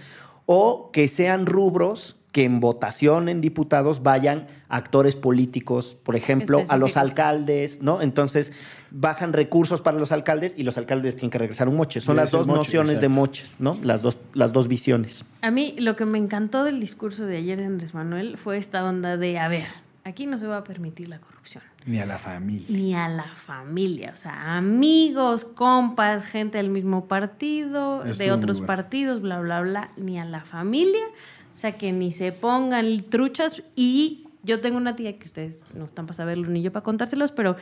o 0.46 0.90
que 0.92 1.08
sean 1.08 1.46
rubros 1.46 2.16
que 2.32 2.44
en 2.44 2.60
votación 2.60 3.28
en 3.28 3.40
diputados 3.42 4.02
vayan 4.02 4.46
actores 4.68 5.14
políticos, 5.14 5.96
por 6.02 6.16
ejemplo, 6.16 6.62
a 6.68 6.78
los 6.78 6.96
alcaldes, 6.96 7.82
¿no? 7.82 8.00
Entonces 8.00 8.52
bajan 8.90 9.34
recursos 9.34 9.82
para 9.82 9.98
los 9.98 10.12
alcaldes 10.12 10.54
y 10.56 10.62
los 10.62 10.78
alcaldes 10.78 11.14
tienen 11.14 11.30
que 11.30 11.38
regresar 11.38 11.68
un 11.68 11.76
moche. 11.76 12.00
Son 12.00 12.16
las 12.16 12.30
dos 12.30 12.46
nociones 12.46 13.02
de 13.02 13.10
moches, 13.10 13.56
¿no? 13.60 13.78
Las 13.82 14.00
dos, 14.00 14.18
las 14.32 14.52
dos 14.54 14.66
visiones. 14.66 15.24
A 15.42 15.50
mí 15.50 15.74
lo 15.78 15.94
que 15.94 16.06
me 16.06 16.16
encantó 16.16 16.64
del 16.64 16.80
discurso 16.80 17.26
de 17.26 17.36
ayer 17.36 17.58
de 17.58 17.66
Andrés 17.66 17.92
Manuel 17.92 18.38
fue 18.38 18.56
esta 18.56 18.82
onda 18.82 19.18
de, 19.18 19.38
a 19.38 19.48
ver, 19.48 19.66
aquí 20.04 20.24
no 20.24 20.38
se 20.38 20.46
va 20.46 20.56
a 20.56 20.64
permitir 20.64 21.10
la 21.10 21.18
corrupción. 21.18 21.62
Ni 21.84 21.98
a 21.98 22.06
la 22.06 22.18
familia. 22.18 22.66
Ni 22.70 22.94
a 22.94 23.08
la 23.08 23.28
familia. 23.34 24.12
O 24.14 24.16
sea, 24.16 24.56
amigos, 24.56 25.44
compas, 25.44 26.24
gente 26.24 26.58
del 26.58 26.70
mismo 26.70 27.06
partido, 27.06 28.04
de 28.04 28.32
otros 28.32 28.60
partidos, 28.62 29.20
bla, 29.20 29.40
bla, 29.40 29.60
bla. 29.60 29.90
Ni 29.96 30.18
a 30.18 30.24
la 30.24 30.44
familia 30.44 31.04
o 31.52 31.56
sea, 31.56 31.76
que 31.78 31.92
ni 31.92 32.12
se 32.12 32.32
pongan 32.32 33.04
truchas. 33.10 33.62
Y 33.76 34.28
yo 34.42 34.60
tengo 34.60 34.76
una 34.76 34.96
tía 34.96 35.18
que 35.18 35.26
ustedes 35.26 35.64
no 35.74 35.84
están 35.84 36.06
para 36.06 36.16
saberlo 36.16 36.48
ni 36.48 36.62
yo 36.62 36.72
para 36.72 36.84
contárselos, 36.84 37.32
pero 37.32 37.56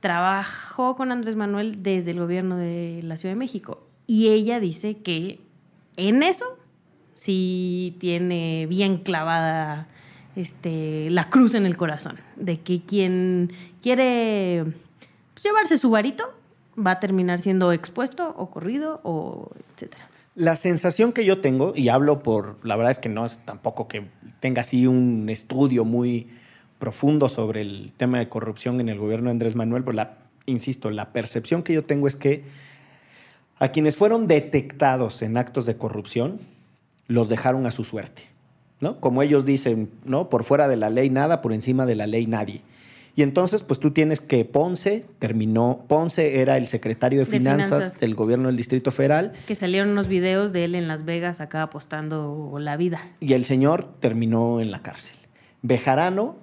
trabajó 0.00 0.96
con 0.96 1.12
Andrés 1.12 1.36
Manuel 1.36 1.82
desde 1.82 2.10
el 2.10 2.20
gobierno 2.20 2.56
de 2.56 3.00
la 3.02 3.16
Ciudad 3.16 3.34
de 3.34 3.38
México. 3.38 3.86
Y 4.06 4.28
ella 4.28 4.60
dice 4.60 4.98
que 4.98 5.40
en 5.96 6.22
eso 6.22 6.58
sí 7.14 7.96
tiene 7.98 8.66
bien 8.68 8.98
clavada 8.98 9.88
este, 10.36 11.10
la 11.10 11.30
cruz 11.30 11.54
en 11.54 11.66
el 11.66 11.76
corazón. 11.76 12.18
De 12.36 12.60
que 12.60 12.82
quien 12.82 13.52
quiere 13.82 14.64
pues, 15.32 15.44
llevarse 15.44 15.78
su 15.78 15.90
varito 15.90 16.34
va 16.78 16.92
a 16.92 17.00
terminar 17.00 17.40
siendo 17.40 17.72
expuesto 17.72 18.34
o 18.36 18.50
corrido 18.50 19.00
o 19.02 19.50
etcétera. 19.72 20.08
La 20.36 20.54
sensación 20.54 21.14
que 21.14 21.24
yo 21.24 21.40
tengo, 21.40 21.72
y 21.74 21.88
hablo 21.88 22.22
por, 22.22 22.58
la 22.62 22.76
verdad 22.76 22.90
es 22.90 22.98
que 22.98 23.08
no 23.08 23.24
es 23.24 23.38
tampoco 23.46 23.88
que 23.88 24.04
tenga 24.38 24.60
así 24.60 24.86
un 24.86 25.30
estudio 25.30 25.86
muy 25.86 26.28
profundo 26.78 27.30
sobre 27.30 27.62
el 27.62 27.92
tema 27.96 28.18
de 28.18 28.28
corrupción 28.28 28.78
en 28.82 28.90
el 28.90 28.98
gobierno 28.98 29.28
de 29.28 29.30
Andrés 29.30 29.56
Manuel, 29.56 29.82
pero 29.82 29.94
la, 29.94 30.18
insisto, 30.44 30.90
la 30.90 31.14
percepción 31.14 31.62
que 31.62 31.72
yo 31.72 31.84
tengo 31.86 32.06
es 32.06 32.16
que 32.16 32.44
a 33.58 33.68
quienes 33.68 33.96
fueron 33.96 34.26
detectados 34.26 35.22
en 35.22 35.38
actos 35.38 35.64
de 35.64 35.78
corrupción, 35.78 36.38
los 37.08 37.30
dejaron 37.30 37.64
a 37.64 37.70
su 37.70 37.82
suerte, 37.82 38.24
¿no? 38.80 39.00
Como 39.00 39.22
ellos 39.22 39.46
dicen, 39.46 39.90
¿no? 40.04 40.28
Por 40.28 40.44
fuera 40.44 40.68
de 40.68 40.76
la 40.76 40.90
ley 40.90 41.08
nada, 41.08 41.40
por 41.40 41.54
encima 41.54 41.86
de 41.86 41.96
la 41.96 42.06
ley 42.06 42.26
nadie. 42.26 42.60
Y 43.16 43.22
entonces, 43.22 43.62
pues 43.62 43.80
tú 43.80 43.92
tienes 43.92 44.20
que 44.20 44.44
Ponce 44.44 45.06
terminó, 45.18 45.86
Ponce 45.88 46.40
era 46.40 46.58
el 46.58 46.66
secretario 46.66 47.20
de, 47.20 47.24
finanzas, 47.24 47.98
del 47.98 48.14
gobierno 48.14 48.48
del 48.48 48.58
Distrito 48.58 48.90
Federal. 48.90 49.32
Que 49.46 49.54
salieron 49.54 49.88
unos 49.88 50.06
videos 50.06 50.52
de 50.52 50.66
él 50.66 50.74
en 50.74 50.86
Las 50.86 51.06
Vegas 51.06 51.40
acá 51.40 51.62
apostando 51.62 52.54
la 52.60 52.76
vida. 52.76 53.00
Y 53.20 53.32
el 53.32 53.46
señor 53.46 53.88
terminó 54.00 54.60
en 54.60 54.70
la 54.70 54.82
cárcel. 54.82 55.16
Bejarano 55.62 56.36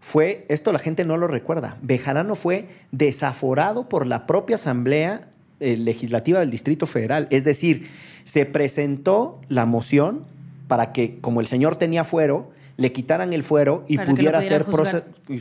fue, 0.00 0.44
esto 0.50 0.70
la 0.70 0.78
gente 0.78 1.06
no 1.06 1.16
lo 1.16 1.28
recuerda, 1.28 1.78
Bejarano 1.80 2.34
fue 2.34 2.68
desaforado 2.92 3.88
por 3.88 4.06
la 4.06 4.26
propia 4.26 4.56
Asamblea 4.56 5.30
eh, 5.60 5.78
Legislativa 5.78 6.40
del 6.40 6.50
Distrito 6.50 6.86
Federal. 6.86 7.26
Es 7.30 7.44
decir, 7.44 7.88
se 8.24 8.44
presentó 8.44 9.40
la 9.48 9.64
moción 9.64 10.24
para 10.68 10.92
que, 10.92 11.18
como 11.20 11.40
el 11.40 11.46
señor 11.46 11.76
tenía 11.76 12.04
fuero, 12.04 12.50
le 12.78 12.92
quitaran 12.92 13.32
el 13.32 13.42
fuero 13.42 13.84
y 13.88 13.98
pudiera 13.98 14.40
ser 14.40 14.64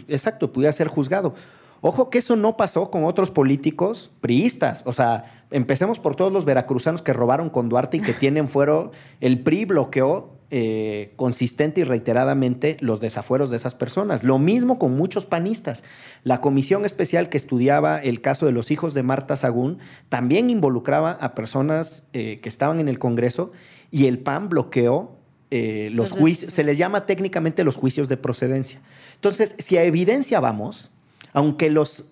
exacto, 0.10 0.52
pudiera 0.52 0.74
ser 0.74 0.88
juzgado. 0.88 1.36
Ojo 1.82 2.10
que 2.10 2.18
eso 2.18 2.36
no 2.36 2.58
pasó 2.58 2.90
con 2.90 3.06
otros 3.06 3.30
políticos 3.30 4.12
priistas. 4.22 4.82
O 4.86 4.92
sea, 4.92 5.46
empecemos 5.52 6.00
por 6.00 6.16
todos 6.16 6.34
los 6.34 6.46
veracruzanos 6.46 7.04
que 7.04 7.14
robaron 7.14 7.52
con 7.52 7.70
Duarte 7.70 7.98
y 7.98 8.00
que 8.02 8.14
tienen 8.20 8.50
fuero. 8.50 8.92
El 9.22 9.44
PRI 9.44 9.66
bloqueó 9.66 10.34
eh, 10.50 11.14
consistente 11.16 11.82
y 11.82 11.84
reiteradamente 11.84 12.78
los 12.80 13.02
desafueros 13.02 13.52
de 13.52 13.58
esas 13.58 13.76
personas. 13.76 14.24
Lo 14.24 14.40
mismo 14.40 14.80
con 14.80 14.98
muchos 14.98 15.28
panistas. 15.28 15.84
La 16.24 16.42
comisión 16.42 16.86
especial 16.86 17.30
que 17.30 17.38
estudiaba 17.38 18.00
el 18.00 18.20
caso 18.22 18.48
de 18.48 18.52
los 18.52 18.72
hijos 18.72 18.96
de 18.96 19.04
Marta 19.04 19.36
Sagún 19.36 19.78
también 20.10 20.50
involucraba 20.50 21.12
a 21.12 21.36
personas 21.36 22.08
eh, 22.14 22.40
que 22.42 22.50
estaban 22.50 22.80
en 22.80 22.88
el 22.88 22.98
Congreso 22.98 23.52
y 23.92 24.08
el 24.08 24.18
PAN 24.18 24.50
bloqueó 24.50 25.17
eh, 25.50 25.90
los 25.94 26.12
juicios, 26.12 26.54
se 26.54 26.64
les 26.64 26.78
llama 26.78 27.06
técnicamente 27.06 27.64
los 27.64 27.76
juicios 27.76 28.08
de 28.08 28.18
procedencia. 28.18 28.82
Entonces, 29.16 29.56
si 29.60 29.78
a 29.78 29.84
evidencia 29.84 30.40
vamos, 30.40 30.92
aunque 31.34 31.70
los 31.70 32.06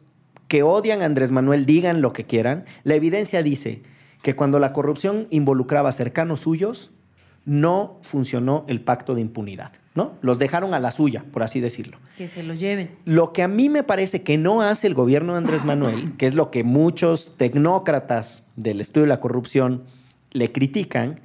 que 0.48 0.64
odian 0.64 1.02
a 1.02 1.06
Andrés 1.06 1.32
Manuel 1.32 1.66
digan 1.66 2.02
lo 2.02 2.14
que 2.14 2.26
quieran, 2.26 2.66
la 2.84 2.96
evidencia 2.96 3.44
dice 3.44 3.82
que 4.22 4.36
cuando 4.36 4.60
la 4.60 4.74
corrupción 4.74 5.28
involucraba 5.30 5.92
cercanos 5.92 6.42
suyos, 6.42 6.92
no 7.46 8.00
funcionó 8.02 8.66
el 8.68 8.82
pacto 8.82 9.14
de 9.14 9.22
impunidad, 9.22 9.72
¿no? 9.94 10.14
Los 10.22 10.40
dejaron 10.40 10.74
a 10.74 10.80
la 10.80 10.92
suya, 10.92 11.24
por 11.32 11.44
así 11.44 11.60
decirlo. 11.60 12.00
Que 12.18 12.28
se 12.28 12.42
los 12.42 12.60
lleven. 12.60 12.92
Lo 13.06 13.34
que 13.34 13.44
a 13.44 13.48
mí 13.48 13.70
me 13.70 13.84
parece 13.84 14.24
que 14.24 14.38
no 14.38 14.62
hace 14.62 14.88
el 14.88 14.96
gobierno 14.96 15.34
de 15.34 15.40
Andrés 15.40 15.64
Manuel, 15.64 16.14
que 16.18 16.26
es 16.26 16.34
lo 16.34 16.50
que 16.50 16.64
muchos 16.64 17.38
tecnócratas 17.38 18.44
del 18.56 18.82
estudio 18.82 19.04
de 19.04 19.10
la 19.10 19.20
corrupción 19.20 19.84
le 20.32 20.52
critican, 20.52 21.22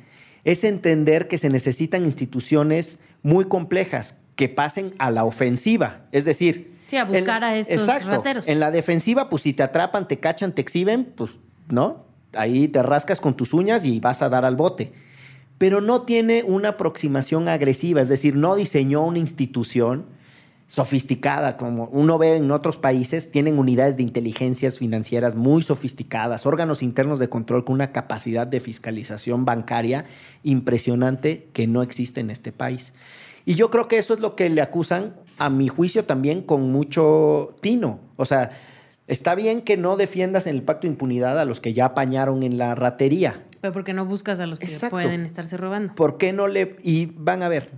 es 0.50 0.64
entender 0.64 1.28
que 1.28 1.38
se 1.38 1.48
necesitan 1.48 2.04
instituciones 2.04 2.98
muy 3.22 3.44
complejas 3.44 4.16
que 4.34 4.48
pasen 4.48 4.94
a 4.98 5.12
la 5.12 5.24
ofensiva. 5.24 6.06
Es 6.10 6.24
decir, 6.24 6.74
sí, 6.88 6.96
a 6.96 7.04
buscar 7.04 7.44
a 7.44 7.56
estos 7.56 8.04
rateros. 8.04 8.48
En 8.48 8.58
la 8.58 8.72
defensiva, 8.72 9.28
pues 9.28 9.42
si 9.42 9.52
te 9.52 9.62
atrapan, 9.62 10.08
te 10.08 10.18
cachan, 10.18 10.52
te 10.52 10.60
exhiben, 10.60 11.12
pues 11.14 11.38
no, 11.68 12.04
ahí 12.32 12.66
te 12.66 12.82
rascas 12.82 13.20
con 13.20 13.36
tus 13.36 13.54
uñas 13.54 13.84
y 13.84 14.00
vas 14.00 14.22
a 14.22 14.28
dar 14.28 14.44
al 14.44 14.56
bote. 14.56 14.92
Pero 15.58 15.80
no 15.80 16.02
tiene 16.02 16.42
una 16.42 16.70
aproximación 16.70 17.48
agresiva, 17.48 18.00
es 18.00 18.08
decir, 18.08 18.34
no 18.34 18.56
diseñó 18.56 19.06
una 19.06 19.18
institución 19.18 20.06
sofisticada, 20.70 21.56
como 21.56 21.86
uno 21.86 22.16
ve 22.16 22.36
en 22.36 22.52
otros 22.52 22.76
países, 22.76 23.32
tienen 23.32 23.58
unidades 23.58 23.96
de 23.96 24.04
inteligencias 24.04 24.78
financieras 24.78 25.34
muy 25.34 25.62
sofisticadas, 25.62 26.46
órganos 26.46 26.84
internos 26.84 27.18
de 27.18 27.28
control 27.28 27.64
con 27.64 27.74
una 27.74 27.90
capacidad 27.90 28.46
de 28.46 28.60
fiscalización 28.60 29.44
bancaria 29.44 30.04
impresionante 30.44 31.48
que 31.52 31.66
no 31.66 31.82
existe 31.82 32.20
en 32.20 32.30
este 32.30 32.52
país. 32.52 32.92
Y 33.44 33.56
yo 33.56 33.68
creo 33.72 33.88
que 33.88 33.98
eso 33.98 34.14
es 34.14 34.20
lo 34.20 34.36
que 34.36 34.48
le 34.48 34.62
acusan, 34.62 35.16
a 35.38 35.50
mi 35.50 35.66
juicio 35.66 36.04
también 36.04 36.42
con 36.42 36.70
mucho 36.70 37.56
tino. 37.60 37.98
O 38.14 38.24
sea, 38.24 38.52
está 39.08 39.34
bien 39.34 39.62
que 39.62 39.76
no 39.76 39.96
defiendas 39.96 40.46
en 40.46 40.54
el 40.54 40.62
pacto 40.62 40.82
de 40.82 40.92
impunidad 40.92 41.36
a 41.40 41.44
los 41.46 41.60
que 41.60 41.72
ya 41.72 41.86
apañaron 41.86 42.44
en 42.44 42.58
la 42.58 42.76
ratería. 42.76 43.42
Pero 43.60 43.72
¿por 43.72 43.84
qué 43.84 43.92
no 43.92 44.06
buscas 44.06 44.40
a 44.40 44.46
los 44.46 44.58
que 44.58 44.68
pueden 44.90 45.24
estarse 45.24 45.56
robando? 45.56 45.94
¿Por 45.94 46.18
qué 46.18 46.32
no 46.32 46.46
le... 46.46 46.76
Y 46.82 47.06
van 47.06 47.42
a 47.42 47.48
ver, 47.48 47.70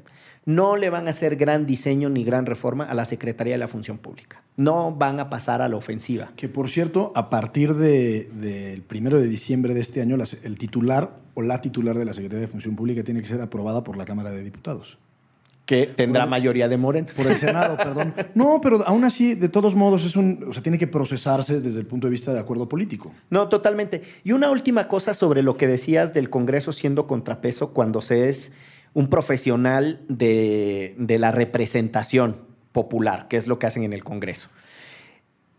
no 0.44 0.76
le 0.76 0.90
van 0.90 1.06
a 1.06 1.10
hacer 1.10 1.36
gran 1.36 1.66
diseño 1.66 2.08
ni 2.08 2.24
gran 2.24 2.46
reforma 2.46 2.84
a 2.84 2.94
la 2.94 3.04
Secretaría 3.04 3.54
de 3.54 3.58
la 3.58 3.68
Función 3.68 3.98
Pública. 3.98 4.42
No 4.56 4.92
van 4.92 5.20
a 5.20 5.30
pasar 5.30 5.62
a 5.62 5.68
la 5.68 5.76
ofensiva. 5.76 6.32
Que 6.36 6.48
por 6.48 6.68
cierto, 6.68 7.12
a 7.14 7.30
partir 7.30 7.74
del 7.74 8.40
de, 8.40 8.82
primero 8.86 9.20
de 9.20 9.28
diciembre 9.28 9.74
de 9.74 9.80
este 9.80 10.02
año, 10.02 10.16
el 10.42 10.58
titular 10.58 11.18
o 11.34 11.42
la 11.42 11.60
titular 11.60 11.96
de 11.96 12.04
la 12.04 12.12
Secretaría 12.12 12.42
de 12.42 12.48
Función 12.48 12.76
Pública 12.76 13.02
tiene 13.02 13.20
que 13.20 13.28
ser 13.28 13.40
aprobada 13.40 13.82
por 13.82 13.96
la 13.96 14.04
Cámara 14.04 14.30
de 14.30 14.42
Diputados. 14.42 14.98
Que 15.66 15.86
tendrá 15.86 16.26
mayoría 16.26 16.68
de 16.68 16.76
Moreno. 16.76 17.08
Por 17.16 17.28
el 17.28 17.36
Senado, 17.36 17.76
perdón. 17.76 18.14
No, 18.34 18.60
pero 18.60 18.86
aún 18.86 19.04
así, 19.04 19.34
de 19.34 19.48
todos 19.48 19.76
modos, 19.76 20.04
es 20.04 20.16
un, 20.16 20.46
o 20.48 20.52
sea, 20.52 20.62
tiene 20.62 20.76
que 20.76 20.88
procesarse 20.88 21.60
desde 21.60 21.78
el 21.78 21.86
punto 21.86 22.08
de 22.08 22.10
vista 22.10 22.32
de 22.34 22.40
acuerdo 22.40 22.68
político. 22.68 23.12
No, 23.30 23.48
totalmente. 23.48 24.02
Y 24.24 24.32
una 24.32 24.50
última 24.50 24.88
cosa 24.88 25.14
sobre 25.14 25.42
lo 25.42 25.56
que 25.56 25.68
decías 25.68 26.12
del 26.14 26.30
Congreso 26.30 26.72
siendo 26.72 27.06
contrapeso 27.06 27.72
cuando 27.72 28.02
se 28.02 28.28
es 28.28 28.52
un 28.94 29.08
profesional 29.08 30.00
de, 30.08 30.94
la 30.98 31.30
representación 31.30 32.36
popular, 32.72 33.28
que 33.28 33.36
es 33.36 33.46
lo 33.46 33.58
que 33.58 33.66
hacen 33.66 33.84
en 33.84 33.92
el 33.92 34.04
Congreso. 34.04 34.48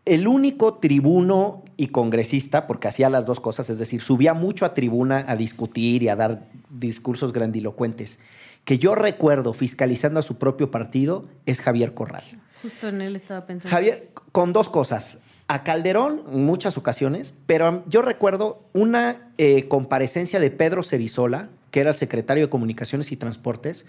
el 0.06 0.28
único 0.28 0.76
tribuno 0.80 1.64
y 1.78 1.88
congresista, 1.88 2.68
porque 2.68 2.90
hacía 2.90 3.10
las 3.10 3.26
dos 3.26 3.40
cosas, 3.40 3.70
es 3.70 3.80
decir, 3.80 4.02
subía 4.02 4.34
mucho 4.34 4.66
a 4.66 4.74
tribuna 4.74 5.24
a 5.28 5.38
discutir 5.38 6.04
y 6.04 6.10
a 6.10 6.18
dar 6.18 6.50
discursos 6.70 7.32
grandilocuentes, 7.32 8.20
que 8.66 8.80
yo 8.80 8.96
recuerdo 8.96 9.54
fiscalizando 9.54 10.20
a 10.20 10.24
su 10.24 10.38
propio 10.38 10.72
partido, 10.72 11.26
es 11.46 11.60
Javier 11.60 11.94
Corral. 11.94 12.24
Justo 12.62 12.88
en 12.88 13.02
él 13.02 13.16
estaba 13.16 13.46
pensando. 13.46 13.70
Javier, 13.70 14.10
con 14.32 14.54
dos 14.54 14.70
cosas. 14.70 15.18
A 15.48 15.64
Calderón 15.64 16.24
en 16.32 16.46
muchas 16.46 16.78
ocasiones, 16.78 17.34
pero 17.46 17.84
yo 17.88 18.02
recuerdo 18.02 18.64
una 18.72 19.28
eh, 19.38 19.68
comparecencia 19.68 20.40
de 20.40 20.50
Pedro 20.50 20.84
Cerizola, 20.84 21.50
que 21.70 21.82
era 21.82 21.90
el 21.90 21.96
secretario 21.96 22.46
de 22.46 22.50
Comunicaciones 22.50 23.12
y 23.12 23.18
Transportes, 23.18 23.86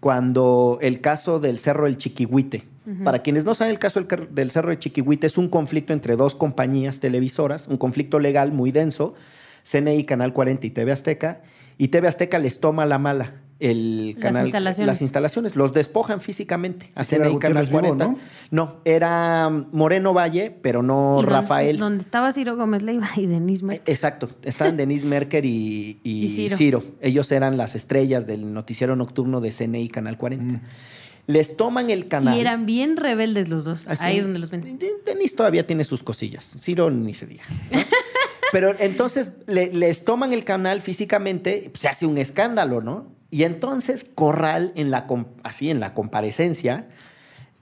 cuando 0.00 0.78
el 0.82 1.00
caso 1.00 1.40
del 1.40 1.58
Cerro 1.58 1.86
del 1.86 1.96
Chiquihuite. 1.96 2.66
Para 3.04 3.20
quienes 3.20 3.44
no 3.44 3.52
saben, 3.52 3.72
el 3.72 3.78
caso 3.78 4.00
del, 4.00 4.34
del 4.34 4.50
Cerro 4.50 4.70
del 4.70 4.78
Chiquihuite 4.78 5.26
es 5.26 5.36
un 5.36 5.48
conflicto 5.48 5.92
entre 5.92 6.16
dos 6.16 6.34
compañías 6.34 7.00
televisoras, 7.00 7.68
un 7.68 7.76
conflicto 7.76 8.18
legal 8.18 8.52
muy 8.52 8.72
denso, 8.72 9.14
CNI, 9.70 10.04
Canal 10.04 10.32
40 10.32 10.66
y 10.66 10.70
TV 10.70 10.92
Azteca, 10.92 11.42
y 11.76 11.88
TV 11.88 12.08
Azteca 12.08 12.38
les 12.38 12.60
toma 12.60 12.86
la 12.86 12.98
mala 12.98 13.34
el 13.60 14.12
Las 14.14 14.22
canal, 14.22 14.44
instalaciones. 14.46 14.86
las 14.86 15.02
instalaciones, 15.02 15.56
los 15.56 15.72
despojan 15.72 16.20
físicamente. 16.20 16.92
A 16.94 17.02
Era 17.02 17.24
CNI 17.26 17.38
Canal 17.38 17.64
Gutiérrez 17.64 17.68
Vivo, 17.70 17.80
40. 17.80 18.06
¿no? 18.06 18.18
¿no? 18.52 18.76
era 18.84 19.48
Moreno 19.72 20.14
Valle, 20.14 20.50
pero 20.62 20.82
no 20.82 21.22
Rafael. 21.22 21.76
Donde 21.78 22.02
estaba 22.04 22.30
Ciro 22.32 22.56
Gómez 22.56 22.82
Leiva 22.82 23.08
y 23.16 23.26
Denise 23.26 23.64
Eh, 23.64 23.66
Merkel. 23.66 23.92
Exacto, 23.92 24.28
estaban 24.42 24.76
Denise 24.76 25.06
Merker 25.06 25.44
y, 25.44 25.98
y 26.02 26.24
Y 26.26 26.28
Ciro. 26.30 26.56
Ciro. 26.56 26.84
Ellos 27.00 27.30
eran 27.32 27.56
las 27.56 27.74
estrellas 27.74 28.26
del 28.26 28.52
noticiero 28.52 28.94
nocturno 28.96 29.40
de 29.40 29.50
CNI 29.50 29.88
Canal 29.88 30.16
40. 30.18 30.44
Mm. 30.54 30.60
Les 31.26 31.56
toman 31.58 31.90
el 31.90 32.08
canal. 32.08 32.36
Y 32.38 32.40
eran 32.40 32.64
bien 32.64 32.96
rebeldes 32.96 33.48
los 33.50 33.64
dos. 33.64 33.86
Así. 33.86 34.02
Ahí 34.06 34.20
donde 34.20 34.38
los 34.38 34.48
ven. 34.50 34.62
De- 34.78 34.92
Denise 35.04 35.36
todavía 35.36 35.66
tiene 35.66 35.84
sus 35.84 36.02
cosillas. 36.02 36.56
Ciro 36.62 36.90
ni 36.90 37.12
se 37.12 37.26
diga. 37.26 37.42
¿no? 37.70 37.78
Pero 38.52 38.74
entonces 38.78 39.32
le- 39.46 39.72
les 39.72 40.04
toman 40.04 40.32
el 40.32 40.44
canal 40.44 40.80
físicamente, 40.80 41.70
se 41.78 41.88
hace 41.88 42.06
un 42.06 42.18
escándalo, 42.18 42.80
¿no? 42.80 43.06
Y 43.30 43.44
entonces 43.44 44.06
Corral, 44.14 44.72
en 44.74 44.90
la, 44.90 45.06
así 45.42 45.70
en 45.70 45.80
la 45.80 45.92
comparecencia, 45.94 46.86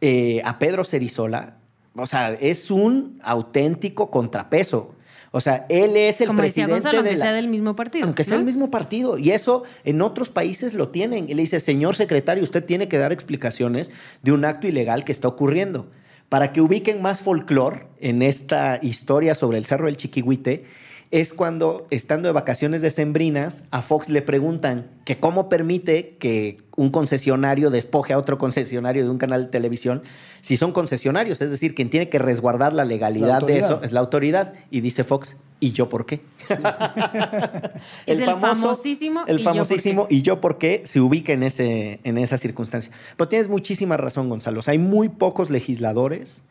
eh, 0.01 0.43
a 0.45 0.59
Pedro 0.59 0.85
Cerizola, 0.85 1.57
o 1.97 2.07
sea, 2.07 2.33
es 2.35 2.71
un 2.71 3.19
auténtico 3.23 4.11
contrapeso. 4.11 4.95
O 5.33 5.41
sea, 5.41 5.67
él 5.69 5.97
es 5.97 6.21
el 6.21 6.29
Como 6.29 6.41
decía 6.43 6.67
presidente 6.67 6.73
Gonzalo, 6.89 7.03
de 7.03 7.09
aunque 7.11 7.19
la- 7.19 7.25
sea 7.25 7.33
del 7.35 7.49
mismo 7.49 7.75
partido. 7.77 8.05
aunque 8.05 8.25
sea 8.25 8.35
¿no? 8.35 8.41
el 8.41 8.47
mismo 8.47 8.71
partido. 8.71 9.19
Y 9.19 9.33
eso 9.33 9.65
en 9.85 10.01
otros 10.03 10.31
países 10.31 10.73
lo 10.73 10.89
tienen. 10.91 11.29
Y 11.29 11.35
le 11.35 11.43
dice, 11.43 11.59
señor 11.61 11.97
secretario, 11.97 12.43
usted 12.45 12.65
tiene 12.65 12.89
que 12.89 12.97
dar 12.97 13.13
explicaciones 13.13 13.91
de 14.23 14.33
un 14.33 14.45
acto 14.45 14.67
ilegal 14.67 15.05
que 15.05 15.13
está 15.13 15.29
ocurriendo. 15.29 15.91
Para 16.29 16.53
que 16.53 16.61
ubiquen 16.61 17.03
más 17.03 17.21
folclore 17.21 17.87
en 18.01 18.23
esta 18.23 18.79
historia 18.83 19.35
sobre 19.35 19.59
el 19.59 19.65
Cerro 19.65 19.87
del 19.87 19.97
Chiquihuite, 19.97 20.65
es 21.11 21.33
cuando, 21.33 21.87
estando 21.91 22.29
de 22.29 22.33
vacaciones 22.33 22.83
decembrinas, 22.83 23.63
a 23.71 23.81
Fox 23.81 24.09
le 24.09 24.23
preguntan 24.23 24.91
que 25.05 25.19
cómo 25.19 25.49
permite 25.49 26.17
que 26.19 26.59
un 26.77 26.91
concesionario 26.91 27.71
despoje 27.71 28.13
a 28.13 28.19
otro 28.19 28.39
concesionario 28.39 29.05
de 29.05 29.11
un 29.11 29.19
canal 29.19 29.45
de 29.45 29.51
televisión 29.51 30.03
si 30.41 30.57
son 30.57 30.73
concesionarios, 30.73 31.41
es 31.41 31.51
decir, 31.51 31.75
quien 31.75 31.91
tiene 31.91 32.09
que 32.09 32.19
resguardar 32.19 32.73
la 32.73 32.85
legalidad 32.85 33.43
de 33.43 33.59
eso 33.59 33.81
es 33.83 33.93
la 33.93 34.01
autoridad. 34.01 34.55
Y 34.71 34.81
dice 34.81 35.05
Fox, 35.05 35.37
¿y 35.61 35.73
yo 35.73 35.89
por 35.89 36.07
qué? 36.07 36.23
Es 38.07 38.19
el 38.19 38.37
famosísimo 38.37 39.25
El 39.27 39.37
¿y 39.37 39.43
yo 39.43 39.45
por 39.45 39.53
famosísimo 39.55 40.09
qué? 40.09 40.15
y 40.15 40.23
yo 40.23 40.41
por 40.41 40.59
qué 40.59 40.83
se 40.85 41.01
ubica 41.01 41.33
en, 41.33 41.43
ese, 41.43 42.01
en 42.05 42.19
esa 42.19 42.39
circunstancia. 42.39 42.93
Pero 43.17 43.29
tienes 43.29 43.49
muchísima 43.49 43.97
razón, 43.97 44.29
Gonzalo. 44.29 44.61
O 44.61 44.63
sea, 44.63 44.73
hay 44.73 44.79
muy 44.79 45.09
pocos 45.09 45.51
legisladores 45.51 46.43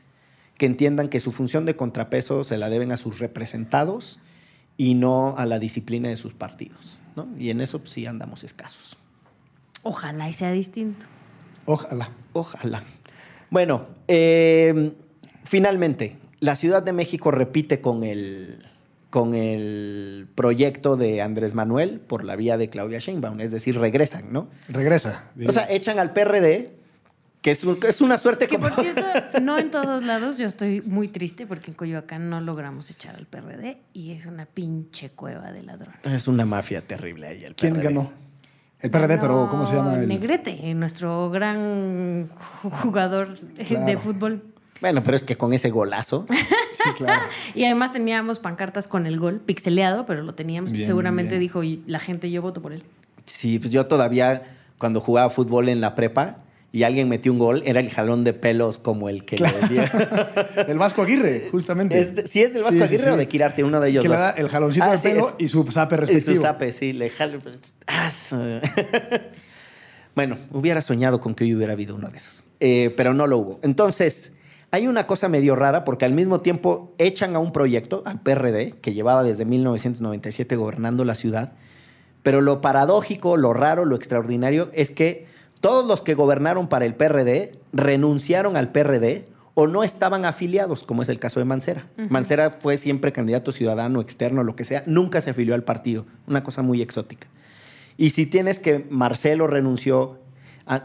que 0.57 0.65
entiendan 0.65 1.09
que 1.09 1.19
su 1.19 1.31
función 1.31 1.65
de 1.65 1.75
contrapeso 1.75 2.43
se 2.43 2.57
la 2.57 2.69
deben 2.69 2.91
a 2.91 2.97
sus 2.97 3.19
representados 3.19 4.19
y 4.77 4.95
no 4.95 5.35
a 5.37 5.45
la 5.45 5.59
disciplina 5.59 6.09
de 6.09 6.17
sus 6.17 6.33
partidos. 6.33 6.99
¿no? 7.15 7.27
Y 7.37 7.49
en 7.49 7.61
eso 7.61 7.79
pues, 7.79 7.91
sí 7.91 8.05
andamos 8.05 8.43
escasos. 8.43 8.97
Ojalá 9.83 10.29
y 10.29 10.33
sea 10.33 10.51
distinto. 10.51 11.05
Ojalá. 11.65 12.11
Ojalá. 12.33 12.83
Bueno, 13.49 13.87
eh, 14.07 14.93
finalmente, 15.43 16.17
la 16.39 16.55
Ciudad 16.55 16.83
de 16.83 16.93
México 16.93 17.31
repite 17.31 17.81
con 17.81 18.03
el, 18.03 18.65
con 19.15 19.33
el 19.33 20.27
proyecto 20.35 20.97
de 20.97 21.21
Andrés 21.21 21.55
Manuel 21.55 22.01
por 22.01 22.25
la 22.25 22.35
vía 22.35 22.57
de 22.57 22.67
Claudia 22.67 22.99
Sheinbaum, 22.99 23.39
es 23.39 23.49
decir, 23.49 23.79
regresan, 23.79 24.25
¿no? 24.33 24.49
Regresa. 24.67 25.31
O 25.47 25.53
sea, 25.53 25.67
echan 25.71 25.99
al 25.99 26.11
PRD, 26.11 26.73
que 27.41 27.51
es, 27.51 27.63
un- 27.63 27.79
que 27.79 27.87
es 27.87 28.01
una 28.01 28.17
suerte 28.17 28.49
Que 28.49 28.57
como... 28.57 28.67
por 28.67 28.83
cierto, 28.83 29.03
no 29.41 29.57
en 29.57 29.71
todos 29.71 30.03
lados, 30.03 30.37
yo 30.37 30.47
estoy 30.47 30.81
muy 30.81 31.07
triste 31.07 31.47
porque 31.47 31.71
en 31.71 31.75
Coyoacán 31.77 32.29
no 32.29 32.41
logramos 32.41 32.91
echar 32.91 33.15
al 33.15 33.25
PRD 33.25 33.77
y 33.93 34.11
es 34.11 34.25
una 34.25 34.47
pinche 34.47 35.11
cueva 35.11 35.53
de 35.53 35.63
ladrones. 35.63 35.95
Es 36.03 36.27
una 36.27 36.45
mafia 36.45 36.81
terrible 36.81 37.27
ahí 37.27 37.45
el 37.45 37.55
¿Quién 37.55 37.75
PRD. 37.75 37.83
ganó? 37.85 38.11
El 38.81 38.91
PRD, 38.91 39.17
pero 39.17 39.47
¿cómo 39.49 39.65
se 39.65 39.77
llama? 39.77 39.97
El... 39.97 40.09
Negrete, 40.09 40.73
nuestro 40.73 41.29
gran 41.29 42.27
jugador 42.81 43.39
de 43.39 43.97
fútbol. 43.97 44.43
Bueno, 44.81 45.03
pero 45.03 45.15
es 45.15 45.23
que 45.23 45.35
con 45.37 45.53
ese 45.53 45.69
golazo... 45.69 46.25
Sí, 46.85 46.91
claro. 46.97 47.23
Y 47.55 47.63
además 47.63 47.93
teníamos 47.93 48.37
pancartas 48.37 48.87
con 48.87 49.07
el 49.07 49.17
gol 49.17 49.39
pixeleado, 49.39 50.05
pero 50.05 50.21
lo 50.21 50.35
teníamos. 50.35 50.71
Bien, 50.71 50.85
Seguramente 50.85 51.31
bien. 51.31 51.41
dijo 51.41 51.63
"Y 51.63 51.81
la 51.87 51.97
gente, 51.99 52.29
yo 52.29 52.43
voto 52.43 52.61
por 52.61 52.73
él. 52.73 52.83
Sí, 53.25 53.57
pues 53.57 53.71
yo 53.71 53.87
todavía, 53.87 54.43
cuando 54.77 54.99
jugaba 55.01 55.31
fútbol 55.31 55.67
en 55.69 55.81
la 55.81 55.95
prepa 55.95 56.43
y 56.71 56.83
alguien 56.83 57.09
metió 57.09 57.31
un 57.31 57.39
gol, 57.39 57.63
era 57.65 57.79
el 57.79 57.89
jalón 57.89 58.23
de 58.23 58.33
pelos 58.33 58.77
como 58.77 59.09
el 59.09 59.25
que 59.25 59.37
le 59.39 59.51
dio. 59.67 59.81
El 60.67 60.77
Vasco 60.77 61.01
Aguirre, 61.01 61.47
justamente. 61.49 61.99
Es- 61.99 62.29
¿Sí 62.29 62.43
es 62.43 62.53
el 62.53 62.61
Vasco 62.61 62.73
Sí, 62.77 62.83
Aguirre 62.83 63.03
sí. 63.05 63.09
o 63.09 63.17
de 63.17 63.27
Quirarte? 63.27 63.63
Uno 63.63 63.79
de 63.79 63.89
ellos 63.89 64.03
que 64.03 64.09
le 64.09 64.15
dos. 64.15 64.21
da 64.23 64.29
el 64.31 64.49
jaloncito 64.49 64.85
Ah, 64.85 64.91
de 64.91 64.97
sí, 64.99 65.07
pelo 65.07 65.29
es- 65.29 65.35
y 65.39 65.47
su 65.47 65.63
zape 65.71 65.95
Y 65.95 65.97
respectivo. 65.97 66.35
su 66.35 66.41
zape, 66.43 66.71
sí, 66.71 66.93
le 66.93 67.09
jalo. 67.09 67.39
Ah, 67.87 68.11
bueno, 70.15 70.37
hubiera 70.51 70.81
soñado 70.81 71.19
con 71.19 71.33
que 71.33 71.45
hoy 71.45 71.55
hubiera 71.55 71.73
habido 71.73 71.95
uno 71.95 72.09
de 72.09 72.17
esos, 72.17 72.43
Eh, 72.59 72.93
pero 72.95 73.13
no 73.15 73.25
lo 73.25 73.37
hubo. 73.39 73.59
Entonces, 73.63 74.31
hay 74.71 74.87
una 74.87 75.07
cosa 75.07 75.29
medio 75.29 75.55
rara 75.55 75.83
porque 75.85 76.05
al 76.05 76.13
mismo 76.13 76.41
tiempo 76.41 76.93
echan 76.97 77.35
a 77.35 77.39
un 77.39 77.51
proyecto, 77.51 78.03
al 78.05 78.21
PRD, 78.21 78.75
que 78.81 78.93
llevaba 78.93 79.23
desde 79.23 79.45
1997 79.45 80.55
gobernando 80.55 81.05
la 81.05 81.15
ciudad, 81.15 81.53
pero 82.23 82.41
lo 82.41 82.59
paradójico, 82.61 83.37
lo 83.37 83.53
raro, 83.53 83.85
lo 83.85 83.95
extraordinario 83.95 84.69
es 84.73 84.89
que 84.89 85.27
todos 85.61 85.85
los 85.85 86.01
que 86.01 86.15
gobernaron 86.15 86.67
para 86.67 86.85
el 86.85 86.95
PRD 86.95 87.53
renunciaron 87.71 88.57
al 88.57 88.71
PRD 88.71 89.27
o 89.53 89.67
no 89.67 89.83
estaban 89.83 90.25
afiliados, 90.25 90.83
como 90.83 91.01
es 91.01 91.09
el 91.09 91.19
caso 91.19 91.39
de 91.39 91.45
Mancera. 91.45 91.87
Mancera 92.09 92.57
fue 92.59 92.77
siempre 92.77 93.13
candidato 93.13 93.51
ciudadano, 93.51 94.01
externo, 94.01 94.43
lo 94.43 94.55
que 94.55 94.65
sea, 94.65 94.83
nunca 94.85 95.21
se 95.21 95.29
afilió 95.29 95.55
al 95.55 95.63
partido, 95.63 96.05
una 96.27 96.43
cosa 96.43 96.61
muy 96.61 96.81
exótica. 96.81 97.27
Y 97.97 98.09
si 98.09 98.25
tienes 98.25 98.59
que 98.59 98.85
Marcelo 98.89 99.47
renunció, 99.47 100.19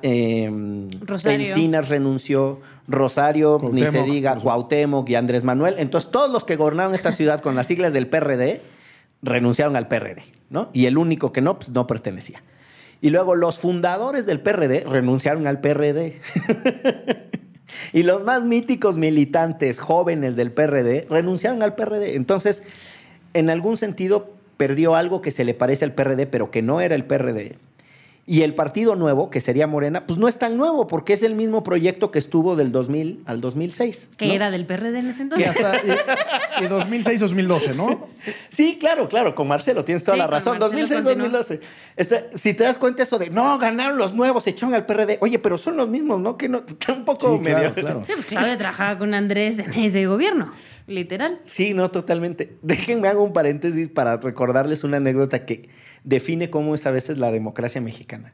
eh, 0.03 0.89
Rosario. 1.01 1.49
Encinas 1.49 1.89
renunció, 1.89 2.61
Rosario, 2.87 3.61
ni 3.73 3.87
se 3.87 4.03
diga. 4.03 4.37
Cuauhtémoc 4.37 5.09
y 5.09 5.15
Andrés 5.15 5.45
Manuel. 5.45 5.77
Entonces, 5.79 6.11
todos 6.11 6.31
los 6.31 6.45
que 6.45 6.57
gobernaron 6.57 6.95
esta 6.95 7.13
ciudad 7.13 7.41
con 7.41 7.55
las 7.55 7.67
siglas 7.67 7.93
del 7.93 8.07
PRD 8.07 8.61
renunciaron 9.23 9.77
al 9.77 9.89
PRD, 9.89 10.23
¿no? 10.49 10.71
Y 10.73 10.87
el 10.87 10.99
único 10.99 11.33
que 11.33 11.41
no, 11.41 11.59
pues 11.59 11.71
no 11.71 11.87
pertenecía. 11.87 12.43
Y 13.01 13.11
luego 13.11 13.35
los 13.35 13.59
fundadores 13.59 14.27
del 14.27 14.41
PRD 14.41 14.85
renunciaron 14.85 15.47
al 15.47 15.61
PRD. 15.61 16.21
y 17.93 18.03
los 18.03 18.25
más 18.25 18.45
míticos 18.45 18.99
militantes 18.99 19.79
jóvenes 19.79 20.37
del 20.37 20.53
PRD 20.53 21.07
renunciaron 21.09 21.63
al 21.63 21.75
PRD. 21.75 22.17
Entonces, 22.17 22.63
en 23.33 23.49
algún 23.49 23.77
sentido, 23.77 24.35
perdió 24.57 24.95
algo 24.95 25.23
que 25.23 25.31
se 25.31 25.45
le 25.45 25.55
parece 25.55 25.87
al 25.87 25.95
PRD, 25.95 26.27
pero 26.27 26.51
que 26.51 26.61
no 26.61 26.83
era 26.83 26.95
el 26.95 27.05
PRD. 27.05 27.57
Y 28.27 28.43
el 28.43 28.55
partido 28.55 28.95
nuevo, 28.95 29.29
que 29.29 29.41
sería 29.41 29.67
Morena, 29.67 30.07
pues 30.07 30.19
no 30.19 30.29
es 30.29 30.39
tan 30.39 30.57
nuevo, 30.57 30.87
porque 30.87 31.15
es 31.15 31.23
el 31.23 31.35
mismo 31.35 31.63
proyecto 31.65 32.11
que 32.11 32.19
estuvo 32.21 32.55
del 32.55 32.71
2000 32.71 33.23
al 33.27 33.41
2006. 33.41 34.09
Que 34.17 34.27
¿no? 34.27 34.33
era 34.35 34.51
del 34.51 34.67
PRD 34.67 34.99
en 35.01 35.09
ese 35.09 35.23
entonces. 35.23 35.49
hasta 35.49 35.79
y, 35.85 36.65
y 36.65 36.69
2006-2012, 36.69 37.75
¿no? 37.75 38.07
Sí, 38.51 38.77
claro, 38.79 39.09
claro, 39.09 39.35
con 39.35 39.49
Marcelo, 39.49 39.85
tienes 39.85 40.05
toda 40.05 40.15
Sí, 40.17 40.21
la 40.21 40.27
razón. 40.29 40.59
Marcelo 40.59 40.87
2006-2012. 40.87 41.61
Este, 41.97 42.31
si 42.35 42.55
te 42.55 42.65
das 42.65 42.79
cuenta 42.79 43.03
eso 43.03 43.19
de, 43.19 43.31
no, 43.31 43.59
ganaron 43.59 43.99
los 43.99 44.15
nuevos, 44.15 44.45
se 44.45 44.51
echaron 44.51 44.75
al 44.75 44.87
PRD. 44.87 45.19
Oye, 45.21 45.39
pero 45.39 45.59
son 45.59 45.77
los 45.77 45.89
mismos, 45.89 46.21
¿no? 46.21 46.37
Que 46.37 46.49
no, 46.49 46.59
está 46.69 46.93
un 46.93 47.05
poco 47.05 47.37
Sí, 47.39 47.43
claro, 47.45 47.59
medio... 47.71 47.75
claro. 47.75 48.05
Sí, 48.07 48.13
pues 48.15 48.27
Claudia 48.27 48.59
trabajaba 48.59 48.99
con 48.99 49.15
Andrés 49.15 49.59
en 49.59 49.73
ese 49.75 50.07
gobierno, 50.07 50.53
literal. 50.87 51.39
Sí, 51.43 51.75
no, 51.75 51.91
totalmente. 51.91 52.59
Déjenme 52.63 53.09
hago 53.09 53.25
un 53.25 53.33
paréntesis 53.33 53.89
para 53.89 54.19
recordarles 54.19 54.85
una 54.85 54.99
anécdota 54.99 55.45
que 55.47 55.69
define 56.05 56.51
cómo 56.51 56.75
es 56.75 56.87
a 56.87 56.91
veces 56.91 57.19
la 57.19 57.31
democracia 57.31 57.81
mexicana. 57.81 58.33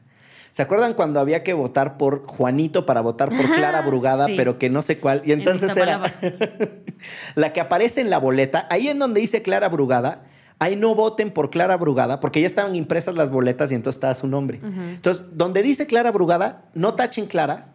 ¿Se 0.51 0.63
acuerdan 0.63 0.95
cuando 0.95 1.19
había 1.19 1.43
que 1.43 1.53
votar 1.53 1.97
por 1.97 2.25
Juanito 2.25 2.85
para 2.87 3.01
votar 3.01 3.29
por 3.29 3.45
Clara 3.53 3.81
Brugada, 3.81 4.25
Sí. 4.25 4.33
pero 4.35 4.57
que 4.57 4.69
no 4.69 4.81
sé 4.81 4.99
cuál? 4.99 5.21
Y 5.23 5.31
En 5.31 5.39
entonces 5.39 5.77
era 5.77 6.01
la 7.35 7.53
que 7.53 7.61
aparece 7.61 8.01
en 8.01 8.09
la 8.09 8.17
boleta, 8.17 8.67
ahí 8.71 8.87
en 8.87 8.97
donde 8.97 9.21
dice 9.21 9.43
Clara 9.43 9.69
Brugada, 9.69 10.23
ahí 10.57 10.75
no 10.75 10.95
voten 10.95 11.31
por 11.31 11.51
Clara 11.51 11.77
Brugada, 11.77 12.19
porque 12.19 12.41
ya 12.41 12.47
estaban 12.47 12.75
impresas 12.75 13.15
las 13.15 13.29
boletas 13.29 13.71
y 13.71 13.75
entonces 13.75 13.97
estaba 13.97 14.15
su 14.15 14.27
nombre. 14.27 14.59
Entonces, 14.63 15.25
donde 15.33 15.61
dice 15.61 15.85
Clara 15.85 16.11
Brugada, 16.11 16.63
no 16.73 16.95
tachen 16.95 17.27
Clara, 17.27 17.67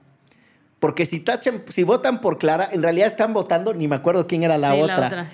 Porque 0.81 1.07
si 1.07 1.21
tachan, 1.21 1.63
si 1.69 1.85
votan 1.85 2.21
por 2.21 2.39
Clara, 2.39 2.69
en 2.73 2.83
realidad 2.83 3.07
están 3.07 3.33
votando, 3.33 3.73
ni 3.73 3.87
me 3.87 3.95
acuerdo 3.95 4.27
quién 4.27 4.43
era 4.43 4.59
la, 4.59 4.73
Sí, 4.73 4.81
otra. 4.81 5.31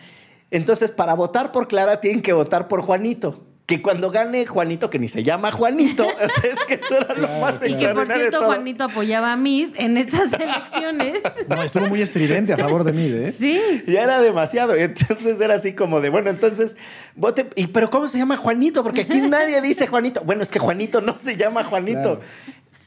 Entonces, 0.51 0.91
para 0.91 1.15
votar 1.15 1.53
por 1.53 1.69
Clara, 1.69 2.03
tienen 2.03 2.21
que 2.21 2.35
votar 2.35 2.69
por 2.69 2.83
Juanito. 2.83 3.48
Que 3.69 3.83
cuando 3.83 4.11
gane 4.11 4.47
Juanito, 4.47 4.89
que 4.89 4.99
ni 4.99 5.09
se 5.09 5.23
llama 5.23 5.51
Juanito, 5.51 6.07
o 6.09 6.29
sea, 6.41 6.53
es 6.53 6.59
que 6.66 6.75
eso 6.75 6.97
era 6.97 7.12
lo 7.12 7.29
más 7.39 7.59
claro. 7.59 7.75
Y 7.75 7.77
que 7.79 7.89
por 7.91 8.07
cierto. 8.09 8.45
Juanito 8.47 8.85
apoyaba 8.85 9.35
a 9.35 9.37
Mid 9.37 9.75
en 9.77 9.99
estas 9.99 10.33
elecciones. 10.41 11.21
No, 11.47 11.62
estuvo 11.62 11.87
muy 11.87 12.01
estridente 12.01 12.55
a 12.55 12.57
favor 12.57 12.83
de 12.83 12.95
mí, 12.95 13.12
¿eh? 13.12 13.31
Sí. 13.31 13.61
Ya 13.87 14.05
era 14.05 14.23
demasiado. 14.23 14.75
y 14.75 14.81
Entonces 14.81 15.39
era 15.39 15.57
así 15.57 15.75
como 15.75 16.01
de, 16.01 16.09
bueno, 16.09 16.31
entonces, 16.31 16.77
vote. 17.14 17.51
¿Y 17.57 17.66
pero 17.66 17.91
cómo 17.91 18.09
se 18.09 18.16
llama 18.16 18.39
Juanito? 18.39 18.83
Porque 18.83 19.03
aquí 19.03 19.21
nadie 19.29 19.61
dice 19.61 19.87
Juanito. 19.87 20.23
Bueno, 20.25 20.41
es 20.43 20.49
que 20.49 20.59
Juanito 20.59 21.03
no 21.03 21.14
se 21.14 21.37
llama 21.37 21.62
Juanito. 21.62 22.21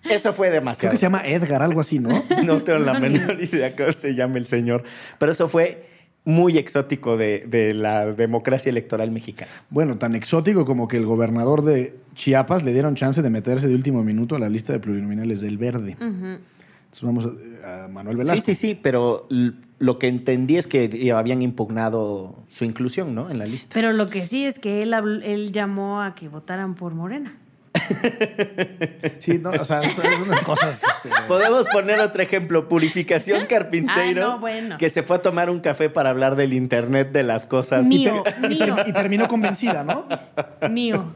Eso 0.09 0.33
fue 0.33 0.47
Creo 0.47 0.61
demasiado. 0.61 0.93
que 0.93 0.97
se 0.97 1.03
llama 1.03 1.21
Edgar, 1.27 1.61
algo 1.61 1.79
así, 1.79 1.99
¿no? 1.99 2.23
No 2.43 2.59
tengo 2.63 2.79
la 2.79 2.99
menor 2.99 3.39
idea 3.39 3.75
cómo 3.75 3.91
se 3.91 4.15
llama 4.15 4.39
el 4.39 4.47
señor. 4.47 4.83
Pero 5.19 5.31
eso 5.31 5.47
fue 5.47 5.90
muy 6.23 6.57
exótico 6.57 7.17
de, 7.17 7.45
de 7.47 7.73
la 7.73 8.05
democracia 8.05 8.69
electoral 8.69 9.09
mexicana. 9.11 9.51
Bueno, 9.69 9.97
tan 9.97 10.13
exótico 10.13 10.65
como 10.65 10.87
que 10.87 10.97
el 10.97 11.05
gobernador 11.05 11.63
de 11.63 11.95
Chiapas 12.13 12.63
le 12.63 12.73
dieron 12.73 12.95
chance 12.95 13.21
de 13.21 13.29
meterse 13.29 13.67
de 13.67 13.75
último 13.75 14.03
minuto 14.03 14.35
a 14.35 14.39
la 14.39 14.49
lista 14.49 14.71
de 14.73 14.79
plurinominales 14.79 15.41
del 15.41 15.57
Verde. 15.57 15.97
Ujú. 15.99 16.39
Entonces 16.91 17.03
vamos 17.03 17.29
a, 17.63 17.85
a 17.85 17.87
Manuel 17.87 18.17
Velasco. 18.17 18.41
Sí, 18.41 18.53
sí, 18.53 18.67
sí, 18.67 18.79
pero 18.79 19.27
lo 19.79 19.97
que 19.97 20.07
entendí 20.07 20.57
es 20.57 20.67
que 20.67 21.11
habían 21.15 21.41
impugnado 21.41 22.43
su 22.49 22.65
inclusión, 22.65 23.15
¿no? 23.15 23.31
En 23.31 23.39
la 23.39 23.45
lista. 23.45 23.73
Pero 23.73 23.91
lo 23.93 24.09
que 24.09 24.25
sí 24.25 24.45
es 24.45 24.59
que 24.59 24.83
él, 24.83 24.93
él 25.23 25.51
llamó 25.51 26.01
a 26.01 26.13
que 26.13 26.27
votaran 26.27 26.75
por 26.75 26.93
Morena. 26.93 27.33
Sí, 29.19 29.37
no, 29.39 29.51
o 29.51 29.65
sea, 29.65 29.81
esto 29.81 30.01
es 30.01 30.19
unas 30.19 30.41
cosas. 30.41 30.81
este, 30.83 31.09
Podemos 31.27 31.67
poner 31.67 31.99
otro 31.99 32.21
ejemplo, 32.21 32.67
Purificación 32.67 33.45
Carpinteiro, 33.45 34.25
Ah, 34.25 34.29
no, 34.31 34.39
bueno. 34.39 34.77
que 34.77 34.89
se 34.89 35.03
fue 35.03 35.17
a 35.17 35.21
tomar 35.21 35.49
un 35.49 35.59
café 35.59 35.89
para 35.89 36.09
hablar 36.09 36.35
del 36.35 36.53
Internet 36.53 37.11
de 37.11 37.23
las 37.23 37.45
cosas. 37.45 37.85
Mío, 37.87 38.23
mío, 38.49 38.75
y 38.85 38.93
terminó 38.93 39.27
convencida, 39.27 39.83
¿no? 39.83 40.05
mío. 40.69 41.13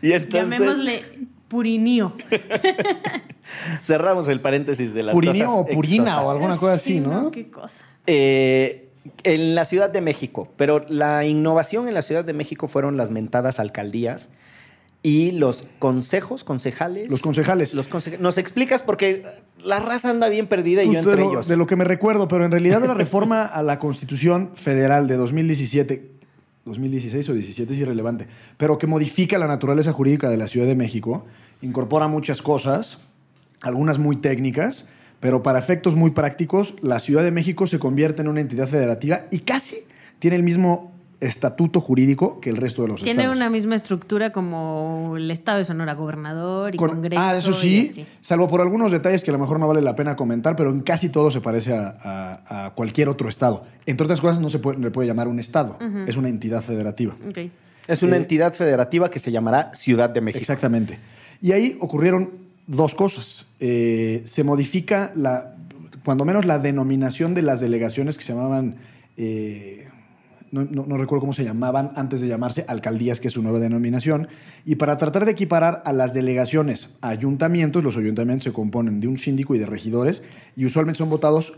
Y 0.00 0.12
entonces 0.12 0.58
Llamémosle 0.58 1.02
Purinío. 1.48 2.14
cerramos 3.82 4.28
el 4.28 4.40
paréntesis 4.40 4.94
de 4.94 5.02
las 5.02 5.14
Purinio 5.14 5.46
cosas 5.46 5.60
o 5.60 5.66
Purina 5.66 6.02
exóticas. 6.04 6.26
o 6.26 6.30
alguna 6.30 6.56
cosa 6.56 6.72
así, 6.74 6.94
Sí, 6.94 7.00
¿no? 7.00 7.30
Qué 7.30 7.50
cosa. 7.50 7.82
Eh, 8.06 8.88
en 9.24 9.54
la 9.54 9.64
Ciudad 9.64 9.90
de 9.90 10.00
México, 10.00 10.52
pero 10.56 10.84
la 10.88 11.24
innovación 11.24 11.88
en 11.88 11.94
la 11.94 12.02
Ciudad 12.02 12.24
de 12.24 12.32
México 12.32 12.68
fueron 12.68 12.96
las 12.96 13.10
mentadas 13.10 13.58
alcaldías 13.60 14.28
y 15.02 15.32
los 15.32 15.64
consejos, 15.78 16.44
concejales. 16.44 17.10
Los 17.10 17.20
concejales. 17.20 17.74
Los 17.74 17.88
Nos 18.20 18.38
explicas 18.38 18.82
porque 18.82 19.24
la 19.62 19.80
raza 19.80 20.10
anda 20.10 20.28
bien 20.28 20.46
perdida 20.46 20.84
y 20.84 20.92
yo 20.92 20.98
entre 20.98 21.16
de, 21.16 21.22
lo, 21.22 21.30
ellos. 21.30 21.48
de 21.48 21.56
lo 21.56 21.66
que 21.66 21.76
me 21.76 21.84
recuerdo, 21.84 22.28
pero 22.28 22.44
en 22.44 22.52
realidad 22.52 22.80
de 22.80 22.88
la 22.88 22.94
reforma 23.02 23.42
a 23.42 23.62
la 23.62 23.78
Constitución 23.78 24.50
Federal 24.54 25.08
de 25.08 25.16
2017, 25.16 26.10
2016 26.64 27.28
o 27.28 27.32
17 27.34 27.72
es 27.72 27.80
irrelevante, 27.80 28.28
pero 28.56 28.78
que 28.78 28.86
modifica 28.86 29.38
la 29.38 29.48
naturaleza 29.48 29.92
jurídica 29.92 30.28
de 30.30 30.36
la 30.36 30.46
Ciudad 30.46 30.66
de 30.66 30.76
México, 30.76 31.26
incorpora 31.62 32.06
muchas 32.06 32.40
cosas, 32.40 32.98
algunas 33.60 33.98
muy 33.98 34.16
técnicas, 34.16 34.86
pero 35.18 35.42
para 35.42 35.58
efectos 35.58 35.96
muy 35.96 36.12
prácticos, 36.12 36.74
la 36.80 37.00
Ciudad 37.00 37.24
de 37.24 37.32
México 37.32 37.66
se 37.66 37.80
convierte 37.80 38.22
en 38.22 38.28
una 38.28 38.40
entidad 38.40 38.68
federativa 38.68 39.26
y 39.32 39.40
casi 39.40 39.78
tiene 40.20 40.36
el 40.36 40.44
mismo 40.44 40.91
estatuto 41.22 41.80
jurídico 41.80 42.40
que 42.40 42.50
el 42.50 42.56
resto 42.56 42.82
de 42.82 42.88
los 42.88 43.02
Tiene 43.02 43.22
estados. 43.22 43.36
una 43.36 43.48
misma 43.48 43.74
estructura 43.74 44.30
como 44.32 45.14
el 45.16 45.30
Estado 45.30 45.58
de 45.58 45.64
Sonora, 45.64 45.94
gobernador 45.94 46.74
y 46.74 46.78
Con- 46.78 46.90
Congreso. 46.90 47.22
ah, 47.22 47.36
eso 47.36 47.52
sí, 47.52 48.04
salvo 48.20 48.48
por 48.48 48.60
algunos 48.60 48.92
detalles 48.92 49.22
que 49.22 49.30
a 49.30 49.32
lo 49.32 49.38
mejor 49.38 49.58
no 49.60 49.68
vale 49.68 49.80
la 49.80 49.94
pena 49.94 50.16
comentar, 50.16 50.56
pero 50.56 50.70
en 50.70 50.80
casi 50.80 51.08
todo 51.08 51.30
se 51.30 51.40
parece 51.40 51.72
a, 51.74 51.96
a- 52.02 52.66
a 52.66 52.70
cualquier 52.74 53.08
otro 53.08 53.28
estado. 53.28 53.64
Entre 53.86 54.04
otras 54.04 54.20
cosas, 54.20 54.40
no 54.40 54.50
se 54.50 54.58
puede, 54.58 54.78
le 54.78 54.90
puede 54.90 55.06
llamar 55.08 55.28
un 55.28 55.38
estado, 55.38 55.78
es 56.06 56.16
una 56.16 56.28
entidad 56.28 56.62
federativa. 56.62 57.14
Es 57.88 58.02
una 58.02 58.14
Eh, 58.16 58.18
entidad 58.20 58.52
federativa 58.54 59.10
que 59.10 59.18
se 59.18 59.32
llamará 59.32 59.70
Ciudad 59.74 60.10
de 60.10 60.20
México. 60.20 60.40
Exactamente. 60.40 60.98
Y 61.40 61.52
ahí 61.52 61.76
ocurrieron 61.80 62.30
dos 62.66 62.94
cosas. 62.94 63.46
Eh, 63.58 64.22
se 64.24 64.44
modifica, 64.44 65.12
la, 65.16 65.54
cuando 66.04 66.24
menos, 66.24 66.44
la 66.44 66.58
denominación 66.60 67.34
de 67.34 67.42
las 67.42 67.60
delegaciones 67.60 68.16
que 68.18 68.24
se 68.24 68.32
llamaban... 68.34 68.76
eh, 69.16 69.88
no, 70.52 70.64
no- 70.64 70.84
no 70.86 70.96
recuerdo 70.96 71.20
cómo 71.22 71.32
se 71.32 71.42
llamaban 71.44 71.90
antes 71.96 72.20
de 72.20 72.28
llamarse 72.28 72.64
alcaldías, 72.68 73.18
que 73.18 73.28
es 73.28 73.34
su 73.34 73.42
nueva 73.42 73.58
denominación. 73.58 74.28
Y 74.64 74.76
para 74.76 74.98
tratar 74.98 75.24
de 75.24 75.32
equiparar 75.32 75.82
a 75.84 75.92
las 75.92 76.14
delegaciones 76.14 76.90
a 77.00 77.08
ayuntamientos, 77.08 77.82
los 77.82 77.96
ayuntamientos 77.96 78.44
se 78.44 78.52
componen 78.52 79.00
de 79.00 79.08
un 79.08 79.18
síndico 79.18 79.54
y 79.54 79.58
de 79.58 79.66
regidores, 79.66 80.22
y 80.54 80.64
usualmente 80.66 80.98
son 80.98 81.10
votados, 81.10 81.54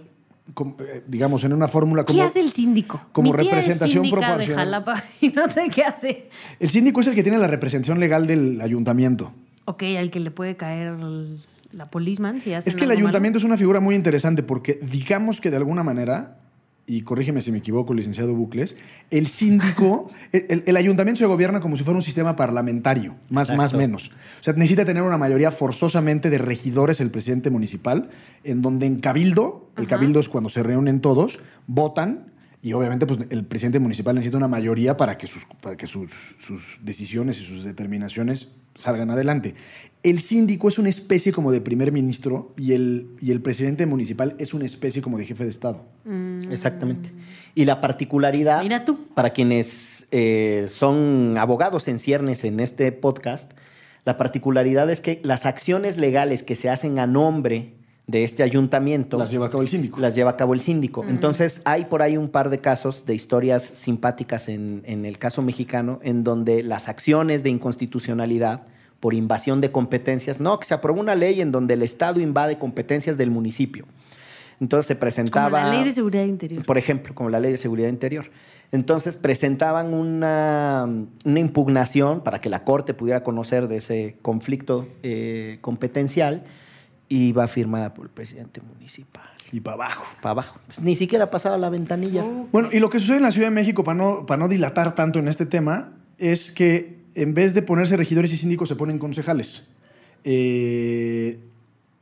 eh, 0.80 1.02
digamos, 1.08 1.42
en 1.44 1.52
una 1.52 1.68
fórmula 1.68 2.04
como... 2.04 2.18
¿Qué 2.18 2.24
hace 2.24 2.40
el 2.40 2.52
síndico? 2.52 3.00
como 3.12 3.32
Mi 3.32 3.38
tía 3.38 3.50
representación 3.50 4.04
es 4.04 4.10
proporcional. 4.10 4.46
de 4.48 4.54
Jalapa 4.54 5.04
y 5.20 5.28
no 5.28 5.50
sé 5.50 5.68
qué 5.74 5.82
hace. 5.84 6.30
El 6.60 6.70
síndico 6.70 7.00
es 7.00 7.06
el 7.08 7.14
que 7.14 7.22
tiene 7.22 7.38
la 7.38 7.46
representación 7.48 7.98
legal 8.00 8.26
del 8.26 8.60
ayuntamiento. 8.60 9.32
Ok, 9.66 9.82
al 9.98 10.10
que 10.10 10.20
le 10.20 10.30
puede 10.30 10.56
caer 10.56 10.88
el- 10.88 11.40
la 11.72 11.90
policeman 11.90 12.40
si 12.40 12.52
hace 12.52 12.68
Es 12.68 12.76
que 12.76 12.84
el 12.84 12.92
ayuntamiento 12.92 13.38
es 13.38 13.44
una 13.44 13.56
figura 13.56 13.80
muy 13.80 13.96
interesante 13.96 14.44
porque 14.44 14.78
digamos 14.92 15.40
que 15.40 15.50
de 15.50 15.56
alguna 15.56 15.82
manera, 15.82 16.36
y 16.86 17.02
corrígeme 17.02 17.40
si 17.40 17.50
me 17.50 17.58
equivoco, 17.58 17.94
licenciado 17.94 18.34
Bucles, 18.34 18.76
el 19.10 19.26
síndico, 19.26 20.10
el, 20.32 20.76
ayuntamiento 20.76 21.20
se 21.20 21.26
gobierna 21.26 21.60
como 21.60 21.76
si 21.76 21.84
fuera 21.84 21.96
un 21.96 22.02
sistema 22.02 22.36
parlamentario, 22.36 23.16
más 23.30 23.48
Exacto. 23.48 23.62
más 23.62 23.74
menos. 23.74 24.08
O 24.40 24.42
sea, 24.42 24.52
necesita 24.54 24.84
tener 24.84 25.02
una 25.02 25.16
mayoría 25.16 25.50
forzosamente 25.50 26.30
de 26.30 26.38
regidores 26.38 27.00
el 27.00 27.10
presidente 27.10 27.50
municipal, 27.50 28.10
en 28.42 28.60
donde 28.60 28.86
en 28.86 29.00
cabildo, 29.00 29.70
el 29.76 29.86
cabildo 29.86 30.20
es 30.20 30.28
cuando 30.28 30.50
se 30.50 30.62
reúnen 30.62 31.00
todos, 31.00 31.40
votan. 31.66 32.32
Y 32.60 32.72
obviamente 32.72 33.06
pues, 33.06 33.20
el 33.28 33.44
presidente 33.44 33.78
municipal 33.78 34.14
necesita 34.14 34.38
una 34.38 34.48
mayoría 34.48 34.96
para 34.96 35.18
que, 35.18 35.26
sus, 35.26 35.46
para 35.60 35.76
que 35.76 35.86
sus, 35.86 36.10
sus 36.38 36.78
decisiones 36.82 37.38
y 37.38 37.44
sus 37.44 37.62
determinaciones 37.62 38.52
salgan 38.74 39.10
adelante. 39.10 39.54
El 40.04 40.20
síndico 40.20 40.68
es 40.68 40.78
una 40.78 40.90
especie 40.90 41.32
como 41.32 41.50
de 41.50 41.62
primer 41.62 41.90
ministro 41.90 42.52
y 42.58 42.74
el, 42.74 43.08
y 43.22 43.30
el 43.32 43.40
presidente 43.40 43.86
municipal 43.86 44.36
es 44.38 44.52
una 44.52 44.66
especie 44.66 45.00
como 45.00 45.16
de 45.18 45.24
jefe 45.24 45.44
de 45.44 45.50
Estado. 45.50 45.86
Mm. 46.04 46.52
Exactamente. 46.52 47.10
Y 47.54 47.64
la 47.64 47.80
particularidad, 47.80 48.62
Mira 48.62 48.84
tú. 48.84 48.98
para 49.14 49.30
quienes 49.30 50.06
eh, 50.12 50.66
son 50.68 51.36
abogados 51.38 51.88
en 51.88 51.98
ciernes 51.98 52.44
en 52.44 52.60
este 52.60 52.92
podcast, 52.92 53.52
la 54.04 54.18
particularidad 54.18 54.90
es 54.90 55.00
que 55.00 55.20
las 55.24 55.46
acciones 55.46 55.96
legales 55.96 56.42
que 56.42 56.54
se 56.54 56.68
hacen 56.68 56.98
a 56.98 57.06
nombre 57.06 57.72
de 58.06 58.22
este 58.24 58.42
ayuntamiento 58.42 59.16
Las 59.16 59.30
lleva 59.30 59.46
a 59.46 59.50
cabo 59.50 59.62
el 59.62 59.70
síndico. 59.70 59.98
las 59.98 60.14
lleva 60.14 60.32
a 60.32 60.36
cabo 60.36 60.52
el 60.52 60.60
síndico. 60.60 61.00
Ujú. 61.00 61.08
Entonces, 61.08 61.62
hay 61.64 61.86
por 61.86 62.02
ahí 62.02 62.18
un 62.18 62.28
par 62.28 62.50
de 62.50 62.58
casos 62.58 63.06
de 63.06 63.14
historias 63.14 63.72
simpáticas 63.74 64.50
en, 64.50 64.82
en 64.84 65.06
el 65.06 65.16
caso 65.16 65.40
mexicano, 65.40 65.98
en 66.02 66.22
donde 66.24 66.62
las 66.62 66.90
acciones 66.90 67.42
de 67.42 67.48
inconstitucionalidad 67.48 68.66
por 69.04 69.12
invasión 69.12 69.60
de 69.60 69.70
competencias, 69.70 70.40
no, 70.40 70.58
que 70.58 70.64
se 70.64 70.72
aprobó 70.72 70.98
una 70.98 71.14
ley 71.14 71.42
en 71.42 71.52
donde 71.52 71.74
el 71.74 71.82
Estado 71.82 72.20
invade 72.20 72.56
competencias 72.56 73.18
del 73.18 73.30
municipio. 73.30 73.84
Entonces 74.60 74.86
se 74.86 74.94
Como 74.94 75.00
presentaba... 75.00 75.62
la 75.62 75.72
ley 75.74 75.84
de 75.84 75.92
seguridad 75.92 76.24
interior. 76.24 76.64
Por 76.64 76.78
ejemplo, 76.78 77.14
como 77.14 77.28
la 77.28 77.38
ley 77.38 77.52
de 77.52 77.58
seguridad 77.58 77.90
interior. 77.90 78.30
Entonces 78.72 79.16
presentaban 79.16 79.92
una, 79.92 80.88
una 81.22 81.38
impugnación 81.38 82.22
para 82.22 82.40
que 82.40 82.48
la 82.48 82.64
Corte 82.64 82.94
pudiera 82.94 83.22
conocer 83.22 83.68
de 83.68 83.76
ese 83.76 84.16
conflicto 84.22 84.88
eh, 85.02 85.58
competencial 85.60 86.44
y 87.06 87.32
va 87.32 87.46
firmada 87.46 87.92
por 87.92 88.06
el 88.06 88.10
presidente 88.10 88.62
municipal. 88.62 89.28
Y 89.52 89.60
para 89.60 89.74
abajo. 89.74 90.16
Para 90.22 90.30
abajo. 90.30 90.58
Pues 90.64 90.80
ni 90.80 90.96
siquiera 90.96 91.30
pasaba 91.30 91.58
la 91.58 91.68
ventanilla. 91.68 92.24
Oh. 92.24 92.48
Bueno, 92.50 92.70
y 92.72 92.78
lo 92.78 92.88
que 92.88 93.00
sucede 93.00 93.18
en 93.18 93.24
la 93.24 93.32
Ciudad 93.32 93.48
de 93.48 93.54
México, 93.54 93.84
para 93.84 93.98
no, 93.98 94.24
para 94.24 94.38
no 94.38 94.48
dilatar 94.48 94.94
tanto 94.94 95.18
en 95.18 95.28
este 95.28 95.44
tema, 95.44 95.92
es 96.16 96.50
que 96.50 97.03
en 97.14 97.34
vez 97.34 97.54
de 97.54 97.62
ponerse 97.62 97.96
regidores 97.96 98.32
y 98.32 98.36
síndicos, 98.36 98.68
se 98.68 98.76
ponen 98.76 98.98
concejales. 98.98 99.68
Eh, 100.24 101.38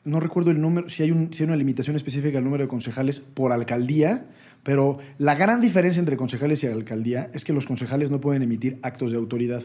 no 0.04 0.20
recuerdo 0.20 0.50
el 0.50 0.60
número, 0.60 0.88
si 0.88 1.02
hay, 1.02 1.10
una 1.10 1.56
limitación 1.56 1.96
específica 1.96 2.38
al 2.38 2.44
número 2.44 2.64
de 2.64 2.68
concejales 2.68 3.20
por 3.20 3.52
alcaldía, 3.52 4.26
pero 4.62 4.98
la 5.18 5.34
gran 5.34 5.60
diferencia 5.60 6.00
entre 6.00 6.16
concejales 6.16 6.62
y 6.62 6.66
alcaldía 6.66 7.30
es 7.34 7.44
que 7.44 7.52
los 7.52 7.66
concejales 7.66 8.10
no 8.10 8.20
pueden 8.20 8.42
emitir 8.42 8.78
actos 8.82 9.12
de 9.12 9.18
autoridad. 9.18 9.62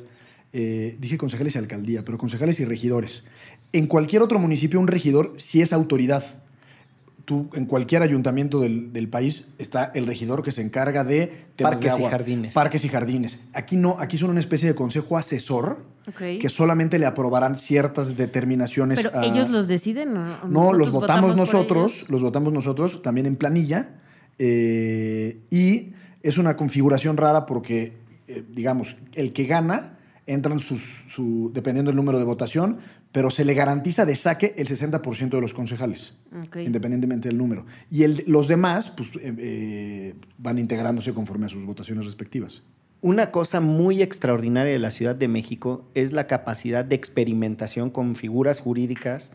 Eh, 0.54 0.96
dije 1.00 1.18
concejales 1.18 1.56
y 1.56 1.60
alcaldía, 1.60 2.04
pero 2.06 2.18
concejales 2.18 2.60
y 2.60 2.66
regidores. 2.66 3.24
En 3.74 3.88
cualquier 3.88 4.22
otro 4.22 4.40
municipio, 4.40 4.80
un 4.80 4.88
regidor 4.88 5.34
sí 5.38 5.62
es 5.62 5.74
autoridad 5.74 6.24
tú 7.28 7.50
en 7.56 7.66
cualquier 7.66 8.04
ayuntamiento 8.04 8.62
del, 8.62 8.94
del 8.94 9.10
país 9.10 9.50
está 9.58 9.92
el 9.94 10.08
regidor 10.08 10.44
que 10.44 10.54
se 10.54 10.62
encarga 10.62 11.04
de 11.04 11.28
temas 11.58 11.74
Parques 11.74 11.98
de 11.98 12.02
y 12.02 12.06
jardines. 12.06 12.54
Parques 12.54 12.86
y 12.86 12.88
jardines. 12.88 13.40
Aquí 13.54 13.76
no, 13.76 13.98
aquí 14.00 14.18
son 14.18 14.30
una 14.30 14.40
especie 14.40 14.70
de 14.70 14.76
consejo 14.76 15.18
asesor 15.18 15.84
que 16.40 16.48
solamente 16.48 16.98
le 16.98 17.06
aprobarán 17.06 17.58
ciertas 17.58 18.16
determinaciones. 18.16 19.02
Pero 19.04 19.20
a- 19.20 19.26
ellos 19.26 19.50
los 19.50 19.68
deciden. 19.68 20.16
¿o- 20.16 20.48
No, 20.48 20.72
los 20.72 20.90
votamos 20.90 21.36
nosotros, 21.36 22.06
los 22.08 22.22
votamos 22.22 22.54
nosotros, 22.54 23.02
también 23.02 23.26
en 23.28 23.36
planilla. 23.36 23.90
eh, 24.40 25.40
y 25.50 25.94
es 26.24 26.38
una 26.38 26.56
configuración 26.56 27.18
rara 27.18 27.46
porque, 27.46 27.94
eh, 28.30 28.44
digamos, 28.50 28.96
el 29.16 29.34
que 29.34 29.46
gana 29.46 29.98
entran 30.28 30.60
sus, 30.60 30.82
su, 31.10 31.52
dependiendo 31.54 31.90
del 31.90 31.96
número 31.96 32.20
de 32.20 32.24
votación, 32.26 32.78
pero 33.12 33.30
se 33.30 33.46
le 33.46 33.54
garantiza 33.54 34.06
de 34.06 34.16
saque 34.16 34.54
el 34.58 34.68
60% 34.68 35.30
de 35.38 35.42
los 35.42 35.54
concejales, 35.54 36.14
independientemente 36.66 37.30
del 37.30 37.38
número. 37.38 37.66
Y 37.90 38.04
el- 38.04 38.24
los 38.28 38.48
demás 38.48 38.90
pues, 38.92 39.12
eh, 39.16 39.34
eh, 39.38 40.14
van 40.38 40.60
integrándose 40.60 41.14
conforme 41.14 41.46
a 41.48 41.50
sus 41.50 41.66
votaciones 41.66 42.06
respectivas. 42.06 42.64
Una 43.02 43.32
cosa 43.32 43.62
muy 43.62 44.02
extraordinaria 44.02 44.74
de 44.74 44.80
la 44.80 44.92
Ciudad 44.92 45.16
de 45.16 45.28
México 45.28 45.86
es 45.94 46.12
la 46.14 46.28
capacidad 46.28 46.84
de 46.84 46.96
experimentación 46.96 47.90
con 47.90 48.16
figuras 48.16 48.60
jurídicas 48.60 49.32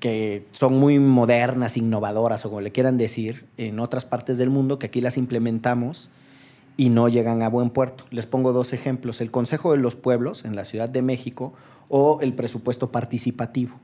que 0.00 0.44
son 0.52 0.78
muy 0.78 0.98
modernas, 0.98 1.76
innovadoras 1.78 2.44
o 2.44 2.50
como 2.50 2.60
le 2.60 2.70
quieran 2.70 2.98
decir 2.98 3.46
en 3.56 3.80
otras 3.80 4.04
partes 4.04 4.36
del 4.36 4.50
mundo, 4.50 4.78
que 4.78 4.86
aquí 4.86 5.00
las 5.00 5.16
implementamos 5.16 6.10
y 6.76 6.90
no 6.90 7.08
llegan 7.08 7.42
a 7.42 7.48
buen 7.48 7.70
puerto. 7.70 8.04
Les 8.10 8.26
pongo 8.26 8.52
dos 8.52 8.74
ejemplos, 8.74 9.22
el 9.22 9.30
Consejo 9.30 9.72
de 9.72 9.78
los 9.78 9.96
Pueblos 9.96 10.44
en 10.44 10.54
la 10.54 10.66
Ciudad 10.66 10.90
de 10.90 11.00
México 11.00 11.54
o 11.88 12.18
el 12.20 12.34
presupuesto 12.34 12.90
participativo. 12.90 13.76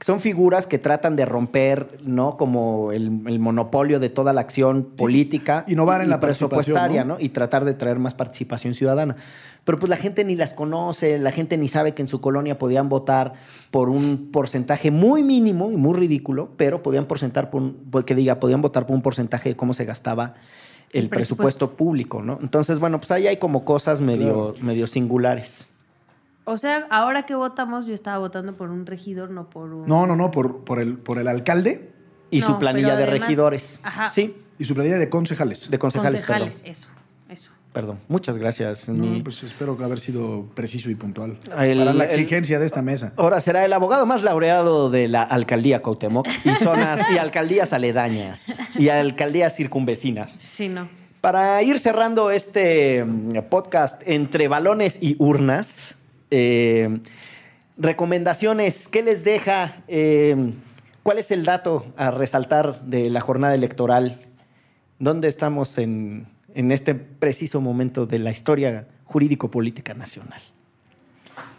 Son 0.00 0.20
figuras 0.20 0.66
que 0.66 0.78
tratan 0.78 1.14
de 1.14 1.24
romper, 1.24 1.98
¿no? 2.04 2.36
Como 2.36 2.90
el, 2.90 3.20
el 3.26 3.38
monopolio 3.38 4.00
de 4.00 4.08
toda 4.10 4.32
la 4.32 4.40
acción 4.40 4.82
política. 4.96 5.64
innovar 5.68 6.00
en 6.00 6.08
y 6.08 6.10
la 6.10 6.18
presupuestaria, 6.20 7.04
¿no? 7.04 7.14
¿no? 7.14 7.20
Y 7.20 7.28
tratar 7.28 7.64
de 7.64 7.74
traer 7.74 8.00
más 8.00 8.12
participación 8.12 8.74
ciudadana. 8.74 9.16
Pero 9.62 9.78
pues 9.78 9.88
la 9.88 9.96
gente 9.96 10.24
ni 10.24 10.34
las 10.34 10.52
conoce, 10.52 11.18
la 11.20 11.30
gente 11.30 11.56
ni 11.56 11.68
sabe 11.68 11.94
que 11.94 12.02
en 12.02 12.08
su 12.08 12.20
colonia 12.20 12.58
podían 12.58 12.88
votar 12.88 13.34
por 13.70 13.88
un 13.88 14.30
porcentaje 14.32 14.90
muy 14.90 15.22
mínimo 15.22 15.70
y 15.70 15.76
muy 15.76 15.94
ridículo, 15.94 16.50
pero 16.56 16.82
podían 16.82 17.06
porcentar 17.06 17.48
por 17.50 17.62
un- 17.62 17.74
por- 17.90 18.04
que 18.04 18.16
diga, 18.16 18.40
podían 18.40 18.60
votar 18.62 18.86
por 18.86 18.96
un 18.96 19.00
porcentaje 19.02 19.50
de 19.50 19.56
cómo 19.56 19.74
se 19.74 19.84
gastaba 19.84 20.34
el, 20.92 21.04
El 21.04 21.08
presupuesto. 21.08 21.68
presupuesto. 21.68 21.76
público, 21.76 22.20
¿no? 22.20 22.38
Entonces, 22.42 22.78
bueno, 22.80 22.98
pues 22.98 23.12
ahí 23.12 23.28
hay 23.28 23.36
como 23.38 23.64
cosas 23.64 24.00
medio, 24.00 24.54
medio 24.60 24.86
singulares. 24.88 25.68
O 26.46 26.56
sea, 26.58 26.86
ahora 26.90 27.24
que 27.24 27.34
votamos, 27.34 27.86
yo 27.86 27.94
estaba 27.94 28.18
votando 28.18 28.54
por 28.56 28.70
un 28.70 28.84
regidor, 28.86 29.30
no 29.30 29.48
por 29.48 29.72
un... 29.72 29.86
No, 29.88 30.06
no, 30.06 30.14
no, 30.14 30.30
por, 30.30 30.64
por, 30.64 30.78
el, 30.78 30.98
por 30.98 31.18
el 31.18 31.26
alcalde 31.28 31.90
Y 32.30 32.40
No, 32.40 32.46
su 32.48 32.58
planilla 32.58 32.96
de 32.96 33.04
además- 33.04 33.20
regidores. 33.28 33.80
Ajá. 33.82 34.08
Sí, 34.08 34.36
y 34.58 34.64
su 34.64 34.74
planilla 34.74 34.98
de 34.98 35.08
concejales. 35.08 35.70
de 35.70 35.78
concejales, 35.78 36.20
concejales. 36.20 36.56
perdón. 36.62 36.70
Eso, 36.72 36.88
eso. 37.30 37.50
Perdón. 37.72 37.98
Muchas 38.08 38.36
gracias. 38.38 38.88
No, 38.88 39.04
mi- 39.06 39.22
pues 39.22 39.42
espero 39.42 39.76
haber 39.82 39.98
sido 39.98 40.44
preciso 40.54 40.90
y 40.90 40.94
puntual. 40.94 41.38
El- 41.58 41.78
para 41.78 41.92
la 41.94 42.04
el- 42.04 42.10
exigencia 42.10 42.58
de 42.60 42.66
esta 42.66 42.82
mesa. 42.82 43.12
Ahora 43.16 43.40
será 43.40 43.64
el 43.64 43.72
abogado 43.72 44.04
más 44.06 44.22
laureado 44.22 44.90
de 44.90 45.08
la 45.08 45.22
alcaldía 45.22 45.80
Cuauhtémoc 45.82 46.28
y 46.44 46.54
zonas 46.62 47.00
y 47.12 47.18
alcaldías 47.18 47.72
aledañas 47.72 48.44
y 48.76 48.90
alcaldías 48.90 49.56
circunvecinas. 49.56 50.30
Sí, 50.32 50.68
no. 50.68 50.88
Para 51.20 51.60
ir 51.62 51.78
cerrando 51.80 52.30
este 52.30 53.02
mm, 53.04 53.38
podcast 53.50 54.02
entre 54.06 54.46
balones 54.46 54.98
y 55.00 55.16
urnas, 55.18 55.96
eh, 56.36 57.00
recomendaciones, 57.76 58.88
¿qué 58.88 59.04
les 59.04 59.22
deja? 59.22 59.72
Eh, 59.86 60.52
¿Cuál 61.04 61.18
es 61.18 61.30
el 61.30 61.44
dato 61.44 61.86
a 61.96 62.10
resaltar 62.10 62.82
de 62.82 63.08
la 63.08 63.20
jornada 63.20 63.54
electoral? 63.54 64.18
¿Dónde 64.98 65.28
estamos 65.28 65.78
en, 65.78 66.26
en 66.54 66.72
este 66.72 66.96
preciso 66.96 67.60
momento 67.60 68.06
de 68.06 68.18
la 68.18 68.32
historia 68.32 68.88
jurídico-política 69.04 69.94
nacional? 69.94 70.40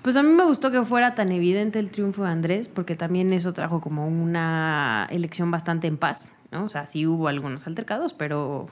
Pues 0.01 0.17
a 0.17 0.23
mí 0.23 0.29
me 0.29 0.43
gustó 0.43 0.71
que 0.71 0.83
fuera 0.83 1.15
tan 1.15 1.31
evidente 1.31 1.79
el 1.79 1.89
triunfo 1.89 2.23
de 2.23 2.31
Andrés, 2.31 2.67
porque 2.67 2.97
también 2.97 3.31
eso 3.31 3.53
trajo 3.53 3.79
como 3.79 4.07
una 4.07 5.07
elección 5.09 5.51
bastante 5.51 5.87
en 5.87 5.95
paz, 5.95 6.33
¿no? 6.51 6.65
O 6.65 6.69
sea, 6.69 6.85
sí 6.85 7.07
hubo 7.07 7.29
algunos 7.29 7.65
altercados, 7.65 8.13
pero 8.13 8.67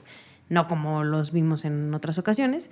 no 0.50 0.68
como 0.68 1.06
los 1.06 1.32
vimos 1.32 1.64
en 1.64 1.94
otras 1.94 2.18
ocasiones. 2.18 2.70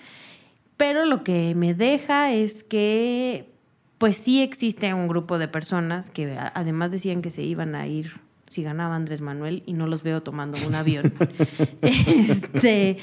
Pero 0.82 1.06
lo 1.06 1.24
que 1.24 1.54
me 1.54 1.76
deja 1.76 2.32
es 2.32 2.64
que, 2.64 3.54
pues 4.00 4.16
sí 4.16 4.42
existe 4.42 4.92
un 4.96 5.08
grupo 5.08 5.38
de 5.38 5.48
personas 5.48 6.10
que 6.10 6.36
además 6.56 6.92
decían 6.92 7.22
que 7.22 7.30
se 7.30 7.44
iban 7.44 7.76
a 7.76 7.86
ir 7.86 8.20
si 8.48 8.64
ganaba 8.64 8.96
Andrés 8.96 9.22
Manuel 9.22 9.62
y 9.68 9.74
no 9.74 9.86
los 9.86 10.02
veo 10.02 10.24
tomando 10.24 10.58
un 10.66 10.74
avión. 10.74 11.14
este, 11.84 12.98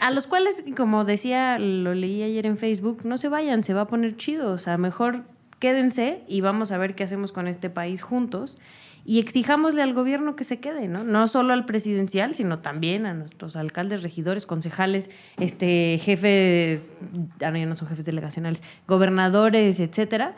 a 0.00 0.10
los 0.10 0.26
cuales, 0.26 0.62
como 0.76 1.06
decía, 1.06 1.58
lo 1.58 1.94
leí 1.94 2.22
ayer 2.22 2.44
en 2.44 2.58
Facebook, 2.58 3.06
no 3.06 3.16
se 3.16 3.30
vayan, 3.30 3.64
se 3.64 3.72
va 3.72 3.80
a 3.80 3.86
poner 3.86 4.18
chido. 4.18 4.52
O 4.52 4.58
sea, 4.58 4.76
mejor 4.76 5.24
quédense 5.60 6.24
y 6.28 6.42
vamos 6.42 6.72
a 6.72 6.76
ver 6.76 6.94
qué 6.94 7.04
hacemos 7.04 7.32
con 7.32 7.48
este 7.48 7.70
país 7.70 8.02
juntos. 8.02 8.58
Y 9.06 9.18
exijámosle 9.18 9.82
al 9.82 9.92
gobierno 9.92 10.34
que 10.34 10.44
se 10.44 10.60
quede, 10.60 10.88
¿no? 10.88 11.04
No 11.04 11.28
solo 11.28 11.52
al 11.52 11.66
presidencial, 11.66 12.34
sino 12.34 12.60
también 12.60 13.04
a 13.04 13.12
nuestros 13.12 13.54
alcaldes, 13.54 14.02
regidores, 14.02 14.46
concejales, 14.46 15.10
este, 15.38 15.98
jefes, 15.98 16.94
ahora 17.42 17.58
ya 17.58 17.66
no 17.66 17.74
son 17.74 17.88
jefes 17.88 18.06
delegacionales, 18.06 18.62
gobernadores, 18.88 19.78
etcétera. 19.78 20.36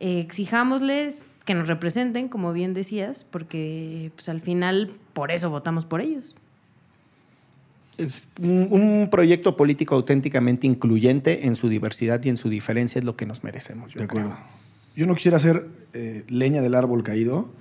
Eh, 0.00 0.20
exijámosles 0.20 1.20
que 1.44 1.54
nos 1.54 1.68
representen, 1.68 2.28
como 2.28 2.52
bien 2.52 2.72
decías, 2.74 3.24
porque 3.30 4.10
pues, 4.16 4.28
al 4.30 4.40
final 4.40 4.92
por 5.12 5.30
eso 5.30 5.50
votamos 5.50 5.84
por 5.84 6.00
ellos. 6.00 6.36
Es 7.98 8.28
un, 8.40 8.68
un 8.70 9.08
proyecto 9.10 9.56
político 9.56 9.94
auténticamente 9.94 10.66
incluyente 10.66 11.46
en 11.46 11.54
su 11.54 11.68
diversidad 11.68 12.22
y 12.24 12.28
en 12.28 12.36
su 12.36 12.48
diferencia 12.48 12.98
es 12.98 13.04
lo 13.04 13.16
que 13.16 13.24
nos 13.26 13.44
merecemos. 13.44 13.92
yo 13.92 13.98
De 13.98 14.04
acuerdo. 14.04 14.30
creo. 14.30 14.44
Yo 14.96 15.06
no 15.06 15.14
quisiera 15.14 15.36
hacer 15.36 15.66
eh, 15.92 16.24
leña 16.28 16.62
del 16.62 16.74
árbol 16.74 17.02
caído, 17.02 17.52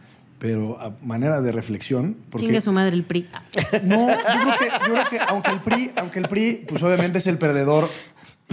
pero 0.45 0.79
a 0.79 0.95
manera 1.01 1.41
de 1.41 1.51
reflexión. 1.51 2.17
Porque, 2.29 2.45
Chingue 2.45 2.61
su 2.61 2.71
madre 2.71 2.95
el 2.95 3.03
PRI. 3.03 3.27
No, 3.83 4.07
yo 4.09 4.15
creo 4.15 4.57
que, 4.59 4.87
yo 4.87 4.93
creo 4.93 5.09
que 5.09 5.19
aunque, 5.27 5.49
el 5.49 5.59
PRI, 5.59 5.91
aunque 5.95 6.19
el 6.19 6.27
PRI, 6.27 6.65
pues 6.67 6.83
obviamente 6.83 7.17
es 7.17 7.25
el 7.25 7.39
perdedor 7.39 7.89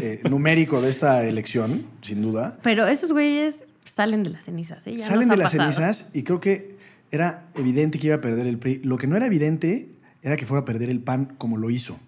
eh, 0.00 0.22
numérico 0.24 0.80
de 0.80 0.88
esta 0.88 1.22
elección, 1.22 1.84
sin 2.00 2.22
duda. 2.22 2.58
Pero 2.62 2.86
esos 2.86 3.12
güeyes 3.12 3.66
salen 3.84 4.22
de 4.22 4.30
las 4.30 4.46
cenizas, 4.46 4.86
¿eh? 4.86 4.96
Ya 4.96 5.06
Salen 5.06 5.28
de 5.28 5.36
las 5.36 5.52
pasado. 5.52 5.70
cenizas 5.70 6.08
y 6.14 6.22
creo 6.22 6.40
que 6.40 6.78
era 7.10 7.48
evidente 7.56 7.98
que 7.98 8.06
iba 8.06 8.16
a 8.16 8.22
perder 8.22 8.46
el 8.46 8.56
PRI. 8.58 8.80
Lo 8.82 8.96
que 8.96 9.06
no 9.06 9.14
era 9.18 9.26
evidente 9.26 9.90
era 10.22 10.38
que 10.38 10.46
fuera 10.46 10.62
a 10.62 10.64
perder 10.64 10.88
el 10.88 11.00
PAN 11.00 11.34
como 11.36 11.58
lo 11.58 11.68
hizo. 11.68 11.98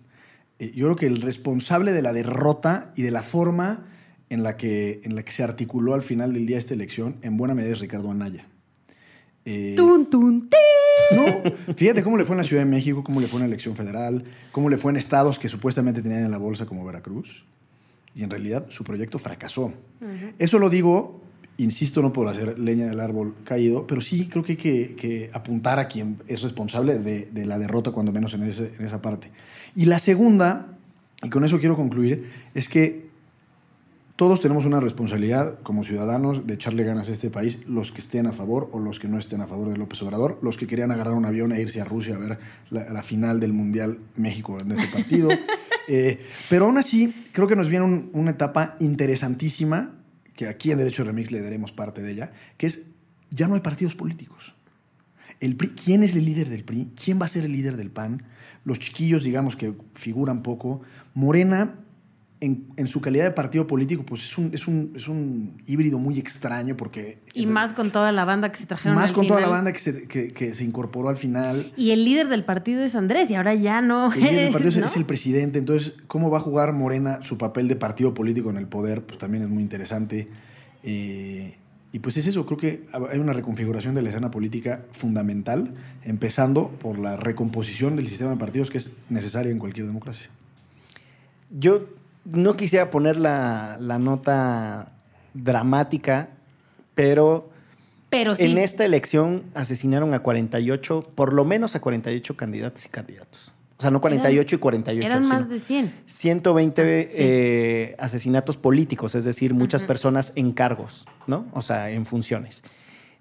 Eh, 0.61 0.73
yo 0.75 0.87
creo 0.87 0.97
que 0.97 1.07
el 1.09 1.21
responsable 1.21 1.93
de 1.93 2.01
la 2.01 2.15
derrota 2.15 2.91
y 2.97 3.03
de 3.03 3.11
la 3.11 3.23
forma 3.23 3.85
en 4.31 4.43
la 4.43 4.57
que, 4.57 5.03
en 5.05 5.15
la 5.15 5.25
que 5.25 5.33
se 5.33 5.43
articuló 5.43 5.93
al 5.93 6.03
final 6.03 6.33
del 6.33 6.47
día 6.47 6.57
esta 6.57 6.73
elección, 6.73 7.17
en 7.21 7.37
buena 7.37 7.55
medida 7.55 7.75
es 7.75 7.81
Ricardo 7.81 8.11
Anaya. 8.11 8.47
Eh, 9.47 9.75
Tun, 9.77 10.07
tun, 10.09 10.49
no, 11.15 11.75
fíjate 11.77 12.03
cómo 12.03 12.17
le 12.17 12.25
fue 12.25 12.35
en 12.35 12.39
la 12.39 12.45
Ciudad 12.45 12.63
de 12.63 12.71
México, 12.71 13.05
cómo 13.05 13.21
le 13.21 13.27
fue 13.29 13.39
en 13.39 13.43
la 13.43 13.47
elección 13.49 13.77
federal, 13.77 14.25
cómo 14.53 14.71
le 14.71 14.79
fue 14.79 14.91
en 14.91 14.97
estados 14.97 15.39
que 15.39 15.49
supuestamente 15.49 16.01
tenían 16.01 16.25
en 16.25 16.31
la 16.31 16.39
bolsa 16.39 16.65
como 16.67 16.85
Veracruz. 16.85 17.45
Y 18.15 18.23
en 18.23 18.31
realidad 18.31 18.67
su 18.71 18.85
proyecto 18.85 19.19
fracasó. 19.19 19.75
Eso 20.39 20.59
lo 20.59 20.71
digo, 20.71 21.21
insisto, 21.59 22.01
no 22.01 22.13
por 22.13 22.29
hacer 22.29 22.59
leña 22.59 22.87
del 22.87 23.01
árbol 23.01 23.35
caído, 23.45 23.87
pero 23.87 24.01
sí 24.01 24.29
creo 24.29 24.45
que 24.45 24.53
hay 24.53 24.57
que, 24.59 24.95
que 24.97 25.31
apuntar 25.33 25.79
a 25.79 25.89
quien 25.89 26.19
es 26.29 26.41
responsable 26.43 26.99
de, 26.99 27.29
de 27.31 27.45
la 27.45 27.59
derrota, 27.59 27.91
cuando 27.91 28.13
menos 28.13 28.33
en, 28.35 28.45
ese- 28.45 28.73
en 28.79 28.87
esa 28.87 29.03
parte. 29.03 29.31
Y 29.77 29.85
la 29.87 29.99
segunda, 29.99 30.69
y 31.23 31.29
con 31.29 31.45
eso 31.45 31.59
quiero 31.59 31.77
concluir, 31.77 32.31
es 32.55 32.69
que 32.69 33.04
todos 34.17 34.41
tenemos 34.41 34.65
una 34.65 34.79
responsabilidad 34.81 35.59
como 35.63 35.83
ciudadanos 35.83 36.47
de 36.47 36.55
echarle 36.55 36.85
ganas 36.85 37.09
a 37.09 37.13
este 37.13 37.31
país, 37.31 37.59
los 37.67 37.91
que 37.91 38.01
estén 38.01 38.27
a 38.29 38.33
favor 38.33 38.69
o 38.73 38.79
los 38.79 39.01
que 39.01 39.09
no 39.09 39.19
estén 39.19 39.41
a 39.41 39.47
favor 39.49 39.69
de 39.71 39.77
López 39.77 40.01
Obrador, 40.03 40.39
los 40.43 40.57
que 40.57 40.67
querían 40.69 40.93
agarrar 40.93 41.15
un 41.15 41.25
avión 41.25 41.53
e 41.53 41.61
irse 41.61 41.81
a 41.81 41.85
Rusia 41.85 42.15
a 42.15 42.19
ver 42.19 42.39
la, 42.71 42.89
la 42.93 43.03
final 43.03 43.41
del 43.41 43.53
Mundial 43.53 43.99
México 44.17 44.59
en 44.61 44.73
ese 44.73 44.87
partido. 44.89 45.29
Eh, 45.87 46.19
pero 46.49 46.65
aún 46.65 46.79
así, 46.79 47.15
creo 47.33 47.47
que 47.47 47.57
nos 47.57 47.69
viene 47.69 47.85
un- 47.85 48.09
una 48.15 48.31
etapa 48.31 48.75
interesantísima, 48.81 49.93
que 50.35 50.49
aquí 50.49 50.71
en 50.71 50.79
Derecho 50.79 51.05
Remix 51.05 51.31
le 51.31 51.43
daremos 51.43 51.73
parte 51.73 52.01
de 52.01 52.11
ella, 52.11 52.33
que 52.57 52.67
es, 52.69 52.81
ya 53.31 53.49
no 53.49 53.55
hay 53.55 53.61
partidos 53.61 53.95
políticos. 53.95 54.55
El 55.41 55.57
PRI, 55.57 55.69
¿Quién 55.73 56.03
es 56.03 56.17
el 56.17 56.25
líder 56.25 56.49
del 56.49 56.65
PRI? 56.65 56.91
¿Quién 56.97 57.21
va 57.21 57.27
a 57.27 57.29
ser 57.29 57.45
el 57.45 57.53
líder 57.53 57.77
del 57.77 57.91
PAN? 57.91 58.23
Los 58.65 58.79
chiquillos, 58.79 59.25
digamos, 59.25 59.57
que 59.57 59.75
figuran 59.95 60.43
poco. 60.43 60.81
Morena, 61.13 61.75
en, 62.41 62.67
en 62.77 62.87
su 62.87 63.01
calidad 63.01 63.25
de 63.25 63.31
partido 63.31 63.67
político, 63.67 64.05
pues 64.05 64.23
es 64.25 64.37
un, 64.37 64.51
es 64.53 64.67
un, 64.69 64.93
es 64.95 65.09
un 65.09 65.63
híbrido 65.67 65.99
muy 65.99 66.19
extraño 66.19 66.77
porque... 66.77 67.21
Y 67.33 67.47
más 67.47 67.73
con 67.73 67.91
toda 67.91 68.13
la 68.13 68.25
banda 68.27 68.53
que 68.53 68.59
se 68.59 68.67
trajeron 68.67 68.97
Más 68.97 69.11
al 69.11 69.15
con 69.15 69.27
toda 69.27 69.41
la 69.41 69.49
banda 69.49 69.73
que 69.73 69.79
se, 69.79 70.07
que- 70.09 70.29
que 70.33 70.53
se 70.53 70.65
incorporó 70.65 71.09
al 71.09 71.17
final. 71.17 71.73
Y 71.77 71.93
el 71.93 72.05
líder 72.05 72.29
del 72.29 72.45
partido 72.45 72.83
es 72.85 72.95
Andrés, 72.97 73.31
y 73.31 73.35
ahora 73.37 73.55
ya 73.55 73.81
no 73.81 74.13
El 74.13 74.21
líder 74.21 74.35
del 74.35 74.53
partido 74.53 74.85
es 74.85 74.97
el 74.97 75.05
presidente, 75.07 75.59
entonces, 75.59 75.95
¿cómo 76.07 76.29
va 76.31 76.39
a 76.39 76.41
jugar 76.41 76.73
Morena 76.75 77.23
su 77.23 77.39
papel 77.39 77.69
de 77.69 77.77
partido 77.77 78.13
político 78.13 78.51
en 78.51 78.57
el 78.59 78.67
poder? 78.67 79.03
Pues 79.07 79.19
también 79.19 79.45
es 79.45 79.49
muy 79.49 79.63
interesante. 79.63 80.29
Eh, 80.83 81.57
y 81.93 82.01
pues 82.01 82.17
es 82.17 82.27
eso, 82.27 82.45
creo 82.45 82.59
que 82.59 82.85
hay 83.11 83.21
una 83.21 83.33
reconfiguración 83.33 83.95
de 83.95 84.03
la 84.03 84.09
escena 84.09 84.31
política 84.31 84.85
fundamental, 84.91 85.73
empezando 86.03 86.69
por 86.71 86.99
la 86.99 87.17
recomposición 87.17 87.95
del 87.95 88.09
sistema 88.09 88.33
de 88.33 88.37
partidos 88.37 88.71
que 88.71 88.79
es 88.79 88.93
necesaria 89.09 89.53
en 89.53 89.61
cualquier 89.61 89.87
democracia. 89.87 90.29
Yo 91.51 91.87
no 92.25 92.57
quisiera 92.57 92.91
poner 92.91 93.17
la, 93.17 93.77
la 93.81 93.99
nota 93.99 94.93
dramática, 95.35 96.31
pero 96.95 97.51
Pero 98.11 98.37
sí. 98.37 98.45
en 98.45 98.59
esta 98.59 98.85
elección 98.85 99.45
asesinaron 99.55 100.15
a 100.15 100.21
48, 100.21 101.03
por 101.15 101.33
lo 101.35 101.45
menos 101.45 101.75
a 101.75 101.81
48 101.81 102.37
candidatos 102.37 102.87
y 102.87 102.89
candidatos. 102.89 103.53
O 103.77 103.83
sea, 103.83 103.91
no 103.91 104.01
48 104.01 104.55
y 104.55 104.59
48. 104.59 105.07
Eran 105.07 105.27
más 105.27 105.49
de 105.49 105.59
100. 105.59 105.93
120 106.07 107.09
Sí. 107.09 107.17
eh, 107.19 107.97
asesinatos 107.99 108.57
políticos, 108.57 109.15
es 109.17 109.25
decir, 109.25 109.53
muchas 109.53 109.83
personas 109.83 110.33
en 110.37 110.53
cargos, 110.53 111.07
¿no? 111.27 111.47
O 111.53 111.61
sea, 111.61 111.91
en 111.91 112.07
funciones. 112.07 112.63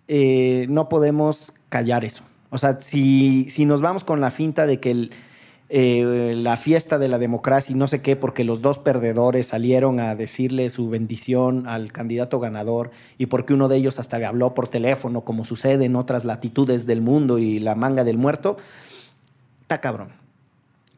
Eh, 0.08 0.68
no 0.70 0.90
podemos 0.90 1.54
callar 1.70 2.06
eso. 2.06 2.24
O 2.52 2.60
sea, 2.60 2.80
si, 2.82 3.48
si 3.50 3.66
nos 3.66 3.82
vamos 3.82 4.04
con 4.04 4.22
la 4.22 4.30
finta 4.30 4.68
de 4.68 4.80
que 4.80 4.92
el, 4.92 5.12
eh, 5.76 6.36
la 6.38 6.56
fiesta 6.56 7.00
de 7.00 7.08
la 7.08 7.18
democracia 7.18 7.74
y 7.74 7.76
no 7.76 7.88
sé 7.88 8.04
qué, 8.04 8.16
porque 8.16 8.44
los 8.44 8.62
dos 8.62 8.78
perdedores 8.78 9.48
salieron 9.48 10.00
a 10.00 10.14
decirle 10.14 10.70
su 10.70 10.88
bendición 10.88 11.66
al 11.66 11.92
candidato 11.92 12.40
ganador 12.40 12.92
y 13.18 13.26
porque 13.26 13.56
uno 13.56 13.68
de 13.68 13.78
ellos 13.78 13.98
hasta 13.98 14.20
le 14.20 14.28
habló 14.28 14.54
por 14.54 14.68
teléfono, 14.68 15.22
como 15.22 15.44
sucede 15.44 15.86
en 15.86 15.96
otras 15.96 16.26
latitudes 16.26 16.86
del 16.86 17.02
mundo 17.02 17.40
y 17.40 17.58
la 17.58 17.74
manga 17.74 18.04
del 18.04 18.20
muerto, 18.20 18.58
está 19.64 19.82
cabrón. 19.82 20.10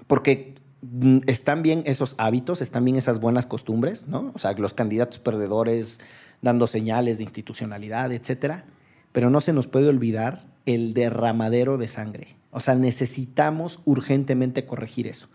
Porque 0.07 0.55
mm, 0.81 1.19
están 1.25 1.63
bien 1.63 1.83
esos 1.85 2.15
hábitos, 2.17 2.59
están 2.59 2.83
bien 2.83 2.97
esas 2.97 3.21
buenas 3.21 3.45
costumbres, 3.45 4.09
¿no? 4.09 4.33
O 4.35 4.39
sea, 4.39 4.51
los 4.51 4.73
candidatos 4.73 5.19
perdedores 5.19 6.01
dando 6.41 6.67
señales 6.67 7.15
de 7.15 7.23
institucionalidad, 7.23 8.11
etcétera. 8.11 8.65
Pero 9.13 9.29
no 9.29 9.39
se 9.39 9.53
nos 9.53 9.67
puede 9.67 9.87
olvidar 9.87 10.47
el 10.65 10.93
derramadero 10.93 11.77
de 11.77 11.87
sangre. 11.87 12.35
O 12.55 12.61
sea, 12.61 12.73
necesitamos 12.73 13.81
urgentemente 13.83 14.65
corregir 14.65 15.07
eso. 15.07 15.27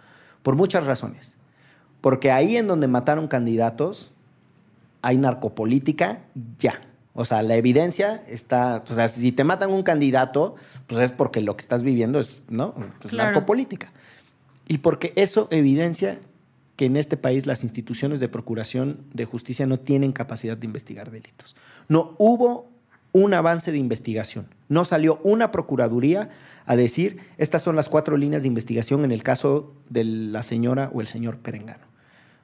Por 0.43 0.57
muchas 0.57 0.87
razones. 0.87 1.37
Porque 2.01 2.33
ahí 2.33 2.57
en 2.57 2.67
donde 2.67 2.89
mataron 2.89 3.29
candidatos, 3.29 4.15
hay 5.03 5.19
narcopolítica 5.19 6.21
ya. 6.59 6.81
O 7.13 7.27
sea, 7.27 7.43
la 7.43 7.57
evidencia 7.57 8.23
está. 8.27 8.83
O 8.89 8.95
sea, 8.95 9.09
si 9.09 9.33
te 9.33 9.45
matan 9.45 9.71
un 9.71 9.83
candidato, 9.83 10.55
pues 10.87 11.03
es 11.03 11.13
porque 11.13 11.43
lo 11.43 11.59
que 11.59 11.61
estás 11.61 11.83
viviendo 11.83 12.21
es, 12.21 12.43
¿no? 12.49 12.73
Pues 12.73 13.11
Claro. 13.11 13.33
narcopolítica. 13.33 13.93
Y 14.67 14.79
porque 14.79 15.13
eso 15.15 15.47
evidencia 15.51 16.21
que 16.77 16.87
en 16.87 16.97
este 16.97 17.19
país 17.19 17.47
las 17.47 17.65
instituciones 17.65 18.21
de 18.21 18.31
procuración 18.31 19.05
de 19.13 19.27
justicia 19.27 19.67
no 19.67 19.79
tienen 19.79 20.13
capacidad 20.13 20.57
de 20.57 20.65
investigar 20.65 21.11
delitos. 21.11 21.55
No 21.87 22.15
hubo 22.17 22.70
un 23.13 23.35
avance 23.35 23.73
de 23.73 23.79
investigación. 23.79 24.47
No 24.69 24.85
salió 24.85 25.19
una 25.25 25.51
procuraduría 25.51 26.31
a 26.67 26.77
decir, 26.77 27.19
estas 27.39 27.63
son 27.63 27.75
las 27.77 27.89
cuatro 27.89 28.17
líneas 28.17 28.43
de 28.43 28.49
investigación 28.49 29.05
en 29.05 29.11
el 29.13 29.23
caso 29.23 29.73
de 29.89 30.05
la 30.05 30.43
señora 30.43 30.91
o 30.93 31.01
el 31.01 31.07
señor 31.07 31.39
Perengano. 31.39 31.85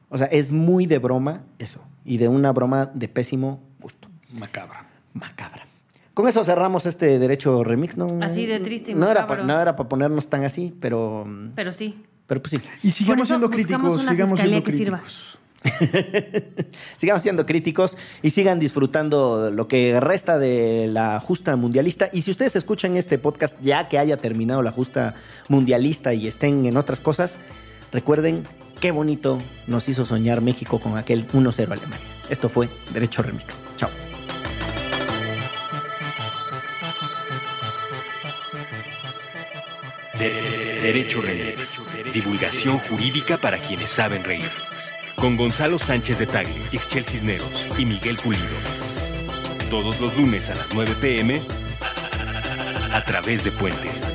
O 0.08 0.18
sea, 0.18 0.26
es 0.28 0.52
muy 0.52 0.86
de 0.86 0.98
broma 0.98 1.42
eso, 1.58 1.80
y 2.04 2.18
de 2.18 2.28
una 2.28 2.52
broma 2.52 2.86
de 2.86 3.08
pésimo 3.08 3.60
gusto. 3.80 4.08
Macabra. 4.32 4.86
Macabra. 5.14 5.66
Con 6.14 6.26
eso 6.28 6.44
cerramos 6.44 6.86
este 6.86 7.18
derecho 7.18 7.62
remix, 7.62 7.96
¿no? 7.96 8.06
Así 8.22 8.46
de 8.46 8.58
triste 8.60 8.92
y 8.92 8.94
no 8.94 9.10
era, 9.10 9.22
macabro. 9.22 9.42
pa- 9.42 9.46
no 9.46 9.60
era 9.60 9.76
para 9.76 9.88
ponernos 9.88 10.28
tan 10.28 10.44
así, 10.44 10.74
pero, 10.80 11.26
Pero 11.54 11.72
sí. 11.72 12.02
pero 12.26 12.40
pues 12.40 12.52
sí. 12.52 12.60
Y 12.82 12.90
sigamos 12.90 13.26
siendo 13.28 13.50
críticos, 13.50 14.00
sigamos 14.02 14.38
siendo 14.40 14.62
que 14.64 14.72
sirva. 14.72 14.98
críticos. 14.98 15.35
Sigamos 16.96 17.22
siendo 17.22 17.46
críticos 17.46 17.96
y 18.22 18.30
sigan 18.30 18.58
disfrutando 18.58 19.50
lo 19.50 19.68
que 19.68 19.98
resta 20.00 20.38
de 20.38 20.88
la 20.88 21.18
justa 21.20 21.56
mundialista. 21.56 22.08
Y 22.12 22.22
si 22.22 22.30
ustedes 22.30 22.56
escuchan 22.56 22.96
este 22.96 23.18
podcast 23.18 23.56
ya 23.62 23.88
que 23.88 23.98
haya 23.98 24.16
terminado 24.16 24.62
la 24.62 24.70
justa 24.70 25.14
mundialista 25.48 26.14
y 26.14 26.26
estén 26.28 26.66
en 26.66 26.76
otras 26.76 27.00
cosas, 27.00 27.38
recuerden 27.92 28.44
qué 28.80 28.90
bonito 28.90 29.38
nos 29.66 29.88
hizo 29.88 30.04
soñar 30.04 30.40
México 30.40 30.78
con 30.78 30.96
aquel 30.96 31.26
1-0 31.28 31.64
Alemania. 31.72 32.06
Esto 32.30 32.48
fue 32.48 32.68
Derecho 32.92 33.22
Remix. 33.22 33.60
Chao. 33.76 33.90
De- 40.18 40.30
de- 40.30 40.80
Derecho 40.80 41.20
Remix. 41.20 41.78
Divulgación 42.12 42.78
jurídica 42.78 43.36
para 43.36 43.58
quienes 43.58 43.90
saben 43.90 44.24
reír. 44.24 44.50
Con 45.16 45.36
Gonzalo 45.36 45.78
Sánchez 45.78 46.18
de 46.18 46.26
Tagle, 46.26 46.60
Ixchel 46.72 47.04
Cisneros 47.04 47.72
y 47.78 47.86
Miguel 47.86 48.16
Pulido. 48.16 48.44
Todos 49.70 49.98
los 49.98 50.16
lunes 50.16 50.50
a 50.50 50.54
las 50.54 50.74
9 50.74 50.94
pm 51.00 51.40
a 52.92 53.02
través 53.02 53.42
de 53.42 53.50
Puentes. 53.50 54.06